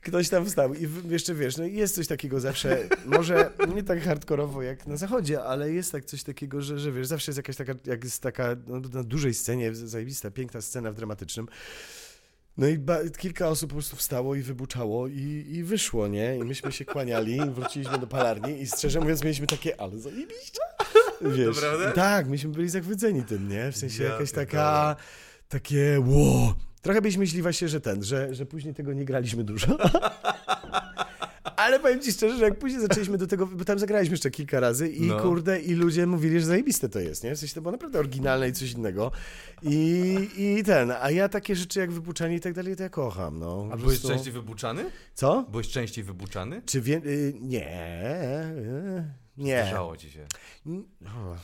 [0.02, 4.62] ktoś tam wstał i jeszcze, wiesz, no jest coś takiego zawsze, może nie tak hardkorowo
[4.62, 7.74] jak na zachodzie, ale jest tak coś takiego, że, że wiesz, zawsze jest jakaś taka,
[7.86, 11.48] jak jest taka no, na dużej scenie, zajebista, piękna scena w dramatycznym,
[12.58, 12.80] no i
[13.18, 16.38] kilka osób po prostu wstało i wybuczało i, i wyszło, nie?
[16.38, 20.62] I myśmy się kłaniali, wróciliśmy do palarni i szczerze mówiąc mieliśmy takie, ale zajebiście.
[21.38, 21.92] Wiesz, Naprawdę?
[21.92, 23.72] tak, myśmy byli zachwyceni tym, nie?
[23.72, 24.96] W sensie Ja jakaś taka,
[25.50, 26.54] takie, wow.
[26.82, 29.78] Trochę byliśmy myśli właśnie, że ten, że, że później tego nie graliśmy dużo.
[31.58, 34.60] Ale powiem ci szczerze, że jak później zaczęliśmy do tego, bo tam zagraliśmy jeszcze kilka
[34.60, 35.20] razy i No.
[35.20, 37.36] kurde, i ludzie mówili, że zajebiste to jest, nie?
[37.36, 39.12] W sensie to było naprawdę oryginalne i coś innego.
[39.64, 43.40] I, i ten, a ja takie rzeczy jak wypuczanie i tak dalej, to ja kocham,
[43.40, 43.70] no.
[43.72, 44.86] A byłeś częściej wybuczany?
[45.14, 45.46] Co?
[45.52, 46.62] Byłeś częściej wybuczany?
[46.66, 46.98] Czy wie...
[47.06, 47.68] y, Nie.
[48.58, 49.04] y,
[49.38, 49.62] Nie.
[49.62, 50.26] Zdarzało ci się.
[50.68, 51.36] N- o.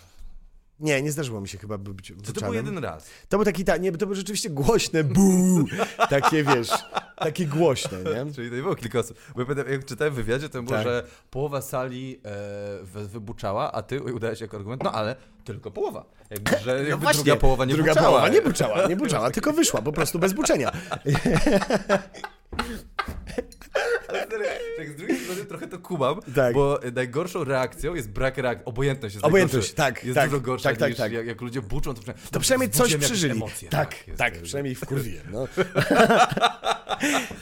[0.84, 3.10] Nie, nie zdarzyło mi się chyba być To to był jeden raz.
[3.30, 5.66] To był taki, ta, nie, to było rzeczywiście głośne, bu,
[6.10, 6.70] takie wiesz,
[7.18, 8.34] takie głośne, nie?
[8.34, 9.18] Czyli to nie było kilka osób.
[9.36, 10.84] Bo ja jak czytałem w wywiadzie, to było, Tak.
[10.88, 16.06] że połowa sali e, wy- wybuczała, a ty udałeś jako argument, no ale tylko połowa.
[16.30, 18.08] Jakby, że jakby druga połowa nie No druga buczała.
[18.10, 20.72] połowa nie buczała, nie buczała, tylko wyszła po prostu bez buczenia.
[24.08, 24.46] Ale stary,
[24.78, 26.54] tak z drugiej strony trochę to kumam, Tak.
[26.54, 28.66] bo najgorszą reakcją jest brak reakcji.
[28.66, 31.12] Obojętność jest Obojętność, tak, Jest tak, dużo gorsza tak, tak, niż tak.
[31.12, 33.34] Jak, jak ludzie buczą, to przynajmniej, To przynajmniej coś przeżyli.
[33.34, 35.48] Emocje, tak, jest, tak, e, przynajmniej wkurwiłem, no.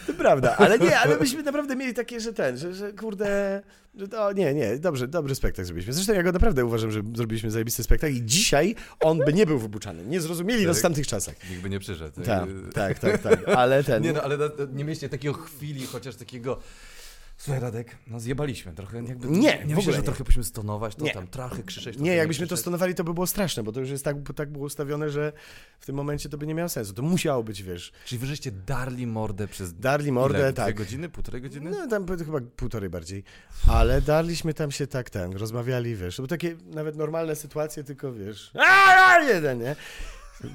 [0.08, 3.62] to prawda, ale nie, ale myśmy naprawdę mieli takie, że ten, że, że kurde,
[3.96, 5.94] że to, nie, nie, dobrze, dobry spektakl zrobiliśmy.
[5.94, 9.60] Zresztą ja go naprawdę uważam, że zrobiliśmy zajebisty spektakl i dzisiaj on by nie był
[9.60, 10.06] wybuczany.
[10.06, 11.36] Nie zrozumieli nas w tamtych czasach.
[11.50, 12.22] Nikt by nie przyszedł.
[12.22, 14.04] Tak, tak, tak, tak, ale ten...
[14.04, 14.38] Nie no, ale
[14.74, 16.60] nie mieliście takiego chwili, chociaż takiego...
[17.44, 19.04] Słuchaj Radek, no zjebaliśmy trochę.
[19.04, 20.04] Jakby, Nie, nie w myślę, ogóle że nie.
[20.06, 21.12] trochę byśmy stonować, to Nie.
[21.12, 21.98] tam trachy krzyczeć.
[21.98, 22.62] Nie, jakbyśmy to krzyczeć.
[22.62, 25.34] stonowali, to by było straszne, bo to już jest tak, tak było ustawione, że
[25.80, 26.94] w tym momencie to by nie miało sensu.
[26.94, 30.54] To musiało być, wiesz, Czyli wy żeście darli mordę przez darli mordę, ile?
[30.54, 30.76] tak.
[30.76, 31.72] Dwie godziny, półtorej godziny?
[31.72, 33.24] No tam chyba półtorej bardziej.
[33.68, 36.16] Ale darliśmy tam się tak ten, rozmawiali, wiesz.
[36.16, 38.52] To były takie nawet normalne sytuacje, tylko wiesz.
[38.60, 39.76] A, jeden, nie?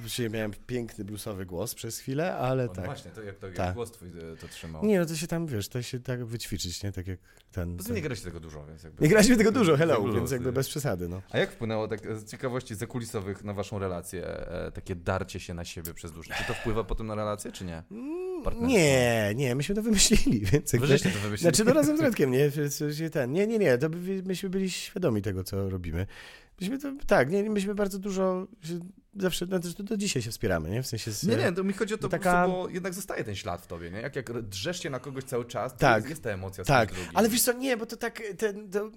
[0.05, 2.85] Dzisiaj miałem piękny bluesowy głos przez chwilę, ale no tak.
[2.85, 3.75] właśnie, to jak, to, jak Tak.
[3.75, 4.85] głos twój e, to trzymał.
[4.85, 6.93] Nie, no to się tam, wiesz, to się tak wyćwiczyć, nie?
[6.93, 7.19] Tak jak
[7.53, 7.77] ten.
[7.77, 7.97] Poza tym ten.
[7.97, 9.03] nie graliście tego dużo, więc jakby...
[9.03, 10.53] Nie graliśmy tego dużo, hello, Blues, więc jakby nie?
[10.53, 11.23] bez przesady, no.
[11.31, 15.65] A jak wpłynęło tak z ciekawości zakulisowych na waszą relację, e, takie darcie się na
[15.65, 16.33] siebie przez dłuższy?
[16.39, 17.83] Czy to wpływa potem na relację, czy nie?
[18.43, 18.79] Partnerstwo.
[18.79, 20.89] Nie, nie, myśmy to wymyślili, więc jakby...
[20.99, 21.37] to wymyślili.
[21.39, 22.51] Znaczy, no razem z Radkiem, nie?
[23.13, 23.33] Ten.
[23.33, 23.89] Nie, nie, nie, to
[24.25, 26.07] myśmy byli świadomi tego, co robimy.
[26.61, 28.47] Myśmy to, tak, nie, myśmy bardzo dużo,
[29.17, 30.83] zawsze, no, to do dzisiaj się wspieramy, nie?
[30.83, 31.11] W sensie...
[31.11, 33.35] Z, Nie, nie, to mi chodzi o to Taka- po prostu, bo jednak zostaje ten
[33.35, 34.01] ślad w tobie, nie?
[34.01, 35.97] Jak, jak drzesz się na kogoś cały czas, to Tak.
[35.97, 38.91] jest, jest ta emocja Tak, ale wiesz co, nie, bo to tak, ten, to,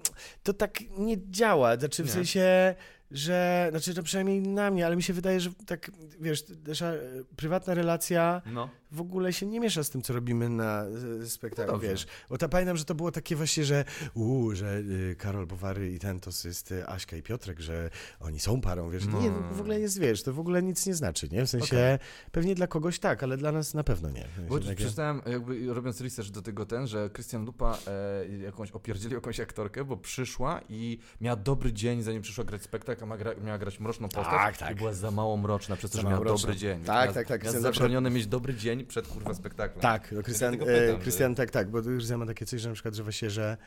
[0.44, 2.12] to tak nie działa, znaczy w Nie.
[2.12, 2.76] sensie,
[3.12, 7.00] że, znaczy to przynajmniej na mnie, ale mi się wydaje, że tak, wiesz, nasza e,
[7.36, 8.70] prywatna relacja No.
[8.92, 10.86] W ogóle się nie miesza z tym, co robimy na
[11.26, 12.08] spektaklu, No wiesz.
[12.30, 16.00] Bo ta, pamiętam, że to było takie właśnie, że uu, że y, Karol Bowary i
[16.00, 19.06] ten to jest y, Aśka i Piotrek, że oni są parą, wiesz.
[19.06, 19.22] No.
[19.22, 21.46] Nie, to w ogóle jest, wiesz, to w ogóle nic nie znaczy, nie?
[21.46, 21.98] W sensie, Okej.
[22.32, 24.26] pewnie dla kogoś tak, ale dla nas na pewno nie.
[24.50, 29.16] Bo takie- przeczytałem, jakby robiąc research do tego ten, że Krystian Lupa e, jakąś opierdzielił
[29.18, 33.58] jakąś aktorkę, bo przyszła i miała dobry dzień, zanim przyszła grać spektakl, a gra, miała
[33.58, 34.72] grać mroczną postać Tak, tak.
[34.72, 36.48] i była za mało mroczna, przez to, że miała mroczna.
[36.48, 36.84] dobry dzień.
[36.84, 39.82] Tak, tak, tak, zawsze- zabronione mieć dobry dzień przed kurwa spektaklem.
[39.82, 42.70] Tak, no Krystian, dlatego pytam, e, że- tak, tak, bo Krystian ma takie coś, że
[42.70, 43.58] na przykład, że właśnie, że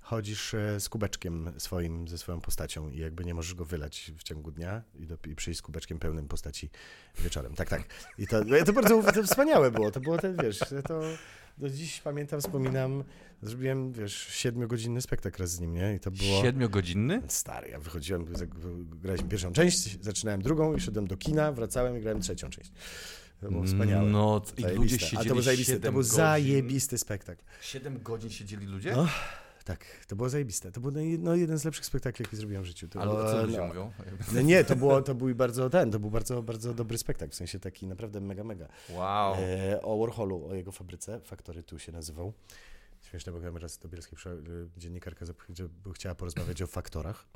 [0.00, 4.22] chodzisz e, z kubeczkiem swoim, ze swoją postacią i jakby nie możesz go wylać w
[4.22, 6.70] ciągu dnia i, do, i przyjść z kubeczkiem pełnym postaci
[7.18, 7.54] wieczorem.
[7.54, 7.82] Tak, tak.
[8.18, 11.00] I to, no, to bardzo to wspaniałe było, to było ten, wiesz, ja to
[11.58, 13.04] do dziś pamiętam, wspominam,
[13.42, 15.94] zrobiłem, wiesz, siedmiogodzinny spektakl raz z nim, nie?
[15.94, 16.42] I to było...
[16.42, 17.22] Siedmiogodzinny?
[17.28, 18.26] Stary, ja wychodziłem,
[19.02, 22.72] graliśmy pierwszą część, zaczynałem drugą i szedłem do kina, wracałem i grałem trzecią część.
[23.42, 24.10] To było wspaniałe.
[24.10, 27.42] No, i ludzie siedzieli A to był zajebisty, to był zajebisty spektakl.
[27.60, 28.96] Siedem godzin siedzieli ludzie?
[28.96, 29.08] No,
[29.64, 30.72] tak, to było zajebiste.
[30.72, 32.88] To był no, jeden z lepszych spektakli, jaki zrobiłem w życiu.
[32.88, 33.92] To Ale było, co ludzie no, mówią?
[34.32, 37.34] no nie, to, było, to był bardzo ten, to był bardzo, bardzo dobry spektakl, w
[37.34, 38.68] sensie taki naprawdę mega, mega.
[38.90, 39.34] Wow.
[39.38, 42.32] E, o Warholu, o jego fabryce, Factory tu się nazywał.
[43.12, 45.26] Śmieszne, bo raz do Bielskiej przyszła, y, dziennikarka
[45.94, 47.24] chciała porozmawiać o faktorach.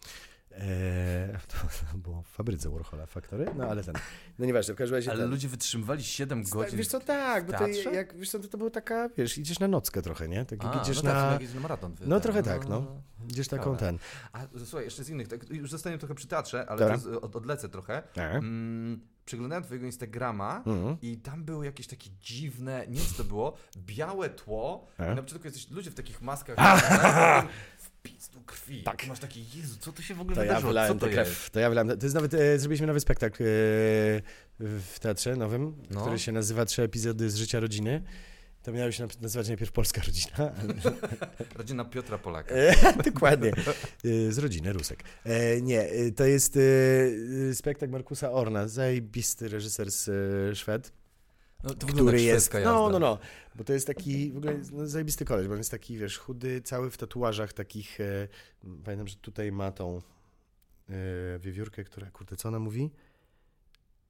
[0.50, 3.94] Eee, to było w fabryce Warhola faktory, no ale ten,
[4.38, 5.10] no nieważne, w każdym razie...
[5.10, 6.78] Ale ten, ludzie wytrzymywali 7 godzin.
[6.78, 9.68] Wiesz co, tak, bo to jak, wiesz co, to, to było taka, wiesz, idziesz na
[9.68, 10.44] nockę trochę, nie?
[10.44, 11.22] Tak A, idziesz no na...
[11.22, 11.94] tak, jak jedziesz na maraton.
[11.94, 13.02] wy- No trochę tak, no.
[13.28, 13.78] Idziesz taką Ciekawe.
[13.78, 13.98] ten.
[14.32, 18.02] A słuchaj, jeszcze z innych, tak, już zostaniemy trochę przy teatrze, ale od, odlecę trochę.
[18.14, 18.34] Tak.
[18.34, 20.96] Mm, przeglądałem twojego Instagrama Mhm.
[21.02, 25.12] i tam były jakieś takie dziwne, nie co to było, białe tło E?
[25.12, 26.56] i na początku jesteś ludzie w takich maskach
[27.78, 28.82] w pizdu krwi.
[28.82, 29.04] Tak.
[29.04, 30.70] I masz taki, Jezu, co tu się w ogóle To ja wydarzyło?
[30.70, 31.30] wylałem co to tę jest?
[31.30, 31.50] krew.
[31.50, 31.98] To ja wylałem.
[31.98, 33.46] To jest nawet, e, zrobiliśmy nowy spektakl e,
[34.60, 36.00] w teatrze nowym, No.
[36.00, 38.02] który się nazywa Trzy epizody z życia rodziny.
[38.66, 40.52] To miało się nazywać najpierw Polska Rodzina.
[41.58, 42.54] Rodzina Piotra Polaka.
[42.54, 42.74] E,
[43.12, 43.52] Dokładnie.
[44.04, 45.04] E, Z rodziny Rusek.
[45.24, 46.58] E, Nie, to jest
[47.54, 50.08] spektakl Markusa Orna, zajebisty reżyser z
[50.58, 50.92] Szwed,
[51.64, 52.52] No, to który jest...
[52.54, 52.88] No, jazda.
[52.90, 53.18] no, no.
[53.54, 56.60] Bo to jest taki w ogóle no, zajebisty koleś, bo on jest taki, wiesz, chudy,
[56.62, 58.00] cały w tatuażach takich...
[58.00, 58.28] E,
[58.84, 60.02] pamiętam, że tutaj ma tą
[60.88, 60.92] e,
[61.38, 62.90] wiewiórkę, która, kurde, co ona mówi?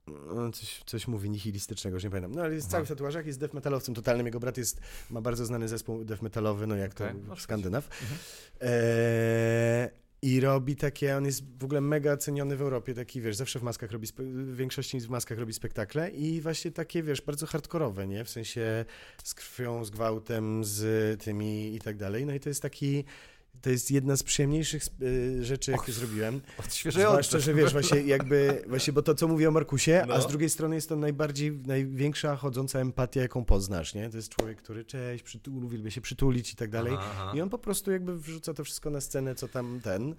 [0.07, 2.35] No, coś, coś mówi nihilistycznego, już nie pamiętam.
[2.35, 2.73] No ale jest Aha.
[2.73, 4.27] cały w tatuażach, jest death metalowcem totalnym.
[4.27, 4.81] Jego brat jest,
[5.11, 7.89] ma bardzo znany zespół death metalowy, no jak Okej, to no, Skandynaw.
[8.03, 8.21] Mhm.
[8.61, 9.91] Eee,
[10.23, 13.63] I robi takie, on jest w ogóle mega ceniony w Europie, taki wiesz, zawsze w
[13.63, 18.25] maskach robi, w większości w maskach robi spektakle i właśnie takie, wiesz, bardzo hardkorowe, nie?
[18.25, 18.85] W sensie
[19.25, 22.27] z krwią, z gwałtem, z tymi i tak dalej.
[22.27, 23.05] No i to jest taki,
[23.63, 26.41] to jest jedna z przyjemniejszych y, rzeczy, jakie zrobiłem.
[26.59, 27.13] Odświeżające.
[27.13, 30.23] Zwłaszcza, że wiesz, właśnie jakby, właśnie, bo to co mówię o Markusie, a No.
[30.23, 34.11] z drugiej strony jest to najbardziej, największa chodząca empatia, jaką poznasz, nie?
[34.11, 36.93] To jest człowiek, który cześć, przytul, uwielbia się przytulić i tak dalej.
[36.99, 37.33] Aha.
[37.35, 40.15] I on po prostu jakby wrzuca to wszystko na scenę, co tam ten.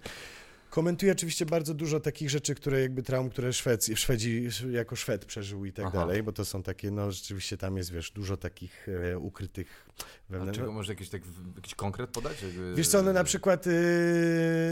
[0.70, 5.64] Komentuje oczywiście bardzo dużo takich rzeczy, które jakby traum, które Szwedzi, Szwedzi jako Szwed przeżył
[5.64, 5.98] i tak Aha.
[5.98, 9.86] dalej, bo to są takie, no rzeczywiście tam jest, wiesz, dużo takich e, ukrytych
[10.28, 10.66] wewnętrznych.
[10.66, 11.22] czego może jakiś, tak,
[11.56, 12.42] jakiś konkret podać?
[12.42, 12.74] Jakby...
[12.74, 13.72] Wiesz co, no na przykład, yy,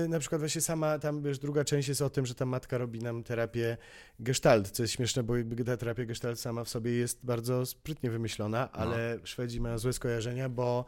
[0.08, 3.02] na przykład właśnie sama, tam wiesz, druga część jest o tym, że ta matka robi
[3.02, 3.76] nam terapię
[4.20, 8.10] gestalt, co jest śmieszne, bo jakby ta terapia gestalt sama w sobie jest bardzo sprytnie
[8.10, 10.84] wymyślona, ale Szwedzi mają złe skojarzenia, bo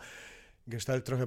[0.68, 1.26] gestalt trochę,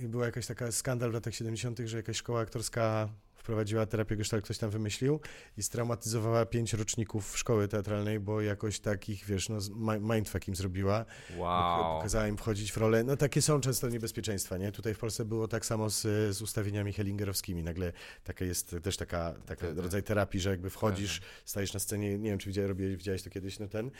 [0.00, 4.44] yy, była jakaś taka skandal w latach 70., że jakaś szkoła aktorska wprowadziła terapię gestalt,
[4.44, 5.20] ktoś tam wymyślił
[5.56, 10.56] i straumatyzowała pięć roczników szkoły teatralnej, bo jakoś takich, wiesz, no, z- mi- mindfuck im
[10.56, 11.04] zrobiła.
[11.36, 11.96] Wow.
[11.98, 13.04] Pokazała im wchodzić w rolę.
[13.04, 14.72] No takie są często niebezpieczeństwa, nie?
[14.72, 16.00] Tutaj w Polsce było tak samo z,
[16.36, 17.62] z ustawieniami hellingerowskimi.
[17.62, 17.92] Nagle
[18.24, 19.78] taka jest też taka, taka Tak, tak.
[19.78, 23.30] rodzaj terapii, że jakby wchodzisz, stajesz na scenie, nie wiem, czy widziałeś, robiłeś, widziałeś to
[23.30, 23.90] kiedyś, no ten.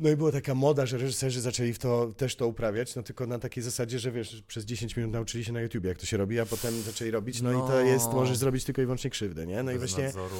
[0.00, 3.26] No i była taka moda, że reżyserzy zaczęli w to, też to uprawiać, no tylko
[3.26, 6.16] na takiej zasadzie, że wiesz, przez 10 minut nauczyli się na YouTubie, jak to się
[6.16, 7.80] robi, a potem zaczęli robić, no, i to No.
[7.80, 9.62] jest, możesz zrobić tylko i wyłącznie krzywdę, nie?
[9.62, 10.04] No i Bez właśnie...
[10.04, 10.36] nadzoru.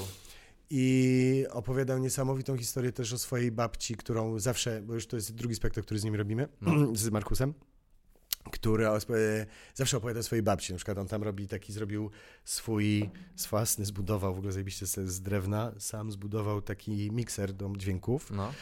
[0.71, 5.55] I opowiadał niesamowitą historię też o swojej babci, którą zawsze, bo już to jest drugi
[5.55, 6.73] spektakl, który z nim robimy, No.
[6.97, 7.55] z Markusem,
[8.53, 10.73] który osp- zawsze opowiada o swojej babci.
[10.73, 12.11] Na przykład on tam robi taki, zrobił
[12.45, 13.11] swój,
[13.51, 18.53] własny, zbudował w ogóle zajebiście z, z drewna, sam zbudował taki mikser do dźwięków, No.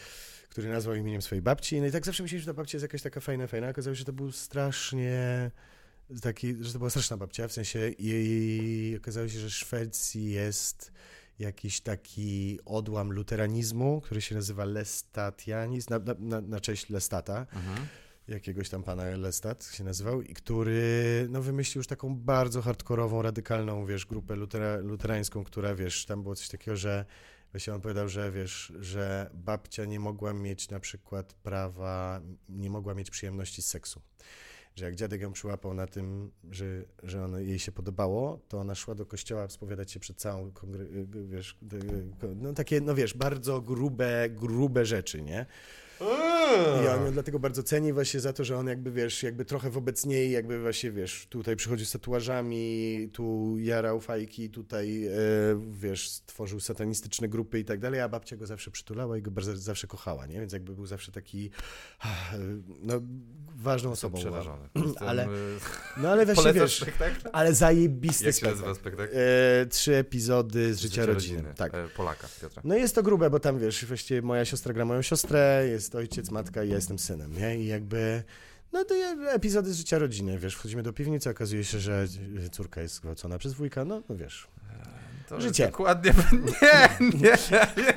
[0.48, 1.80] Który nazwał imieniem swojej babci.
[1.80, 3.68] No i tak zawsze myśleliśmy, że ta babcia jest jakaś taka fajna, fajna.
[3.68, 5.50] Okazało się, że to był strasznie
[6.22, 10.92] taki, że to była straszna babcia, w sensie i okazało się, że w Szwecji jest
[11.38, 17.86] jakiś taki odłam luteranizmu, który się nazywa Lestatianizm, na, na, na, na cześć Lestata, Mhm.
[18.28, 23.86] jakiegoś tam pana Lestat się nazywał, i który no, wymyślił już taką bardzo hardkorową, radykalną,
[23.86, 27.04] wiesz, grupę lutera, luterańską, która, wiesz, tam było coś takiego, że
[27.56, 32.94] właśnie on powiedział, że wiesz, że babcia nie mogła mieć na przykład prawa, nie mogła
[32.94, 34.02] mieć przyjemności z seksu.
[34.74, 36.64] Że jak dziadek ją przyłapał na tym, że,
[37.02, 40.52] że ona, jej się podobało, to ona szła do kościoła spowiadać się przed całą,
[41.28, 41.58] wiesz,
[42.36, 45.46] no takie, no wiesz, bardzo grube, grube rzeczy, nie?
[46.84, 49.70] I on ją dlatego bardzo ceni właśnie za to, że on jakby, wiesz, jakby trochę
[49.70, 55.10] wobec niej, jakby właśnie, wiesz, tutaj przychodził z tatuażami, tu jarał fajki, tutaj, e,
[55.70, 59.56] wiesz, stworzył satanistyczne grupy i tak dalej, a babcia go zawsze przytulała i go bardzo,
[59.56, 60.40] zawsze kochała, nie?
[60.40, 61.50] Więc jakby był zawsze taki,
[62.00, 62.32] ah,
[62.82, 62.94] no,
[63.56, 64.18] ważną Jestem osobą.
[64.30, 64.68] przerażony.
[64.74, 65.28] Jestem, Ale- y,
[65.96, 67.28] No ale właśnie, wiesz, spektakl?
[67.32, 68.56] ale zajebisty Jak się spektakl.
[68.60, 69.12] nazywa spektakl?
[69.16, 71.54] E, trzy epizody z życia, rodziny.
[71.56, 71.74] Tak.
[71.74, 72.62] E, Polaka, Piotra.
[72.64, 76.30] No jest to grube, bo tam wiesz, właściwie moja siostra gra moją siostrę, jest ojciec,
[76.30, 77.58] matka i ja jestem synem, nie?
[77.58, 78.22] I jakby.
[78.72, 78.94] No to
[79.30, 82.06] epizody z życia rodziny, wiesz, wchodzimy do piwnicy, okazuje się, że
[82.52, 84.48] córka jest zgwałcona przez wujka, no, no wiesz.
[85.28, 85.66] To Życie.
[85.66, 86.12] Dokładnie.
[86.62, 87.84] Nie, nie, nie.
[87.84, 87.94] Nie,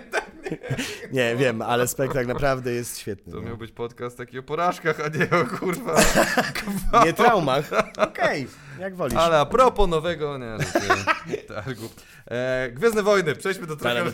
[1.36, 3.34] wiem, ale spektakl naprawdę jest świetny.
[3.34, 3.48] To no.
[3.48, 5.96] miał być podcast taki o porażkach, a nie o kurwa.
[7.06, 7.70] Nie traumach.
[7.98, 8.48] Okej,
[8.80, 9.18] jak wolisz.
[9.18, 11.90] Ale a propos nowego, nie, że targu.
[12.32, 14.12] E, Gwiezdne Wojny, przejdźmy do trochę...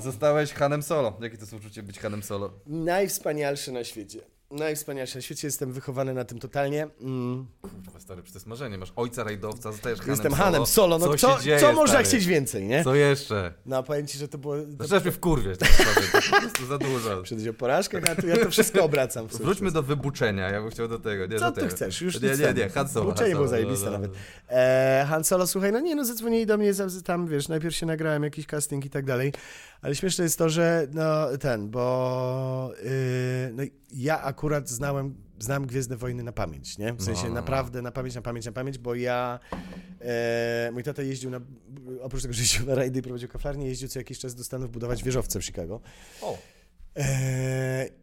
[0.00, 1.18] Zostałeś Hanem Solo.
[1.20, 2.52] Jakie to są uczucie być Hanem Solo?
[2.66, 4.20] Najwspanialszy na świecie.
[4.52, 6.88] Najwspanialsze na świecie, jestem wychowany na tym totalnie.
[7.00, 7.46] Mm.
[7.62, 8.78] Kurwa, stary, przecież to jest marzenie.
[8.78, 10.44] Masz ojca rajdowca, zostajesz Hanem Jestem Solo.
[10.44, 12.04] Hanem Solo, no co, co, dzieje, co można stary?
[12.04, 12.84] chcieć więcej, nie?
[12.84, 13.54] Co jeszcze?
[13.66, 14.56] No powiem ci, że to było...
[14.56, 14.62] To...
[14.78, 15.68] Zaczynasz mnie wkurwiać, tak
[16.30, 17.22] po prostu za dużo.
[17.22, 19.26] Przedeć o porażkach, a tu ja to wszystko obracam.
[19.26, 21.26] Wróćmy do wybuczenia, ja bym chciał do tego.
[21.26, 21.72] Nie, Co do ty tego.
[21.74, 22.00] chcesz?
[22.00, 23.10] Już nie, nie, nie, Han Solo.
[23.10, 24.12] Uczenie Han było Solo, zajebiste no, no, nawet.
[24.48, 26.72] E, Han Solo, słuchaj, no nie, no zadzwonili do mnie,
[27.04, 29.32] tam, wiesz, najpierw się nagrałem jakiś casting i tak dalej,
[29.82, 32.90] ale śmieszne jest to, że no ten, bo yy,
[33.52, 33.62] no,
[33.92, 36.92] ja akurat znałem, znam Gwiezdne Wojny na pamięć, nie?
[36.92, 37.40] W sensie No, no, no.
[37.40, 39.40] naprawdę na pamięć, na pamięć, na pamięć, bo ja,
[40.00, 41.40] e, mój tata jeździł na,
[42.02, 44.70] oprócz tego, że jeździł na rajdy i prowadził kaflarnię, jeździł co jakiś czas do Stanów
[44.70, 45.80] budować wieżowce w Chicago.
[46.22, 46.38] O,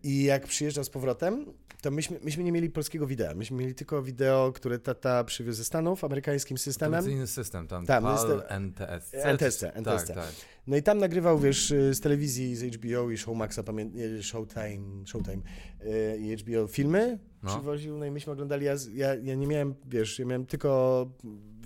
[0.03, 1.45] I jak przyjeżdżał z powrotem,
[1.81, 3.35] to myśmy, myśmy nie mieli polskiego wideo.
[3.35, 6.91] Myśmy mieli tylko wideo, które tata przywiózł ze Stanów, amerykańskim systemem.
[6.93, 9.13] Tradycyjny system, tam, Tam, PAL, system- NTS.
[9.13, 10.13] NTSC, Tak, NTSC.
[10.13, 10.31] tak.
[10.67, 15.05] No i tam nagrywał, wiesz, y, z telewizji, z HBO i Showmaxa, pamię- nie, Showtime,
[15.05, 15.41] Showtime
[15.85, 17.49] y, i HBO filmy No.
[17.55, 21.09] przywoził, no i myśmy oglądali, ja, ja, ja nie miałem, wiesz, ja miałem tylko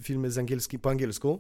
[0.02, 1.40] filmy z angielski, po angielsku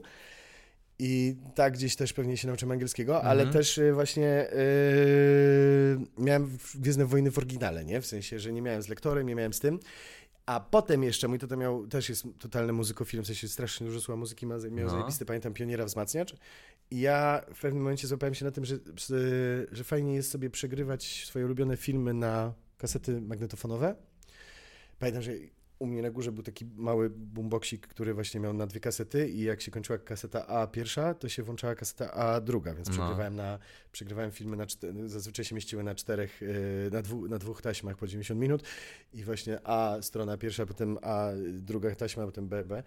[0.99, 3.53] i tak gdzieś też pewnie się nauczyłem angielskiego, ale Mhm.
[3.53, 8.01] też y, właśnie y, miałem Gwiezdne Wojny w oryginale, nie?
[8.01, 9.79] W sensie, że nie miałem z lektorem, nie miałem z tym.
[10.45, 14.15] A potem jeszcze, mój tata miał, też jest totalny muzykofilm, w sensie strasznie dużo słucha
[14.19, 14.89] muzyki, ma, miał No.
[14.91, 16.35] zajebisty, pamiętam, Pioniera Wzmacniacz.
[16.91, 20.49] I ja w pewnym momencie złapałem się na tym, że, że- że fajnie jest sobie
[20.49, 23.95] przegrywać swoje ulubione filmy na kasety magnetofonowe.
[24.99, 25.31] Pamiętam, że
[25.83, 29.41] u mnie na górze był taki mały boomboxik, który właśnie miał na dwie kasety i
[29.41, 32.93] jak się kończyła kaseta A pierwsza, to się włączała kaseta A druga, więc No.
[32.93, 33.59] przegrywałem, na,
[33.91, 34.65] przegrywałem filmy na
[35.05, 38.63] zazwyczaj się mieściły na czterech, yy, na, dwu, na dwóch taśmach po 90 minut
[39.13, 42.83] i właśnie A strona pierwsza, potem A druga taśma, potem B, B.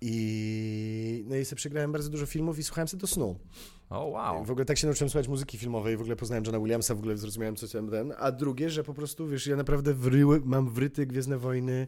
[0.00, 3.38] I no i sobie przegrałem bardzo dużo filmów i słuchałem sobie do snu.
[3.90, 4.44] O, wow.
[4.44, 7.16] W ogóle tak się nauczyłem słuchać muzyki filmowej, w ogóle poznałem Johna Williamsa, w ogóle
[7.16, 8.14] zrozumiałem co tam ten.
[8.18, 11.86] A drugie, że po prostu, wiesz, ja naprawdę wryły, mam wryty Gwiezdne Wojny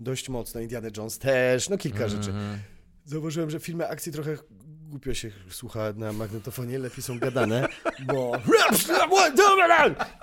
[0.00, 2.30] dość mocno, Indiana Jones też, no kilka rzeczy.
[2.30, 2.58] Mhm.
[3.04, 4.36] Zauważyłem, że filmy akcji trochę
[4.94, 7.68] głupio się słucha na magnetofonie, lepiej są gadane,
[8.06, 8.32] bo...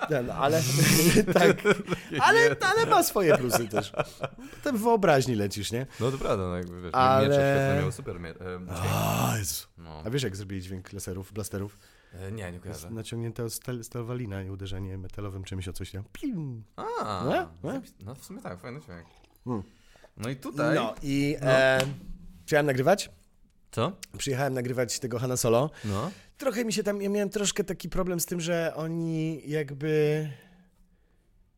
[0.08, 0.62] Ten, ale
[1.34, 1.56] tak,
[2.20, 3.92] ale, ale ma swoje plusy też.
[4.56, 5.86] Potem wyobraźni lecisz, nie?
[6.00, 8.60] No to prawda, no jakby wiesz, Ale- miecze miały super mie- e.
[8.70, 9.34] A.
[9.78, 10.02] No.
[10.06, 11.78] A wiesz, jak zrobili dźwięk laserów, blasterów?
[12.14, 12.90] E, Nie, nie kojarzę.
[12.90, 16.04] naciągnięta stal, stalwalina i uderzenie metalowym czymś o coś tam.
[16.12, 16.64] Pim.
[16.76, 17.70] A, Nie?
[17.70, 17.80] Nie?
[17.80, 19.06] zapis- no w sumie tak, fajny dźwięk.
[19.44, 19.62] Hmm.
[20.16, 20.74] No i tutaj...
[20.74, 21.46] No i No.
[21.50, 21.78] e,
[22.46, 23.10] przyjechałem nagrywać.
[23.72, 23.92] Co?
[24.18, 25.70] Przyjechałem nagrywać tego Hanna Solo.
[25.84, 26.10] No.
[26.38, 30.28] Trochę mi się tam, ja miałem troszkę taki problem z tym, że oni jakby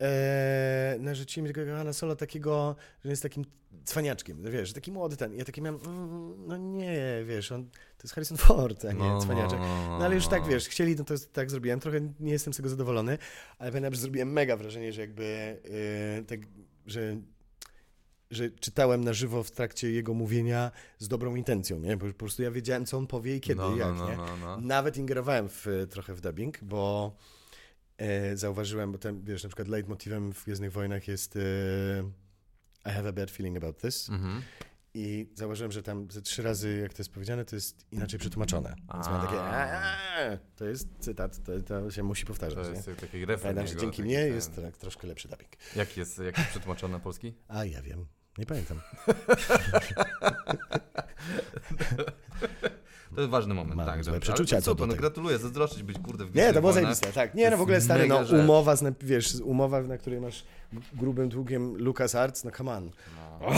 [0.01, 3.45] e, narzucili mi tego Hanna Solo takiego, że jest takim
[3.85, 5.35] cwaniaczkiem, wiesz, taki młody ten.
[5.35, 9.21] Ja taki miałem, mm, no nie, wiesz, on, to jest Harrison Ford, a nie No,
[9.21, 9.59] cwaniaczek.
[9.59, 10.49] no, No ale już tak, no.
[10.49, 11.81] wiesz, chcieli, no to tak zrobiłem.
[11.81, 13.19] Trochę nie jestem z tego zadowolony,
[13.59, 15.57] ale pamiętam, że zrobiłem mega wrażenie, że jakby
[16.19, 16.41] yy, tak,
[16.87, 17.17] że,
[18.35, 21.97] że czytałem na żywo w trakcie jego mówienia z dobrą intencją, nie?
[21.97, 24.17] Bo po prostu ja wiedziałem, co on powie i kiedy, no, i jak, no, nie?
[24.17, 24.61] no, no, no.
[24.61, 27.17] Nawet ingerowałem w, trochę w dubbing, bo
[27.99, 31.41] e, zauważyłem, bo tam, wiesz, na przykład leitmotivem w Gwiezdnych Wojnach jest e,
[32.87, 34.09] I have a bad feeling about this.
[34.11, 34.43] Mhm.
[34.97, 38.75] I zauważyłem, że tam ze trzy razy, jak to jest powiedziane, to jest inaczej przetłumaczone.
[38.95, 42.65] Więc mam takie, "Eee", to jest cytat, to, to się musi powtarzać.
[42.65, 42.77] To nie?
[42.77, 45.51] jest taki Pamiętam, że dzięki mnie ten- jest tak, troszkę lepszy dubbing.
[45.77, 47.35] Jaki jest, jak jest przetłumaczony na polski?
[47.49, 48.07] A ja wiem,
[48.39, 48.81] nie pamiętam.
[53.15, 54.05] To jest ważny moment, Mam tak.
[54.05, 57.35] złe przeczucia co super, no gratuluję, zazdroszczyć być kurde w Nie, to było zajebiste, tak.
[57.35, 58.41] Nie, no w ogóle stary, no rzecz.
[58.45, 60.45] umowa, z, wiesz, umowa, na której masz
[60.93, 62.91] grubym tługiem Lucas Arts, no come on.
[63.41, 63.49] No.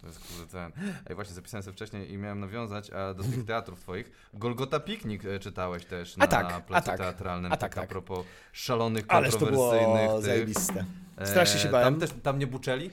[0.00, 0.72] To jest kurde ten.
[1.08, 4.10] Ej, właśnie zapisałem sobie wcześniej i miałem nawiązać a do tych teatrów twoich.
[4.34, 6.98] Golgota Piknik e, czytałeś też na A tak, a placu tak.
[6.98, 7.52] teatralnym.
[7.52, 7.90] A tak, tak, a tak.
[7.90, 10.24] propos szalonych, Ależ to kontrowersyjnych było tych.
[10.24, 10.84] zajebiste.
[11.18, 11.84] E, Strasznie się bałem.
[11.94, 12.90] Tam też tam nie buczeli?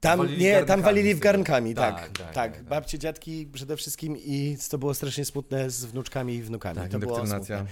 [0.00, 2.64] Tam, Walili nie, tam walili w garnkami, tak, Tak, tak, tak, tak, tak.
[2.64, 6.76] Babcie, dziadki przede wszystkim i to było strasznie smutne z wnuczkami i wnukami.
[6.76, 7.66] Tak, to było smutne.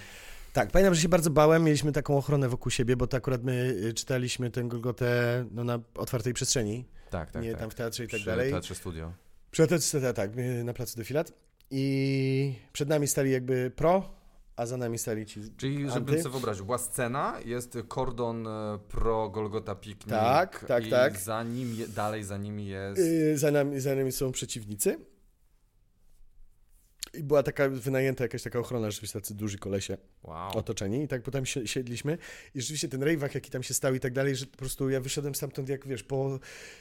[0.52, 3.76] Tak, pamiętam, że się bardzo bałem, mieliśmy taką ochronę wokół siebie, bo to akurat my
[3.84, 7.60] y, czytaliśmy tę Golgotę no, na otwartej przestrzeni, Tak, tak, nie tak.
[7.60, 8.50] tam w teatrze i tak Przy dalej.
[8.50, 9.12] Teatrze Studio.
[9.50, 11.32] Przy teatrze, tak, y, na placu Defilat.
[11.70, 14.10] I przed nami stali jakby pro,
[14.56, 16.22] a za nami stali ci Czyli, żebym anty.
[16.22, 20.10] sobie wyobraził, była scena, jest kordon e, pro Golgota Piknik.
[20.10, 21.18] Tak, tak, i tak.
[21.18, 23.00] za nim, dalej za nimi jest...
[23.00, 24.98] Y, Za nami, za nami są przeciwnicy.
[27.18, 30.58] I była taka wynajęta jakaś taka ochrona, rzeczywiście tacy duży kolesie Wow.
[30.58, 32.18] otoczeni i tak potem si- siedliśmy
[32.54, 35.00] i rzeczywiście ten rejwach, jaki tam się stał i tak dalej, że po prostu ja
[35.00, 36.38] wyszedłem stamtąd jak, wiesz, po,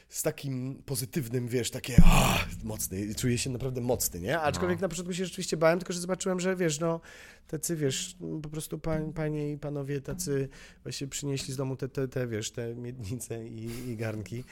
[0.10, 4.40] z takim pozytywnym, wiesz, takie a, mocny czuję się naprawdę mocny, nie?
[4.40, 7.00] Aczkolwiek na początku się rzeczywiście bałem, tylko że zobaczyłem, że wiesz, no
[7.48, 10.50] tacy, wiesz, no, po prostu pań, panie i panowie tacy
[10.84, 14.44] właśnie przynieśli z domu te, te, te wiesz, te miednice i, i garnki,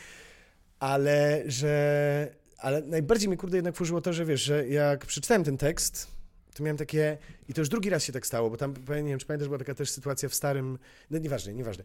[0.80, 5.58] ale że, ale najbardziej mnie kurde jednak wkurzyło to, że wiesz, że jak przeczytałem ten
[5.58, 6.08] tekst,
[6.54, 7.18] to miałem takie,
[7.50, 9.60] i to już drugi raz się tak stało, bo tam, nie wiem, czy pamiętasz, była
[9.60, 10.78] taka też sytuacja w starym,
[11.12, 11.84] no nieważne, nieważne,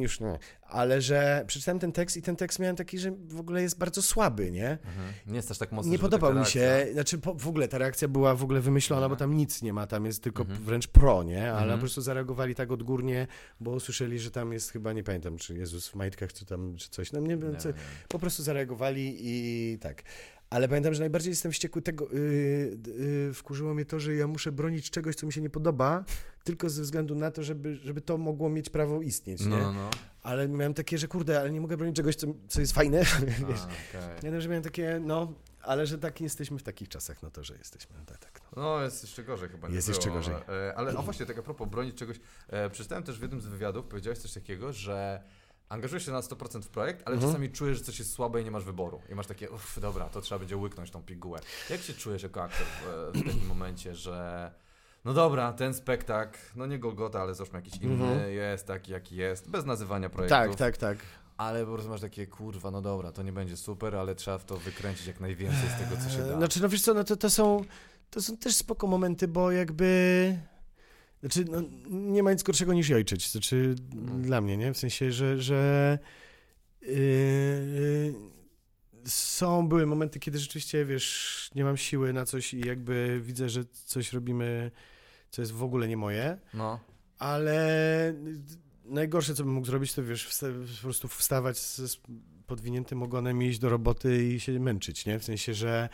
[0.00, 3.62] już nie, ale że przeczytałem ten tekst i ten tekst miałem taki, że w ogóle
[3.62, 4.70] jest bardzo słaby, nie?
[4.70, 5.12] Mhm.
[5.26, 6.92] Nie jest aż tak mocno, Nie podobał mi się, reakcja.
[6.92, 9.10] znaczy po, w ogóle ta reakcja była w ogóle wymyślona, Mhm.
[9.10, 10.62] bo tam nic nie ma, tam jest tylko Mhm.
[10.64, 11.42] wręcz pro, nie?
[11.52, 11.78] Ale Mhm.
[11.78, 13.26] po prostu zareagowali tak odgórnie,
[13.60, 16.88] bo usłyszeli, że tam jest chyba, nie pamiętam, czy Jezus w majtkach, czy tam, czy
[16.90, 17.56] coś, no nie wiem,
[18.08, 20.02] po prostu zareagowali i tak.
[20.50, 22.78] Ale pamiętam, że najbardziej jestem wściekły tego, yy,
[23.26, 26.04] yy, wkurzyło mnie to, że ja muszę bronić czegoś, co mi się nie podoba,
[26.44, 29.48] tylko ze względu na to, żeby, żeby to mogło mieć prawo istnieć, nie?
[29.48, 29.90] No, no, no.
[30.22, 33.46] Ale miałem takie, że kurde, ale nie mogę bronić czegoś, co, co jest fajne, A,
[33.48, 33.60] wiesz.
[34.22, 35.32] wiem, że miałem takie, no,
[35.62, 38.40] ale że tak jesteśmy w takich czasach, no to, że jesteśmy, tak, tak.
[38.56, 38.62] No.
[38.62, 39.68] No, jest jeszcze gorzej chyba.
[39.68, 40.34] Nie Jest było, jeszcze gorzej.
[40.34, 42.20] Ale, ale o właśnie, tak a propos bronić czegoś.
[42.48, 45.22] E, przeczytałem też w jednym z wywiadów, powiedziałeś coś takiego, że
[45.70, 47.32] angażujesz się na 100% w projekt, ale Mhm.
[47.32, 49.00] czasami czujesz, że coś jest słabe i nie masz wyboru.
[49.08, 51.40] I masz takie, uff, dobra, to trzeba będzie łyknąć tą pigułę.
[51.70, 54.50] Jak się czujesz jako aktor w, w takim momencie, że
[55.04, 58.30] no dobra, ten spektakl, no nie Golgota, ale załóżmy jakiś inny, Mhm.
[58.32, 60.38] jest taki, jaki jest, bez nazywania projektów.
[60.38, 60.98] Tak, tak, tak.
[61.36, 64.44] Ale po prostu masz takie, kurwa, no dobra, to nie będzie super, ale trzeba w
[64.44, 66.36] to wykręcić jak najwięcej z tego, co się da.
[66.36, 67.64] Znaczy, no wiesz co, no to, to są,
[68.10, 70.38] to są też spoko momenty, bo jakby,
[71.20, 74.22] znaczy, no, nie ma nic gorszego niż jojczyć, znaczy, Mhm.
[74.22, 74.72] dla mnie, nie?
[74.74, 75.98] W sensie, że, że
[76.82, 78.14] yy,
[79.04, 83.64] są, były momenty, kiedy rzeczywiście, wiesz, nie mam siły na coś i jakby widzę, że
[83.84, 84.70] coś robimy,
[85.30, 86.80] co jest w ogóle nie moje, No.
[87.18, 88.14] ale
[88.84, 90.38] najgorsze, co bym mógł zrobić, to wiesz,
[90.78, 92.00] po prostu wstawać z z
[92.46, 95.18] podwiniętym ogonem iść do roboty i się męczyć, nie?
[95.18, 95.88] W sensie, że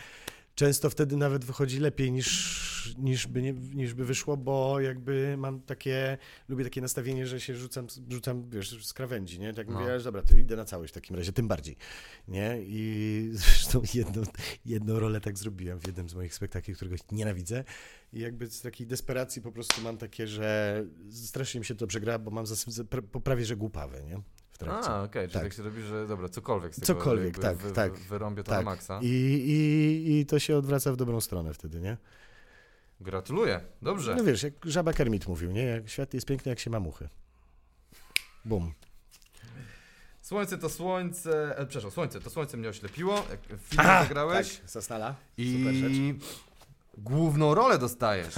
[0.56, 5.60] często wtedy nawet wychodzi lepiej niż, niż, by, nie, niż by wyszło, bo jakby mam
[5.60, 6.18] takie,
[6.48, 9.54] lubię takie nastawienie, że się rzucam, rzucam wiesz, z krawędzi, nie?
[9.54, 9.80] Tak No.
[9.80, 11.76] mówię, dobra, to idę na całość w takim razie, tym bardziej,
[12.28, 12.56] nie?
[12.60, 14.22] I zresztą jedną,
[14.64, 17.64] jedną rolę tak zrobiłem w jednym z moich spektakli, którego nienawidzę
[18.12, 22.00] i jakby z takiej desperacji po prostu mam takie, że strasznie mi się to dobrze
[22.00, 24.20] gra, bo mam za, za, pra- prawie, że głupawy, nie?
[24.56, 24.90] W trakcie.
[24.90, 25.42] A, okej, czyli Tak.
[25.42, 25.52] tak.
[25.52, 28.64] się robi, że dobra, cokolwiek z tego Cokolwiek, tak, wy, tak, Wyrąbię to tak.
[28.64, 28.98] na maksa.
[29.02, 31.96] I, i, I to się odwraca w dobrą stronę wtedy, nie?
[33.00, 34.14] Gratuluję, dobrze.
[34.16, 35.62] No wiesz, jak żaba Kermit mówił, nie?
[35.64, 37.08] Jak świat jest piękny, jak się ma muchy.
[38.44, 38.72] Bum.
[40.22, 45.14] Słońce to słońce, e, przepraszam, słońce to słońce mnie oślepiło, w filmie zagrałeś Tak, Sasnala.
[45.38, 46.14] i
[46.98, 48.34] główną rolę dostajesz.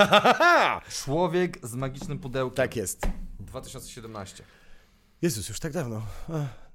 [1.04, 2.56] Człowiek z magicznym pudełkiem.
[2.56, 3.06] Tak jest.
[3.40, 4.44] 2017.
[5.22, 6.02] Jezus, już tak dawno.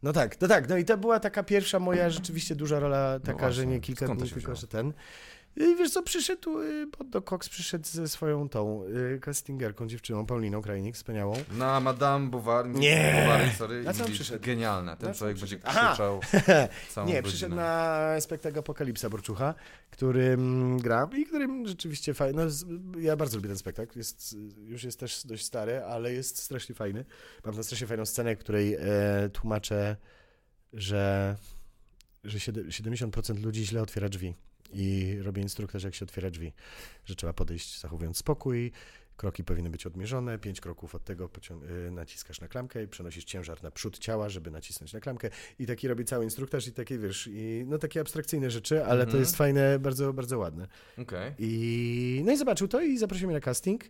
[0.04, 0.70] No tak, no tak.
[0.70, 4.08] No i to była taka pierwsza moja rzeczywiście duża rola, taka, że właśnie, nie kilka
[4.08, 4.94] dni, tylko że ten.
[5.56, 8.84] I wiesz co, przyszedł, y, Poddo Cox przyszedł ze swoją tą
[9.16, 11.34] y, castingerką, dziewczyną, Pauliną Krajnik, wspaniałą.
[11.52, 12.70] Na Madame Bovary.
[12.70, 13.22] Nie!
[13.22, 13.84] Bovary, sorry.
[13.84, 14.46] Na co przyszedł?
[14.46, 14.98] Genialne.
[14.98, 16.20] Ten Na człowiek będzie krzyczał
[16.90, 17.24] całą Nie, godzinę.
[17.24, 19.54] przyszedł na spektakl Apokalipsa Borczucha,
[19.92, 22.46] którym gra i którym rzeczywiście fajny.
[22.46, 22.52] No,
[23.00, 23.98] ja bardzo lubię ten spektakl.
[23.98, 27.06] Jest, już jest też dość stary, ale jest strasznie fajny.
[27.46, 28.80] Mam tam strasznie fajną scenę, w której e,
[29.34, 29.96] tłumaczę,
[30.74, 31.36] że,
[32.24, 34.34] że siedem- 70% ludzi źle otwiera drzwi.
[34.74, 36.54] I robię instruktaż, jak się otwiera drzwi.
[37.06, 38.72] Że trzeba podejść zachowując spokój,
[39.18, 41.30] kroki powinny być odmierzone, pięć kroków od tego
[41.88, 45.30] y, naciskasz na klamkę i przenosisz ciężar na przód ciała, żeby nacisnąć na klamkę.
[45.60, 49.08] I taki robi cały instruktaż i takie, wiesz, i no takie abstrakcyjne rzeczy, ale to
[49.08, 49.20] Mhm.
[49.20, 50.68] jest fajne, bardzo, bardzo ładne.
[50.98, 51.32] Okej.
[51.40, 53.84] I no i zobaczył to i zaprosił mnie na casting.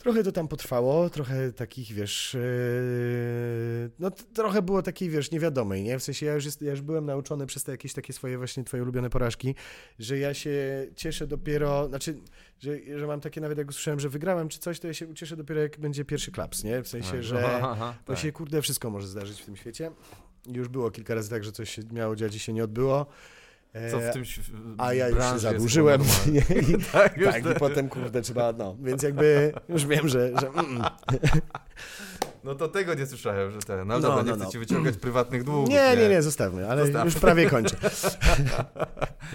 [0.00, 5.98] Trochę to tam potrwało, trochę takich, wiesz, yy, no trochę było takiej, wiesz, niewiadomej, nie?
[5.98, 8.64] W sensie ja już, jest, ja już byłem nauczony przez te jakieś takie swoje właśnie
[8.64, 9.54] twoje ulubione porażki,
[9.98, 12.16] że ja się cieszę dopiero, znaczy,
[12.60, 15.36] że, że mam takie nawet jak usłyszałem, że wygrałem czy coś, to ja się ucieszę
[15.36, 16.82] dopiero jak będzie pierwszy klaps, nie?
[16.82, 17.56] W sensie, że...
[17.56, 18.22] Aha, aha, Bo tak.
[18.22, 19.90] się, kurde, wszystko może zdarzyć w tym świecie.
[20.46, 23.06] Już było kilka razy tak, że coś się miało dziać i się nie odbyło.
[23.72, 24.40] E, Co w tym ś-
[24.78, 26.00] A ja już się zadłużyłem.
[26.32, 28.76] I, Tak, tak, i potem, kurde, trzeba, no.
[28.82, 30.30] Więc jakby już wiem, że...
[30.40, 30.82] że mm,
[32.44, 33.78] No to tego nie słyszałem, że ten.
[33.78, 34.50] No, No, dobra, nie no, chcę no.
[34.50, 35.68] ci wyciągać prywatnych długów.
[35.68, 37.76] Nie, nie, nie, zostawmy, ale już prawie kończę.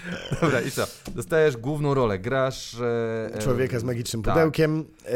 [0.40, 0.86] Dobra, i co?
[1.14, 2.74] Dostajesz główną rolę, grasz...
[2.74, 4.34] E, e, Człowieka z magicznym tak.
[4.34, 4.84] pudełkiem.
[5.06, 5.14] E,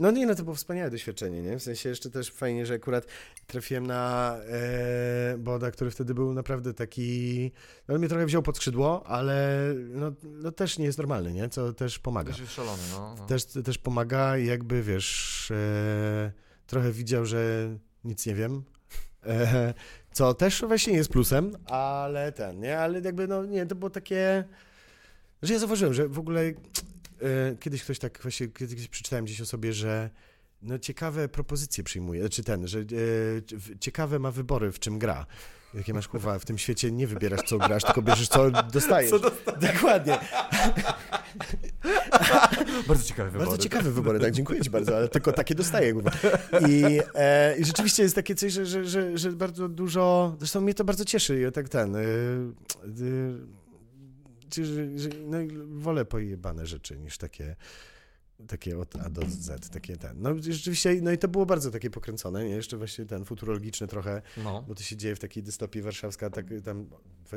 [0.00, 1.58] no nie, no to było wspaniałe doświadczenie, nie?
[1.58, 3.06] W sensie jeszcze też fajnie, że akurat
[3.46, 7.52] trafiłem na e, Boda, który wtedy był naprawdę taki...
[7.88, 9.58] No, mnie trochę wziął pod skrzydło, ale
[9.88, 11.48] no, no też nie jest normalny, nie?
[11.48, 12.30] Co też pomaga.
[12.30, 13.14] Też jest szalony, no.
[13.18, 13.26] no.
[13.26, 16.32] Też, też pomaga jakby, wiesz, e,
[16.72, 17.70] trochę widział, że
[18.04, 18.62] nic nie wiem.
[19.26, 19.74] E,
[20.12, 22.78] co też właśnie jest plusem, ale ten, nie?
[22.78, 24.44] Ale jakby, no nie, to było takie,
[25.42, 26.52] że ja zauważyłem, że w ogóle e,
[27.60, 30.10] kiedyś ktoś tak właśnie, kiedyś przeczytałem gdzieś o sobie, że
[30.62, 32.84] no ciekawe propozycje przyjmuje, czy ten, że e,
[33.80, 35.26] ciekawe ma wybory, w czym gra.
[35.74, 39.10] Jakie masz kurwa, w tym świecie nie wybierasz, co grasz, tylko bierzesz, co dostajesz.
[39.10, 39.18] Co
[39.72, 40.18] Dokładnie.
[42.88, 43.46] Bardzo ciekawe wybory.
[43.46, 46.10] Bardzo ciekawe wybory, tak, dziękuję ci bardzo, ale tylko takie dostaję, kurwa.
[46.68, 50.74] I, e, i rzeczywiście jest takie coś, że, że, że, że bardzo dużo, zresztą mnie
[50.74, 51.98] to bardzo cieszy, ja tak ten, y,
[54.58, 57.56] y, że, że, no, wolę pojebane rzeczy niż takie
[58.46, 60.16] takie od A do Z, takie ten.
[60.20, 62.50] No rzeczywiście, no i to było bardzo takie pokręcone, nie?
[62.50, 64.64] Jeszcze właśnie ten futurologiczny trochę, No.
[64.68, 66.86] bo to się dzieje w takiej dystopii warszawska, tak tam,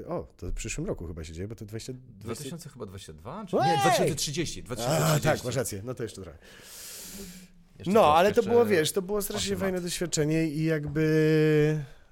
[0.07, 1.93] o, to w przyszłym roku chyba się dzieje, bo to 20...
[1.93, 3.45] 20 2000 chyba 22?
[3.45, 3.57] Czy...
[3.57, 3.71] Ej!
[3.71, 4.59] Nie, 2030.
[4.59, 5.23] A, 2030.
[5.23, 6.37] tak, masz rację, no to jeszcze trochę.
[7.79, 11.05] Jeszcze No, ale to było, wiesz, to było strasznie fajne doświadczenie i jakby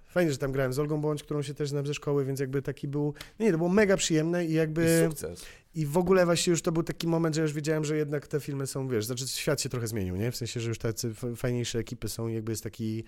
[0.05, 2.61] fajnie, że tam grałem z Olgą Bądź, którą się też znam ze szkoły, więc jakby
[2.61, 5.45] taki był, nie, to było mega przyjemne i jakby I sukces.
[5.75, 8.39] I w ogóle właśnie już to był taki moment, że już wiedziałem, że jednak te
[8.39, 10.31] filmy są, wiesz, znaczy świat się trochę zmienił, nie?
[10.31, 13.03] W sensie, że już tacy fajniejsze ekipy są i jakby jest taki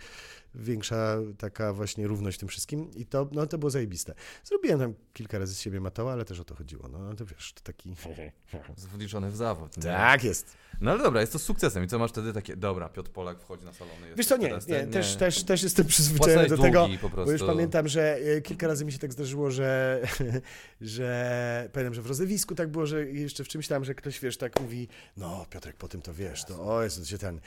[0.55, 4.13] większa taka właśnie równość w tym wszystkim i to, no to było zajebiste.
[4.43, 7.53] Zrobiłem tam kilka razy z siebie matoła, ale też o to chodziło, no, to wiesz,
[7.53, 7.95] to taki...
[8.93, 9.77] Wliczony w zawód.
[9.77, 9.83] nie?
[9.83, 10.57] Tak jest.
[10.81, 11.83] No ale dobra, jest to sukcesem.
[11.83, 14.15] I co masz wtedy takie, dobra, Piotr Polak wchodzi na salony.
[14.15, 17.09] Wiesz co, nie, teraz nie, ten- też, też, też jestem przyzwyczajony do tego, długi po
[17.09, 17.25] prostu.
[17.25, 20.01] Bo już pamiętam, że e, kilka razy mi się tak zdarzyło, że,
[20.81, 24.37] że pamiętam, że w rozewisku tak było, że jeszcze w czymś tam, że ktoś, wiesz,
[24.37, 24.87] tak mówi,
[25.17, 27.39] no Piotrek, po tym to wiesz, to o Jezu, to się ten...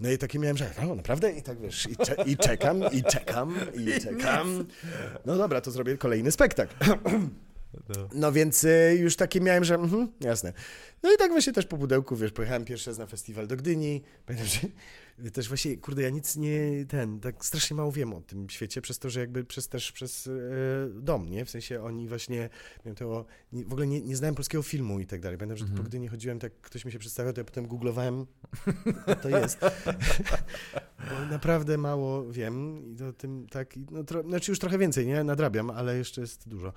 [0.00, 1.32] No i takie miałem, że no naprawdę?
[1.32, 4.66] I tak wiesz, i, cze i czekam, i czekam, i czekam.
[5.26, 6.74] No dobra, to zrobię kolejny spektakl.
[8.14, 10.52] No więc y, już takie miałem, że mhm, jasne.
[11.02, 14.02] No i tak właśnie też po pudełku, wiesz, pojechałem pierwszy raz na festiwal do Gdyni.
[14.26, 14.60] Pamiętam, że
[15.30, 18.98] też właśnie, kurde, ja nic nie, ten, tak strasznie mało wiem o tym świecie, przez
[18.98, 20.30] to, że jakby przez też przez e,
[20.94, 21.44] dom, nie?
[21.44, 22.48] W sensie oni właśnie,
[22.84, 25.38] miałem to, nie, w ogóle nie, nie znałem polskiego filmu i tak dalej.
[25.38, 25.82] Pamiętam, że Mhm.
[25.82, 28.26] po Gdyni chodziłem, tak ktoś mi się przedstawiał, to ja potem googlowałem,
[29.06, 29.58] co to jest.
[31.10, 35.24] Bo naprawdę mało wiem i to tym tak, no, tro, znaczy już trochę więcej, nie?
[35.24, 36.72] Nadrabiam, ale jeszcze jest dużo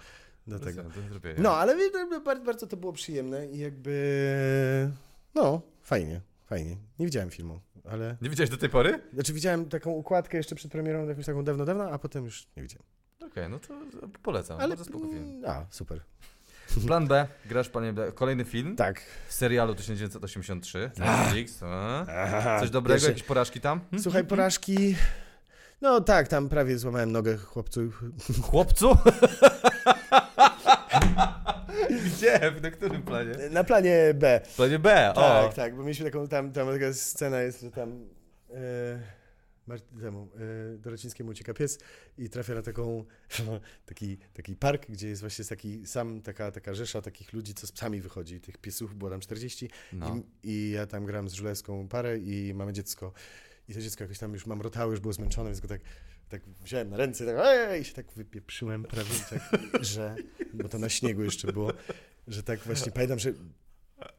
[0.48, 0.84] do tego.
[1.38, 1.76] No, ale
[2.26, 4.92] bardzo, bardzo to było przyjemne i jakby,
[5.36, 6.78] no, fajnie, fajnie.
[7.00, 9.00] Nie widziałem filmu, ale, Nie widziałeś do tej pory?
[9.14, 12.64] znaczy widziałem taką układkę jeszcze przed premierą, jakąś taką dawno, dawno, a potem już nie
[12.64, 12.84] widziałem.
[13.26, 13.74] Okej, no to
[14.24, 14.58] polecam.
[14.60, 15.44] Ale, Bardzo spoko film.
[15.48, 16.00] a, super.
[16.88, 18.12] Plan B, grasz panie B.
[18.12, 19.02] Kolejny film Tak.
[19.28, 20.92] w serialu 1983.
[21.02, 21.20] Ah.
[21.24, 21.60] Netflix.
[22.60, 23.80] Coś dobrego, jakieś porażki tam?
[23.80, 24.04] Hmm?
[24.04, 24.96] Słuchaj, porażki,
[25.82, 27.82] no tak, tam prawie złamałem nogę chłopcu.
[28.42, 28.98] Chłopcu?
[32.18, 32.52] Gdzie?
[32.62, 33.32] Na którym planie?
[33.52, 34.42] Na planie B.
[34.56, 35.22] Planie B, o.
[35.22, 38.06] Tak, tak, bo mieliśmy taką, tam, tam taka scena jest, że tam
[39.68, 40.30] Mart- temu,
[40.74, 41.80] e, Dorocińskiemu ucieka pies
[42.18, 43.06] i trafia na taką,
[43.86, 47.72] taki, taki park, gdzie jest właśnie taki sam, taka, taka rzesza takich ludzi, co z
[47.72, 48.40] psami wychodzi.
[48.42, 50.16] Tych piesów było tam 40 No.
[50.44, 53.14] I, i ja tam gram z Żulewską parę i mamy dziecko.
[53.70, 55.82] I to dziecko jakoś tam już mamrotało, już było zmęczone, więc go tak,
[56.34, 60.16] tak wziąłem na ręce tak, ej, i się tak wypieprzyłem prawie, tak, że,
[60.54, 61.74] bo to na śniegu jeszcze było,
[62.28, 63.34] że tak właśnie pamiętam, że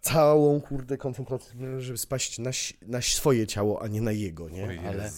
[0.00, 2.50] całą kurde koncentrację, żeby spaść na,
[2.82, 4.64] na swoje ciało, a nie na jego, nie?
[4.64, 5.10] Oj, Ale,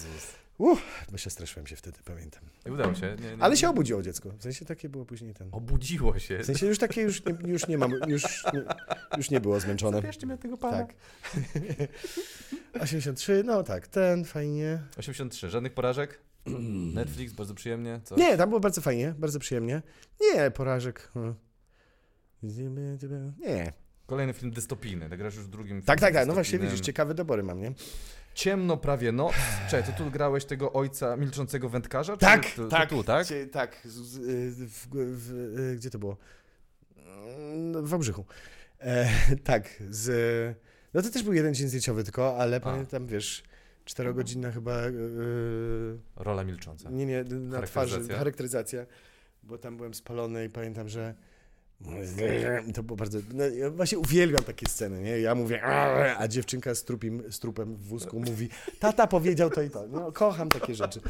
[0.58, 2.42] uff, bo się straszyłem się wtedy, pamiętam.
[2.66, 3.16] Nie udało się.
[3.20, 5.48] Nie, nie, Ale się obudziło dziecko, w sensie takie było później ten.
[5.52, 6.38] Obudziło się.
[6.38, 8.62] W sensie już takie już nie, już nie mam, już nie,
[9.16, 9.96] już nie było zmęczone.
[9.96, 10.76] Zabierzcie mnie tego pana.
[10.76, 10.94] Tak.
[12.80, 14.82] 83, no tak, ten fajnie.
[14.96, 16.25] 83, żadnych porażek?
[16.94, 18.00] Netflix, bardzo przyjemnie.
[18.16, 19.82] Nie, tam było bardzo fajnie, bardzo przyjemnie.
[20.20, 21.10] Nie, porażek.
[21.14, 21.34] hmm.
[23.38, 23.72] Nie.
[24.06, 27.42] Kolejny film dystopijny, tak już w drugim Tak, tak, tak, no właśnie widzisz, ciekawe dobory
[27.42, 27.72] mam, nie?
[28.34, 29.32] Ciemno prawie noc.
[29.70, 32.16] Czekaj, to tu grałeś tego ojca milczącego wędkarza?
[32.16, 32.88] Tak, to, to tak.
[32.88, 33.26] tu, tak?
[33.26, 34.18] Cie- tak, z,
[34.70, 36.16] w, w, y, gdzie to było?
[36.96, 38.24] Mm, W Wałbrzychu.
[38.80, 39.08] E,
[39.44, 40.56] tak, z...
[40.94, 43.42] No to też był jeden dzień zdjęciowy tylko, ale pamiętam, wiesz,
[43.86, 44.86] czterogodzinna chyba...
[44.86, 44.92] y,
[46.16, 46.90] Rola milcząca.
[46.90, 48.18] Nie, nie, na twarzy, Charakteryzacja?
[48.18, 48.86] charakteryzacja,
[49.42, 51.14] bo tam byłem spalony i pamiętam, że
[52.74, 53.18] To było bardzo.
[53.34, 55.20] No, ja właśnie uwielbiam takie sceny, nie?
[55.20, 55.62] Ja mówię,
[56.18, 58.48] a dziewczynka z, trupim, z trupem w wózku mówi,
[58.78, 59.86] tata powiedział to i to.
[59.86, 61.00] No, kocham takie rzeczy.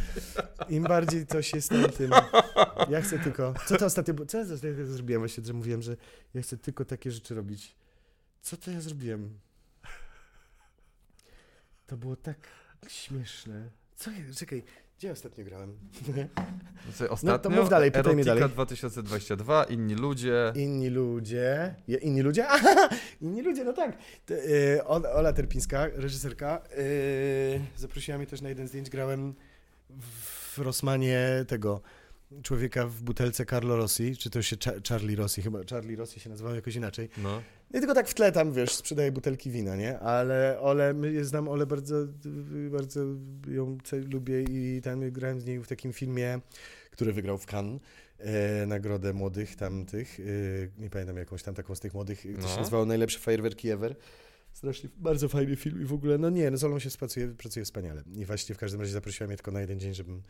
[0.69, 2.11] Im bardziej coś jest na tym.
[2.91, 3.55] Ja chcę tylko.
[3.67, 4.15] Co to ostatnio?
[4.27, 5.23] Co ja ostatnio zrobiłem?
[5.23, 5.97] Właśnie, że mówiłem, że
[6.35, 7.77] ja chcę tylko takie rzeczy robić.
[8.43, 9.39] Co to ja zrobiłem?
[11.87, 12.39] To było tak
[12.89, 13.71] śmieszne.
[13.97, 14.63] Co czekaj,
[14.99, 15.79] gdzie ostatnio grałem?
[16.87, 18.55] No co, Ostatnio mów dalej, pytaj mnie Erotika dalej.
[18.55, 20.53] 2022, inni ludzie.
[20.55, 21.75] Inni ludzie.
[21.89, 22.49] Inni ludzie?
[22.49, 22.89] Aha,
[23.23, 23.97] inni ludzie, no tak.
[24.27, 28.91] To, y, Ola Ola Terpińska, reżyserka, y, zaprosiła mnie też na jeden zdjęć.
[28.91, 29.35] Grałem
[29.91, 31.81] w Rosmanie tego
[32.43, 36.31] człowieka w butelce Carlo Rossi, czy to się Cha- Charlie Rossi, chyba Charlie Rossi się
[36.31, 37.09] nazywał jakoś inaczej.
[37.23, 37.43] No.
[37.75, 39.99] Nie tylko tak w tle tam, wiesz, sprzedaje butelki wina, nie?
[39.99, 42.07] Ale Ole, ja znam Ole bardzo,
[42.71, 43.01] bardzo
[43.49, 43.79] ją
[44.11, 46.41] lubię i tam grałem z niej w takim filmie,
[46.91, 47.81] który wygrał w Cannes.
[48.19, 50.23] E, nagrodę młodych tamtych, e,
[50.83, 52.49] nie pamiętam jakąś tam taką z tych młodych, to No.
[52.49, 53.97] się nazywało Najlepsze fajerwerki ever.
[54.53, 57.65] Strasznie, bardzo fajny film i w ogóle, no nie, no z Olą się pracuje, pracuje
[57.65, 58.03] wspaniale.
[58.15, 60.23] I właśnie w każdym razie zaprosiła mnie tylko na jeden dzień, żebym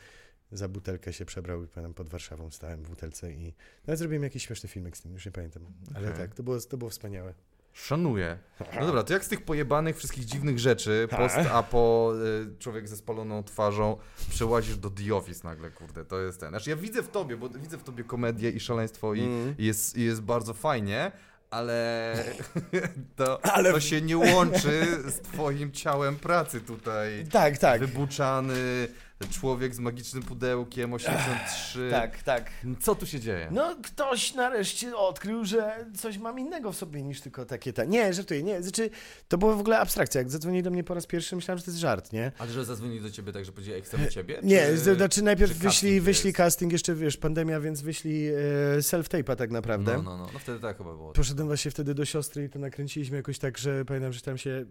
[0.53, 3.55] za butelkę się przebrał i pamiętam pod Warszawą stałem w butelce i
[3.87, 5.63] nawet zrobiłem jakiś śmieszny filmek z tym, już nie pamiętam.
[5.95, 6.21] Ale Okej.
[6.21, 7.35] tak, to było, to było wspaniałe.
[7.73, 8.39] Szanuję.
[8.81, 12.13] No dobra, to jak z tych pojebanych wszystkich dziwnych rzeczy, post-apo,
[12.55, 13.97] y, człowiek ze spaloną twarzą,
[14.31, 16.49] przełazisz do The Office nagle, kurde, to jest ten.
[16.49, 19.55] Znaczy ja widzę w tobie, bo widzę w tobie komedię i szaleństwo i, Mm.
[19.59, 21.13] i jest, i jest bardzo fajnie,
[21.51, 22.15] ale
[23.17, 27.27] to, Ale- to się nie łączy z twoim ciałem pracy tutaj.
[27.33, 27.81] Tak, tak.
[27.81, 28.89] Wybuczany
[29.31, 31.89] człowiek z magicznym pudełkiem, 83.
[31.91, 32.51] Tak, tak.
[32.81, 33.49] Co tu się dzieje?
[33.51, 37.87] No, ktoś nareszcie odkrył, że coś mam innego w sobie niż tylko takie te.
[37.87, 38.63] Nie, żartuję, nie.
[38.63, 38.91] Znaczy,
[39.29, 40.19] to była w ogóle abstrakcja.
[40.19, 42.33] Jak zadzwonili do mnie po raz pierwszy, myślałem, że to jest żart, nie?
[42.39, 44.41] Ale że zadzwonili do ciebie tak, że powiedzieli, chcemy ciebie?
[44.43, 44.95] Nie, czy...
[44.95, 46.37] znaczy najpierw wyśli, casting wyśli jest?
[46.37, 48.33] casting, jeszcze wiesz, pandemia, więc wyśli e,
[48.79, 49.97] self-tape'a tak naprawdę.
[49.97, 51.13] No, no, no, no wtedy tak chyba było.
[51.13, 54.67] Poszedłem właśnie wtedy do siostry i to nakręciliśmy jakoś tak, że pamiętam, że tam się.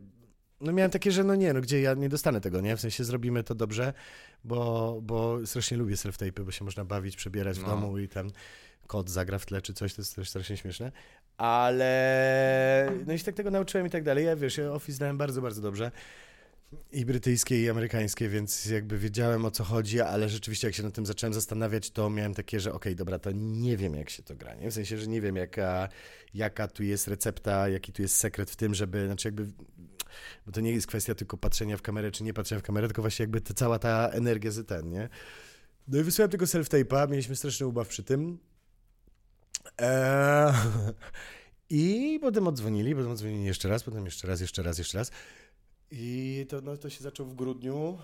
[0.66, 2.78] No miałem takie, że no nie, no gdzie ja nie dostanę tego, nie?
[2.78, 3.94] W sensie zrobimy to dobrze,
[4.44, 7.68] bo, bo strasznie lubię self-tape'y, bo się można bawić, przebierać w No.
[7.68, 8.32] domu i ten
[8.88, 10.92] kot zagra w tle czy coś, to jest też strasznie śmieszne.
[11.38, 14.26] Ale no i się tak tego nauczyłem i tak dalej.
[14.26, 15.92] Ja wiesz, ja Office znałem bardzo, bardzo dobrze.
[16.92, 20.94] I brytyjskie, i amerykańskie, więc jakby wiedziałem o co chodzi, ale rzeczywiście jak się nad
[20.94, 24.36] tym zacząłem zastanawiać, to miałem takie, że okej, dobra, to nie wiem jak się to
[24.36, 24.72] gra, nie?
[24.72, 25.90] W sensie, że nie wiem jaka,
[26.34, 29.48] jaka tu jest recepta, jaki tu jest sekret w tym, żeby, znaczy jakby,
[30.46, 33.02] bo to nie jest kwestia tylko patrzenia w kamerę, czy nie patrzenia w kamerę, tylko
[33.02, 35.10] właśnie jakby ta, cała ta energia z ten, nie?
[35.88, 38.40] No i wysłałem tego self-tape'a, mieliśmy straszny ubaw przy tym.
[39.78, 40.54] Eee,
[41.70, 45.12] I potem odzwonili, potem odzwonili jeszcze raz, potem jeszcze raz, jeszcze raz, jeszcze raz.
[45.92, 47.98] I to, no, to się zaczął w grudniu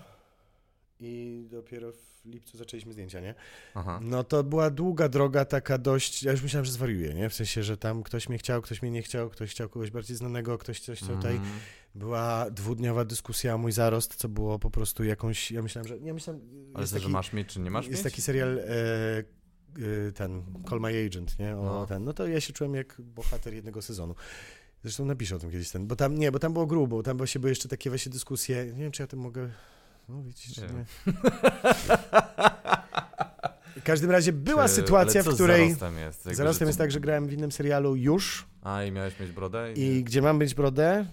[1.00, 3.34] i dopiero w lipcu zaczęliśmy zdjęcia, nie?
[3.74, 4.00] Aha.
[4.02, 6.22] No to była długa droga, taka dość.
[6.22, 7.28] Ja już myślałem, że zwariuję, nie?
[7.28, 10.16] W sensie, że tam ktoś mnie chciał, ktoś mnie nie chciał, ktoś chciał kogoś bardziej
[10.16, 11.36] znanego, ktoś coś tutaj.
[11.36, 11.48] Mm.
[11.94, 15.50] Była dwudniowa dyskusja o mój zarost, co było po prostu jakąś.
[15.50, 15.98] Ja myślałem, że.
[15.98, 16.42] Ja myślałem,
[16.74, 18.12] Ale jest taki, że masz mieć, czy nie masz jest mieć?
[18.12, 18.58] taki serial.
[18.58, 18.64] E,
[20.08, 21.56] e, ten Call My Agent, nie?
[21.56, 21.86] O, No.
[21.86, 22.04] ten.
[22.04, 24.14] No to ja się czułem jak bohater jednego sezonu.
[24.82, 27.16] Zresztą napiszę o tym kiedyś ten, bo tam nie, bo tam było grubo, bo tam
[27.16, 28.66] właśnie były jeszcze takie właśnie dyskusje.
[28.66, 29.48] Nie wiem, czy ja tym mogę.
[30.08, 30.84] Widzisz, czy Nie.
[33.76, 35.66] W każdym razie była Czy- sytuacja, w której.
[35.74, 39.30] Zarostem jest, Zarostem jest tak, że grałem w innym serialu już A, i miałeś mieć
[39.32, 39.72] brodę?
[39.72, 41.06] i gdzie mam być brodę,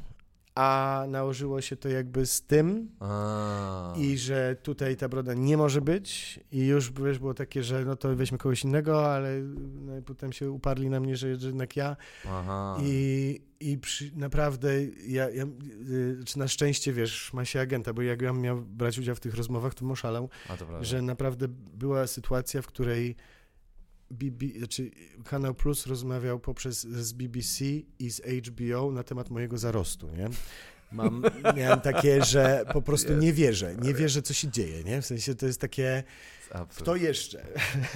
[0.56, 3.94] a nałożyło się to jakby z tym A.
[3.98, 7.96] i że tutaj ta broda nie może być i już wiesz, było takie, że no
[7.96, 9.40] to weźmy kogoś innego, ale
[9.82, 11.96] no, potem się uparli na mnie, że, jednak ja
[12.28, 12.78] Aha.
[12.84, 14.70] i, i przy, naprawdę
[15.08, 15.44] ja, ja
[15.90, 19.20] y, czy na szczęście wiesz, ma się agenta, bo jak ja miał brać udział w
[19.20, 20.30] tych rozmowach, to oszalał,
[20.82, 23.16] że naprawdę była sytuacja, w której
[24.12, 24.92] BB, znaczy
[25.26, 27.66] Kanał Plus rozmawiał poprzez z BBC
[28.00, 30.30] i z HBO na temat mojego zarostu, nie?
[30.92, 31.24] Mam,
[31.56, 35.02] miałem takie, że po prostu nie wierzę, nie wierzę, co się dzieje, nie?
[35.02, 36.04] W sensie to jest takie,
[36.78, 37.46] kto jeszcze?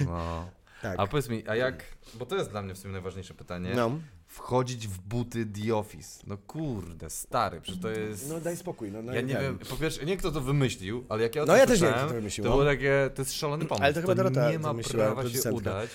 [0.06, 0.50] No.
[0.82, 1.00] Tak.
[1.00, 1.84] A powiedz mi, a jak,
[2.14, 3.98] bo to jest dla mnie w sumie najważniejsze pytanie, No,
[4.34, 6.24] wchodzić w buty The Office.
[6.26, 8.28] No kurde, stary, przecież to jest...
[8.28, 8.92] no daj spokój.
[8.92, 11.46] No, no, ja nie wiem, po pierwsze, nie kto to wymyślił, ale jak ja o
[11.46, 12.56] No ja też nie wiem, kto to wymyślił, To no.
[12.56, 13.84] było takie, to jest szalony pomysł.
[13.84, 15.90] Ale to chyba Dorota nie ma prawa się udać.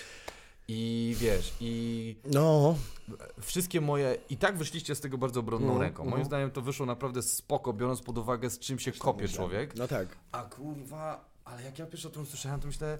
[0.68, 2.76] I wiesz, i No,
[3.40, 6.02] wszystkie moje, i tak wyszliście z tego bardzo obronną Mhm, ręką.
[6.02, 6.26] Moim mhm.
[6.26, 9.76] zdaniem to wyszło naprawdę spoko, biorąc pod uwagę z czym się kopie człowiek.
[9.76, 10.08] no tak.
[10.32, 12.98] A kurwa, ale jak ja pierwszy o tym słyszałem, to myślę,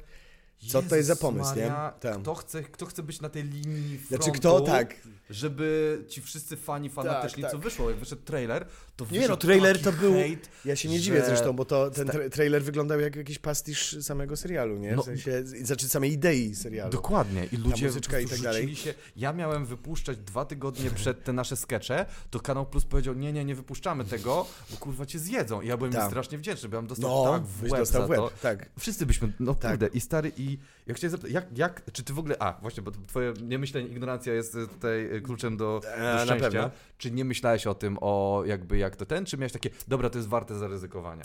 [0.68, 1.62] Co to jest za pomysł, nie?
[1.62, 2.22] Maria, Tak.
[2.22, 4.24] Kto chce, kto chce być na tej linii frontu?
[4.24, 4.94] Znaczy kto, tak,
[5.30, 7.52] żeby ci wszyscy fani fanatyczni, tak.
[7.52, 8.66] co wyszło, jak wyszedł trailer,
[9.10, 10.12] Nie no, trailer to był...
[10.12, 13.38] hejt, Ja się nie że- dziwię zresztą, bo to, ten tra- trailer wyglądał jak jakiś
[13.38, 14.92] pastisz samego serialu, nie?
[14.92, 15.02] W No.
[15.02, 16.92] sensie, znaczy samej idei serialu.
[16.92, 17.44] Dokładnie.
[17.52, 18.76] I ludzie muzyczka i tak dalej.
[18.76, 18.94] się.
[19.16, 23.44] Ja miałem wypuszczać dwa tygodnie przed te nasze skecze, to Kanał Plus powiedział, nie, nie,
[23.44, 25.60] nie wypuszczamy tego, bo kurwa cię zjedzą.
[25.60, 26.06] I ja byłem Tak.
[26.10, 28.30] strasznie wdzięczny, bo ja bym dostał No, tak w łeb w łeb, to.
[28.42, 28.70] tak.
[28.78, 29.70] Wszyscy byśmy, no Tak.
[29.70, 30.58] kurde, i stary, i
[30.90, 34.32] ja chciałem zapytać, jak, jak, czy ty w ogóle, a właśnie, bo twoje niemyślenie, ignorancja
[34.34, 36.50] jest tutaj y, kluczem do, E, do na szczęścia.
[36.50, 36.70] pewno.
[36.98, 40.18] Czy nie myślałeś o tym, o jakby jak to ten, czy miałeś takie, dobra, to
[40.18, 41.22] jest warte zaryzykowania?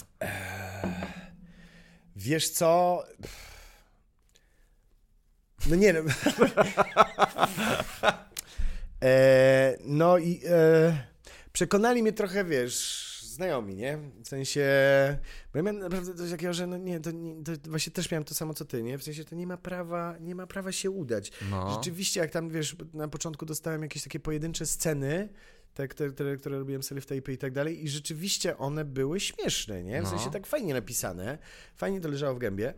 [2.15, 3.03] Wiesz co?
[5.69, 5.99] No nie no.
[9.03, 10.97] e, no i e,
[11.53, 13.04] przekonali mnie trochę, wiesz,
[13.35, 13.97] znajomi, nie?
[14.23, 14.65] W sensie,
[15.53, 18.23] bo ja miałem naprawdę coś takiego, że no nie, to, nie, to właśnie też miałem
[18.23, 18.97] to samo co ty, nie?
[18.97, 21.31] W sensie to nie ma prawa, nie ma prawa się udać.
[21.51, 21.73] No.
[21.75, 25.29] Rzeczywiście, jak tam, wiesz, na początku dostałem jakieś takie pojedyncze sceny,
[25.73, 29.83] te, które, które, które robiłem self tape i tak dalej i rzeczywiście one były śmieszne,
[29.83, 30.01] nie?
[30.01, 30.09] W No.
[30.09, 31.37] sensie tak fajnie napisane,
[31.75, 32.73] fajnie to leżało w gębie.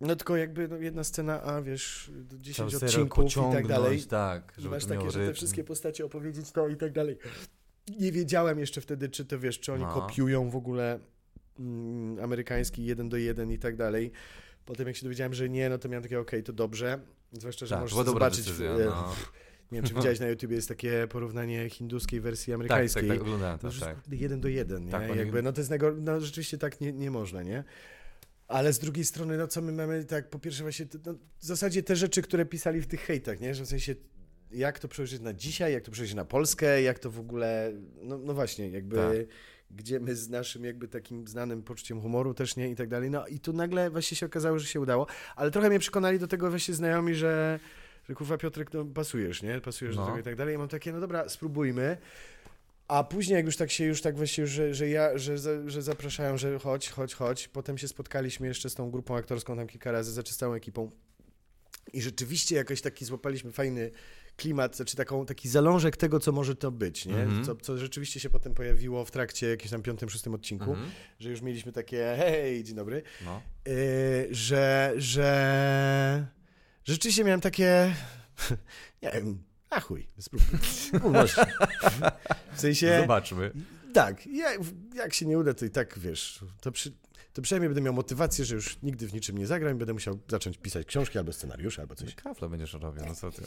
[0.00, 2.10] No tylko jakby no, jedna scena, a wiesz,
[2.40, 4.02] 10 Cały odcinków i tak dalej.
[4.02, 7.18] tak, żeby masz takie, że te wszystkie postacie opowiedzieć to i tak dalej.
[7.98, 9.92] Nie wiedziałem jeszcze wtedy, czy to wiesz, czy oni No.
[9.94, 10.98] kopiują w ogóle
[11.58, 14.10] mm, amerykański jeden do jeden i tak dalej.
[14.64, 17.00] Potem jak się dowiedziałem, że nie, no to miałem takie, okej, to dobrze.
[17.32, 19.14] Zwłaszcza, że Tak, możesz zobaczyć, decyzja, e, no.
[19.72, 23.08] nie wiem, czy widziałeś na YouTubie, jest takie porównanie hinduskiej wersji Tak, tak, amerykańskiej.
[23.08, 23.96] tak, oglądałem To tak.
[24.10, 24.90] jeden do jeden, nie?
[24.90, 25.92] Tak, Jakby, no to jest nego...
[25.92, 27.64] no rzeczywiście tak nie, nie można, nie?
[28.48, 31.82] Ale z drugiej strony, no co my mamy, tak po pierwsze właśnie, no, w zasadzie
[31.82, 33.54] te rzeczy, które pisali w tych hejtach, nie?
[33.54, 33.94] Że w sensie,
[34.52, 38.18] jak to przełożyć na dzisiaj, jak to przełożyć na Polskę, jak to w ogóle, no,
[38.18, 39.36] no właśnie, jakby, Tak.
[39.70, 42.70] gdzie my z naszym jakby takim znanym poczuciem humoru też, nie?
[42.70, 43.10] I tak dalej.
[43.10, 45.06] No i tu nagle właśnie się okazało, że się udało,
[45.36, 47.60] ale trochę mnie przekonali do tego właśnie znajomi, że
[48.08, 49.60] że kurwa Piotrek, no pasujesz, nie?
[49.60, 50.02] Pasujesz No.
[50.02, 50.54] do tego i tak dalej.
[50.54, 51.96] I mam takie, no dobra, spróbujmy.
[52.88, 55.82] A później, jak już tak się, już tak właśnie, że, że ja, że, za- że
[55.82, 57.48] zapraszają, że chodź, chodź, chodź.
[57.48, 60.90] Potem się spotkaliśmy jeszcze z tą grupą aktorską tam kilka razy, znaczy z całą ekipą.
[61.92, 63.90] I rzeczywiście jakoś taki złapaliśmy fajny
[64.36, 67.16] klimat, znaczy taką, taki zalążek tego, co może to być, nie?
[67.22, 67.44] Mhm.
[67.44, 70.90] Co, co rzeczywiście się potem pojawiło w trakcie jakimś tam piątym, szóstym odcinku, Mhm.
[71.18, 73.02] że już mieliśmy takie, hej, dzień dobry.
[73.24, 73.42] No.
[73.66, 73.74] Yy,
[74.30, 76.26] że, że
[76.84, 77.94] rzeczywiście miałem takie,
[79.02, 80.46] nie wiem, a chuj, spróbuj.
[81.02, 81.46] Umożliw.
[82.52, 83.50] W sensie, Zobaczmy.
[83.94, 84.58] tak, jak,
[84.94, 86.92] jak się nie uda, to i tak, wiesz, to, przy,
[87.36, 90.18] to przynajmniej będę miał motywację, że już nigdy w niczym nie zagram i będę musiał
[90.28, 92.14] zacząć pisać książki albo scenariusze, albo coś.
[92.14, 93.42] Kafle będziesz robił, no co ty.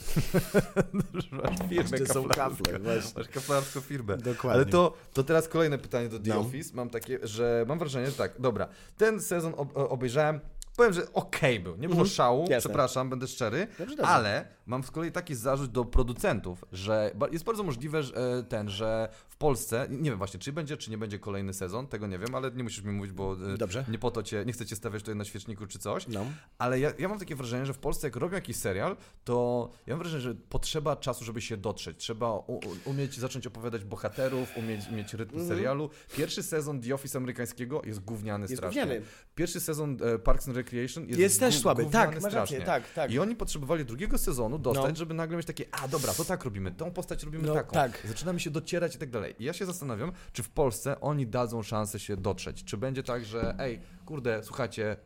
[1.31, 2.63] Masz firmę Jeszcze są kaflarską.
[2.63, 3.11] kafle, właśnie.
[3.17, 4.17] Masz kaflarską firmę.
[4.17, 4.51] Dokładnie.
[4.51, 6.39] Ale to, to teraz kolejne pytanie do The No.
[6.39, 6.71] Office.
[6.75, 8.67] Mam takie, że mam wrażenie, że tak, dobra,
[8.97, 10.39] ten sezon ob obejrzałem,
[10.77, 12.07] powiem, że okej był, nie było Mhm.
[12.09, 12.59] szału, Jasne.
[12.59, 14.11] przepraszam, będę szczery, Dobrze, dobrze.
[14.11, 18.69] ale mam z kolei taki zarzut do producentów, że jest bardzo możliwe, że e, ten,
[18.69, 22.19] że w Polsce, nie wiem właśnie, czy będzie, czy nie będzie kolejny sezon, tego nie
[22.19, 23.85] wiem, ale nie musisz mi mówić, bo e, Dobrze.
[23.87, 26.25] nie po to cię, nie chcę cię stawiać tutaj na świeczniku czy coś, No.
[26.57, 29.93] ale ja, ja mam takie wrażenie, że w Polsce jak robią jakiś serial, to ja
[29.93, 31.97] mam wrażenie, że potrzeba czasu, żeby się dotrzeć.
[31.97, 35.47] Trzeba u, umieć zacząć opowiadać bohaterów, umieć mieć rytm Mhm.
[35.57, 35.89] serialu.
[36.17, 38.81] Pierwszy sezon The Office amerykańskiego jest gówniany Jest strasznie.
[38.81, 39.05] gówniany.
[39.35, 42.39] Pierwszy sezon e, Parks and Recreation jest, Jest też słaby, tak, strasznie.
[42.39, 43.11] rację, tak, tak.
[43.11, 44.95] I oni potrzebowali drugiego sezonu dostać, No.
[44.95, 47.71] żeby nagle mieć takie, a dobra, to tak robimy, tą postać robimy No, taką.
[47.73, 48.03] tak.
[48.07, 49.35] Zaczynamy się docierać i tak dalej.
[49.39, 52.63] I ja się zastanawiam, czy w Polsce oni dadzą szansę się dotrzeć.
[52.63, 54.97] Czy będzie tak, że ej, kurde, słuchajcie,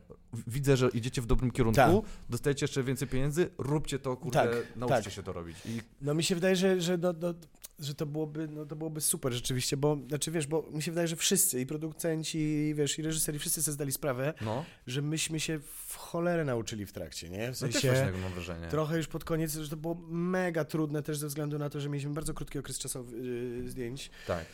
[0.46, 1.90] widzę, że idziecie w dobrym kierunku, Tak.
[2.30, 5.12] dostajecie jeszcze więcej pieniędzy, róbcie to, kurde, Tak, nauczcie tak.
[5.12, 5.56] się to robić.
[5.66, 7.34] I No mi się wydaje, że, że, no, no,
[7.78, 11.08] że to, byłoby, no, to byłoby super rzeczywiście, bo, znaczy wiesz, bo mi się wydaje,
[11.08, 15.40] że wszyscy, i producenci, i wiesz, i reżyserzy, wszyscy sobie zdali sprawę, no, że myśmy
[15.40, 17.52] się w cholerę nauczyli w trakcie, nie?
[17.52, 18.68] W no też sensie, właśnie tak mam wrażenie.
[18.68, 21.88] trochę już pod koniec, że to było mega trudne też ze względu na to, że
[21.88, 23.18] mieliśmy bardzo krótki okres czasowy
[23.62, 24.44] yy, zdjęć Tak.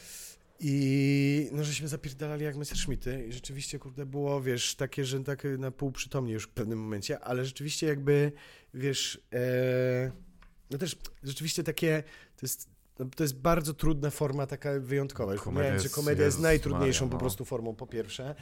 [0.61, 5.71] i no, żeśmy zapierdalali jak Messerschmitty i rzeczywiście, kurde, było, wiesz, takie, że tak na
[5.71, 8.33] pół przytomnie już w pewnym momencie, ale rzeczywiście jakby,
[8.75, 10.11] wiesz, e,
[10.71, 12.03] no też rzeczywiście takie,
[12.37, 12.70] to jest, no,
[13.17, 15.33] to jest bardzo trudna forma, taka wyjątkowa.
[15.33, 17.21] Już Komedia Wspomniałem, że jest- komedia jest Jezus najtrudniejszą Maria, po no.
[17.21, 18.35] prostu formą, po pierwsze,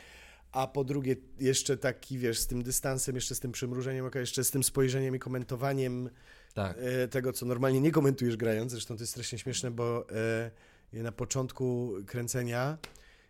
[0.53, 4.45] a po drugie jeszcze taki, wiesz, z tym dystansem, jeszcze z tym przymrużeniem oka, jeszcze
[4.45, 6.11] z tym spojrzeniem i komentowaniem
[6.55, 6.77] Tak.
[6.81, 8.73] e, tego, co normalnie nie komentujesz grając.
[8.73, 10.07] Zresztą to jest strasznie śmieszne, bo
[10.93, 12.79] e, na początku kręcenia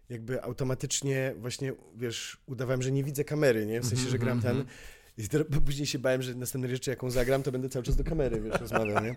[0.09, 3.81] jakby automatycznie właśnie, wiesz, udawałem, że nie widzę kamery, nie?
[3.81, 4.65] W sensie, że gram ten...
[5.19, 8.05] I teraz, później się bałem, że następnej rzeczy, jaką zagram, to będę cały czas do
[8.05, 9.15] kamery, wiesz, rozmawiał, nie?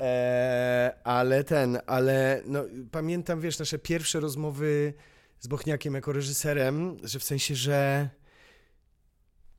[0.00, 4.94] E, ale ten, ale no, pamiętam, wiesz, nasze pierwsze rozmowy
[5.40, 8.08] z Bochniakiem jako reżyserem, że w sensie, że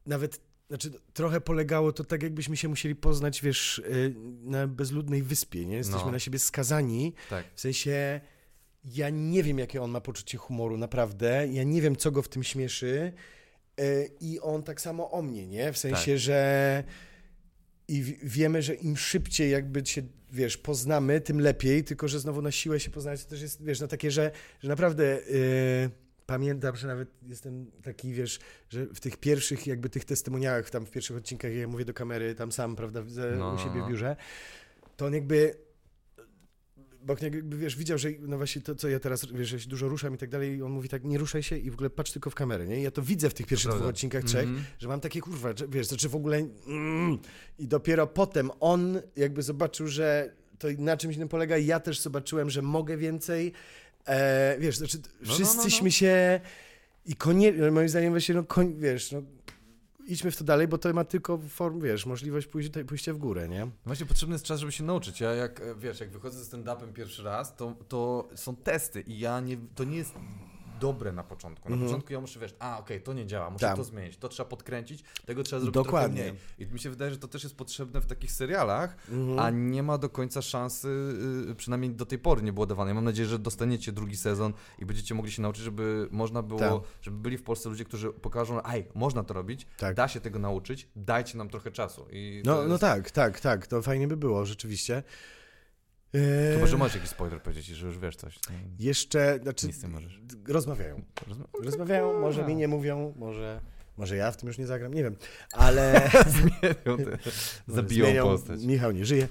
[0.05, 5.65] nawet znaczy trochę polegało to tak, jakbyśmy się musieli poznać, wiesz, y, na bezludnej wyspie,
[5.65, 5.75] nie?
[5.75, 6.11] Jesteśmy No.
[6.11, 7.45] na siebie skazani, Tak.
[7.55, 8.21] w sensie
[8.85, 12.29] ja nie wiem, jakie on ma poczucie humoru, naprawdę, ja nie wiem, co go w
[12.29, 13.13] tym śmieszy
[14.22, 15.73] i on tak samo o mnie, nie?
[15.73, 16.19] W sensie, Tak.
[16.19, 16.84] że
[17.88, 22.52] i wiemy, że im szybciej jakby się, wiesz, poznamy, tym lepiej, tylko że znowu na
[22.52, 25.89] siłę się poznać to też jest, wiesz, no takie, że, że naprawdę y,
[26.26, 28.39] pamiętam, że nawet jestem taki, wiesz,
[28.69, 31.93] że w tych pierwszych jakby tych testymoniałach, tam w pierwszych odcinkach, jak ja mówię do
[31.93, 33.03] kamery, tam sam, prawda,
[33.38, 33.85] No, u no, siebie no.
[33.85, 34.15] w biurze,
[34.97, 35.64] to on jakby
[37.06, 39.88] Bokniak jakby, wiesz, widział, że no właśnie to, co ja teraz, wiesz, że się dużo
[39.88, 42.11] ruszam i tak dalej, i on mówi tak, nie ruszaj się i w ogóle patrz
[42.11, 42.80] tylko w kamerę, nie?
[42.80, 44.65] I ja to widzę w tych pierwszych dwóch odcinkach, trzech, Mhm.
[44.80, 47.18] że mam takie, kurwa, że, wiesz, znaczy w ogóle mm,
[47.60, 52.49] i dopiero potem on jakby zobaczył, że to na czymś innym polega ja też zobaczyłem,
[52.49, 53.52] że mogę więcej,
[54.06, 55.91] e, wiesz, znaczy no, wszyscyśmy no.
[55.91, 56.40] się
[57.06, 59.22] i koniecznie, moim zdaniem właśnie, no, koń, wiesz, no,
[60.06, 62.48] idźmy w to dalej, bo to ma tylko form, wiesz, możliwość
[62.88, 63.68] pójścia, w górę, nie?
[63.86, 65.22] Właśnie potrzebny jest czas, żeby się nauczyć.
[65.22, 69.40] Ja jak, wiesz, jak wychodzę ze stand-upem pierwszy raz, to, to są testy i ja
[69.40, 70.14] nie, to nie jest
[70.80, 71.69] dobre na początku.
[71.69, 71.89] Na Mhm.
[71.91, 73.76] początku ja muszę, wiesz, a okej, to nie działa, muszę Tak.
[73.76, 76.23] to zmienić, to trzeba podkręcić, tego trzeba zrobić Dokładnie.
[76.23, 76.68] trochę mniej.
[76.69, 79.39] I mi się wydaje, że to też jest potrzebne w takich serialach, Mhm.
[79.39, 80.88] a nie ma do końca szansy,
[81.52, 82.89] y, przynajmniej do tej pory nie było dawane.
[82.91, 86.60] Ja mam nadzieję, że dostaniecie drugi sezon i będziecie mogli się nauczyć, żeby można było,
[86.60, 86.73] Tak.
[87.02, 89.95] żeby byli w Polsce ludzie, którzy pokażą, aj, można to robić, Tak.
[89.95, 92.06] da się tego nauczyć, dajcie nam trochę czasu.
[92.11, 92.69] I to No, jest...
[92.69, 95.03] no tak, tak, tak, to fajnie by było, rzeczywiście.
[96.15, 98.39] E, Chyba, że masz jakiś spoiler powiedzieć, że już wiesz coś.
[98.49, 100.19] No, Jeszcze, znaczy, Nic nie możesz.
[100.47, 101.01] rozmawiają.
[101.63, 103.61] Rozmawiają, może mi nie mówią, może,
[103.97, 105.15] może ja w tym już nie zagram, nie wiem,
[105.53, 107.17] ale Zmienią te,
[107.75, 108.63] zabiją postać.
[108.63, 109.27] Michał nie żyje.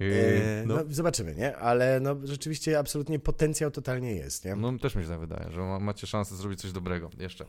[0.00, 0.74] E, no.
[0.76, 0.82] no.
[0.90, 1.56] zobaczymy, nie?
[1.56, 4.56] Ale no, rzeczywiście absolutnie potencjał totalnie jest, nie?
[4.56, 7.44] No też mi się tak wydaje, że ma- macie szansę zrobić coś dobrego jeszcze.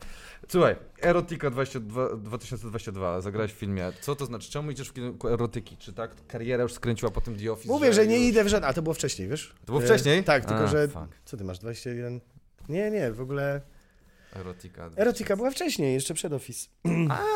[0.48, 3.92] Słuchaj, Erotika 22, 2022, zagrałeś w filmie.
[4.00, 4.50] Co to znaczy?
[4.50, 5.76] Czemu idziesz w kierunku erotyki?
[5.76, 7.68] Czy tak kariera już skręciła potem The Office?
[7.68, 8.28] Mówię, że nie już...
[8.28, 9.54] idę w żaden, a to było wcześniej, wiesz?
[9.60, 10.24] To było E, wcześniej?
[10.24, 11.04] tak, tylko A, że, fuck.
[11.24, 12.20] co ty masz, 21?
[12.68, 13.60] Nie, nie, w ogóle
[14.36, 14.90] Erotika.
[14.96, 16.68] erotyka była wcześniej, jeszcze przed Office.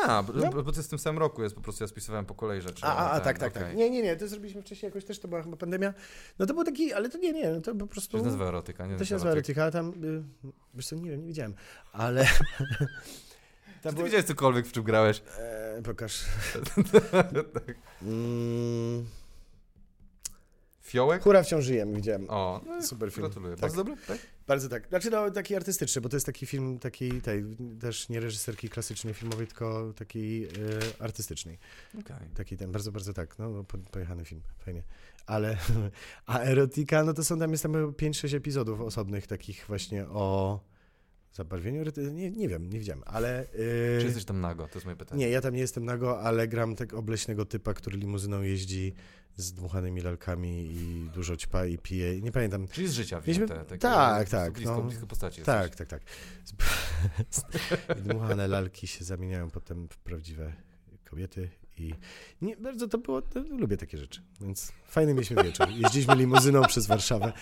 [0.07, 0.49] A, bo, No.
[0.51, 2.85] bo to jest w tym samym roku, jest po prostu, ja spisywałem po kolei rzeczy.
[2.85, 3.63] A, a, a Ten, tak, tak, tak.
[3.63, 3.75] okej.
[3.75, 5.93] Nie, nie, nie, to zrobiliśmy wcześniej jakoś też, to była chyba pandemia.
[6.39, 8.17] No to był taki, ale to nie, nie, no to po To prostu...
[8.17, 8.97] się nazywa erotyka, nie?
[8.97, 10.23] To się nazywa erotyka, a tam, y,
[10.73, 11.53] wiesz co, nie wiem, nie widziałem,
[11.93, 12.25] ale...
[13.83, 14.05] Czy ty było...
[14.05, 15.21] widziałeś cokolwiek, w czym grałeś?
[15.39, 16.25] E, pokaż.
[17.53, 17.75] tak.
[18.01, 19.05] Mm,
[20.87, 21.23] Fiołek?
[21.23, 22.29] Hura wciąż żyjemy, widziałem.
[22.29, 23.27] O, no, Super film.
[23.27, 23.55] gratuluję.
[23.55, 23.61] Tak.
[23.61, 23.95] Bardzo dobry?
[24.07, 24.17] Tak?
[24.47, 24.87] Bardzo tak.
[24.87, 27.43] Znaczy no, taki artystyczny, bo to jest taki film, taki tej,
[27.81, 30.49] też nie reżyserki klasycznej filmowej, tylko taki y,
[30.99, 31.57] artystycznej.
[31.99, 32.27] Okej.
[32.35, 34.83] Taki ten, bardzo, bardzo tak, no, po, pojechany film, fajnie.
[35.25, 35.57] Ale,
[36.25, 40.59] a Erotika, no to są tam, jest tam 5-6 epizodów osobnych, takich właśnie o
[41.33, 41.83] zabarwieniu,
[42.13, 43.43] nie, nie wiem, nie widziałem, ale...
[43.43, 44.67] y, Czy jesteś tam nago?
[44.67, 45.25] To jest moje pytanie.
[45.25, 48.93] Nie, ja tam nie jestem nago, ale gram tak obleśnego typa, który limuzyną jeździ
[49.35, 52.21] z dmuchanymi lalkami i dużo ćpa i pije.
[52.21, 52.67] Nie pamiętam.
[52.67, 53.65] Czyli z życia Mieliśmy- wzięte.
[53.65, 54.81] takie tak, tak, Blisko, no.
[54.83, 56.01] blisko postaci Tak, tak, tak.
[57.99, 60.53] I dmuchane lalki się zamieniają potem w prawdziwe
[61.09, 61.93] kobiety i
[62.41, 65.69] nie, bardzo to było, to, lubię takie rzeczy, więc fajny mieliśmy wieczór.
[65.69, 67.33] Jeździliśmy limuzyną przez Warszawę.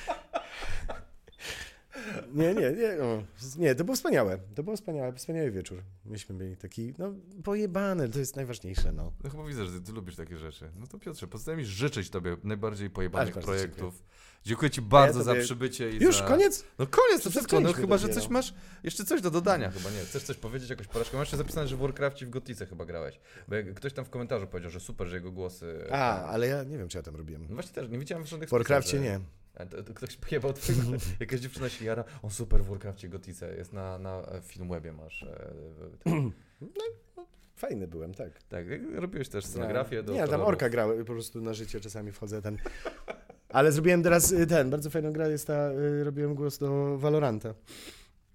[2.34, 3.24] Nie, nie, nie, o,
[3.58, 5.84] nie, to było wspaniałe, to było wspaniałe, wspaniały wieczór.
[6.06, 7.14] Myśmy byli taki, no,
[7.44, 9.12] pojebane, to jest najważniejsze, no.
[9.24, 10.70] No chyba widzę, że ty, ty lubisz takie rzeczy.
[10.80, 14.04] No to Piotrze, pozostaje mi życzyć tobie najbardziej pojebanych Aż projektów.
[14.44, 16.24] Dziękuję ci bardzo tobie- za przybycie i Już, za...
[16.28, 16.64] koniec?
[16.80, 17.60] No koniec, to wszystko.
[17.60, 18.54] No chyba, że coś masz,
[18.84, 20.00] jeszcze coś do dodania chyba, nie?
[20.00, 21.18] Chcesz coś powiedzieć, jakąś porażkę?
[21.18, 23.20] Masz jeszcze zapisane, że w Warcraftie w Gotice chyba grałeś.
[23.48, 25.88] Bo ktoś tam w komentarzu powiedział, że super, że jego głosy...
[25.92, 27.46] A, ale ja nie wiem, czy ja tam robiłem.
[27.50, 29.20] No właśnie też, nie widziałem żadnych W Warcraftie wpisów, że- nie.
[29.56, 30.84] A to, to ktoś pojebał twojego,
[31.20, 35.24] jakaś dziewczyna się jara, on super w Warcraftie Gotice, jest na, na e, Filmwebie masz.
[35.24, 35.54] E,
[36.06, 36.32] w-
[37.56, 38.44] Fajny byłem, tak.
[38.44, 38.66] tak,
[38.96, 42.58] robiłeś też scenografię do Nie, tam orka grały, po prostu na życie czasami wchodzę ten.
[43.50, 45.70] Ale zrobiłem teraz y, ten, bardzo fajną gra jest ta,
[46.04, 47.54] robiłem głos do Valoranta.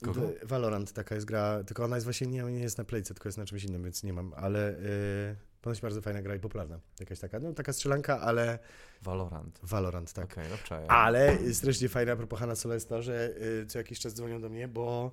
[0.04, 0.20] Kogo?
[0.42, 3.38] Valorant taka jest gra, tylko ona jest właśnie, nie, nie jest na playce, tylko jest
[3.38, 6.80] na czymś innym, więc nie mam, ale y, ponoć bardzo fajna gra i popularna.
[7.00, 8.58] Jakaś taka, no taka strzelanka, ale
[9.02, 9.58] Valorant.
[9.62, 10.24] Valorant, tak.
[10.32, 10.90] Okej, no czaję.
[10.90, 13.30] Ale strasznie fajna propos Hanna Sola jest to, że
[13.62, 15.12] y, co jakiś czas dzwonią do mnie, bo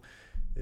[0.57, 0.59] y,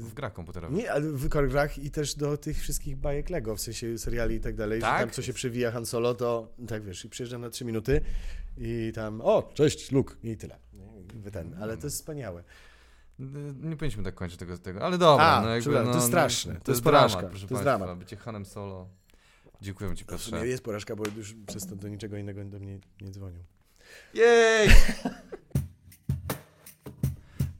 [0.00, 0.76] W grach komputerowych.
[0.78, 4.40] nie, ale w grach i też do tych wszystkich bajek Lego, w sensie seriali i
[4.40, 4.98] tak dalej, Tak?
[5.00, 8.00] że tam co się przewija Han Solo, to tak wiesz, i przyjeżdżam na trzy minuty
[8.58, 10.56] i tam, o, cześć, Luke i tyle.
[11.32, 12.42] Ten, ale to jest wspaniałe.
[13.18, 14.84] Nie powinniśmy tak kończyć tego, tego.
[14.84, 15.26] ale dobra.
[15.26, 17.46] A, no jakby, no, to jest no, straszne, To, to jest jest dramat, porażka, proszę
[17.46, 17.98] to jest dramat.
[17.98, 18.88] Bycie Hanem Solo.
[19.60, 20.48] Dziękujemy Ci, sumie Piotrze.
[20.48, 23.38] jest porażka, bo już przez to do niczego innego do mnie nie dzwonią.
[24.14, 24.68] Jej!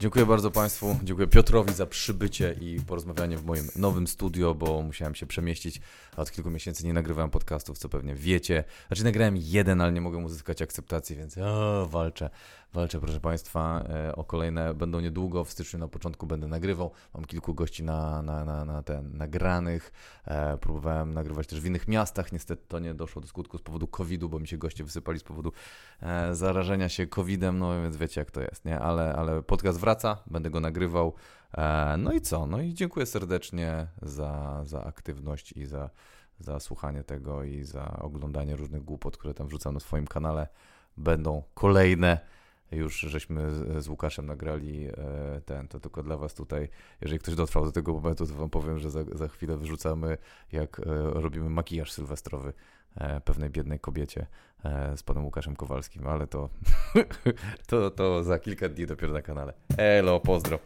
[0.01, 5.15] Dziękuję bardzo Państwu, dziękuję Piotrowi za przybycie i porozmawianie w moim nowym studio, bo musiałem
[5.15, 5.81] się przemieścić.
[6.16, 8.65] Od kilku miesięcy nie nagrywałem podcastów, co pewnie wiecie.
[8.87, 12.31] Znaczy nagrałem jeden, ale nie mogłem uzyskać akceptacji, więc o, walczę.
[12.75, 15.45] Walczę, proszę Państwa, e, o kolejne będą niedługo.
[15.45, 16.91] W styczniu na początku będę nagrywał.
[17.15, 19.93] Mam kilku gości na, na, na, na ten, nagranych.
[20.25, 22.33] E, próbowałem nagrywać też w innych miastach.
[22.33, 25.23] Niestety to nie doszło do skutku z powodu COVID-u, bo mi się goście wysypali z
[25.23, 25.53] powodu
[26.03, 27.59] e, zarażenia się COVID-em.
[27.59, 28.81] No więc wiecie, jak to jest, nie?
[28.81, 31.15] Ale, ale podcast wraca, będę go nagrywał.
[31.99, 32.47] No i co?
[32.47, 35.91] No i dziękuję serdecznie za, za aktywność i za,
[36.39, 40.49] za słuchanie tego i za oglądanie różnych głupot, które tam wrzucam na swoim kanale.
[40.97, 42.21] Będą kolejne.
[42.71, 43.51] Już żeśmy
[43.83, 46.69] z, Łukaszem nagrali e, ten, to tylko dla was tutaj,
[47.01, 50.19] jeżeli ktoś dotrwał do tego momentu, to wam powiem, że za, za chwilę wyrzucamy,
[50.53, 50.83] jak e,
[51.13, 52.53] robimy makijaż sylwestrowy
[52.97, 54.27] e, pewnej biednej kobiecie
[54.97, 56.49] z panem Łukaszem Kowalskim, ale to,
[57.69, 59.53] to, to za kilka dni dopiero na kanale.
[59.77, 60.59] Elo, pozdro.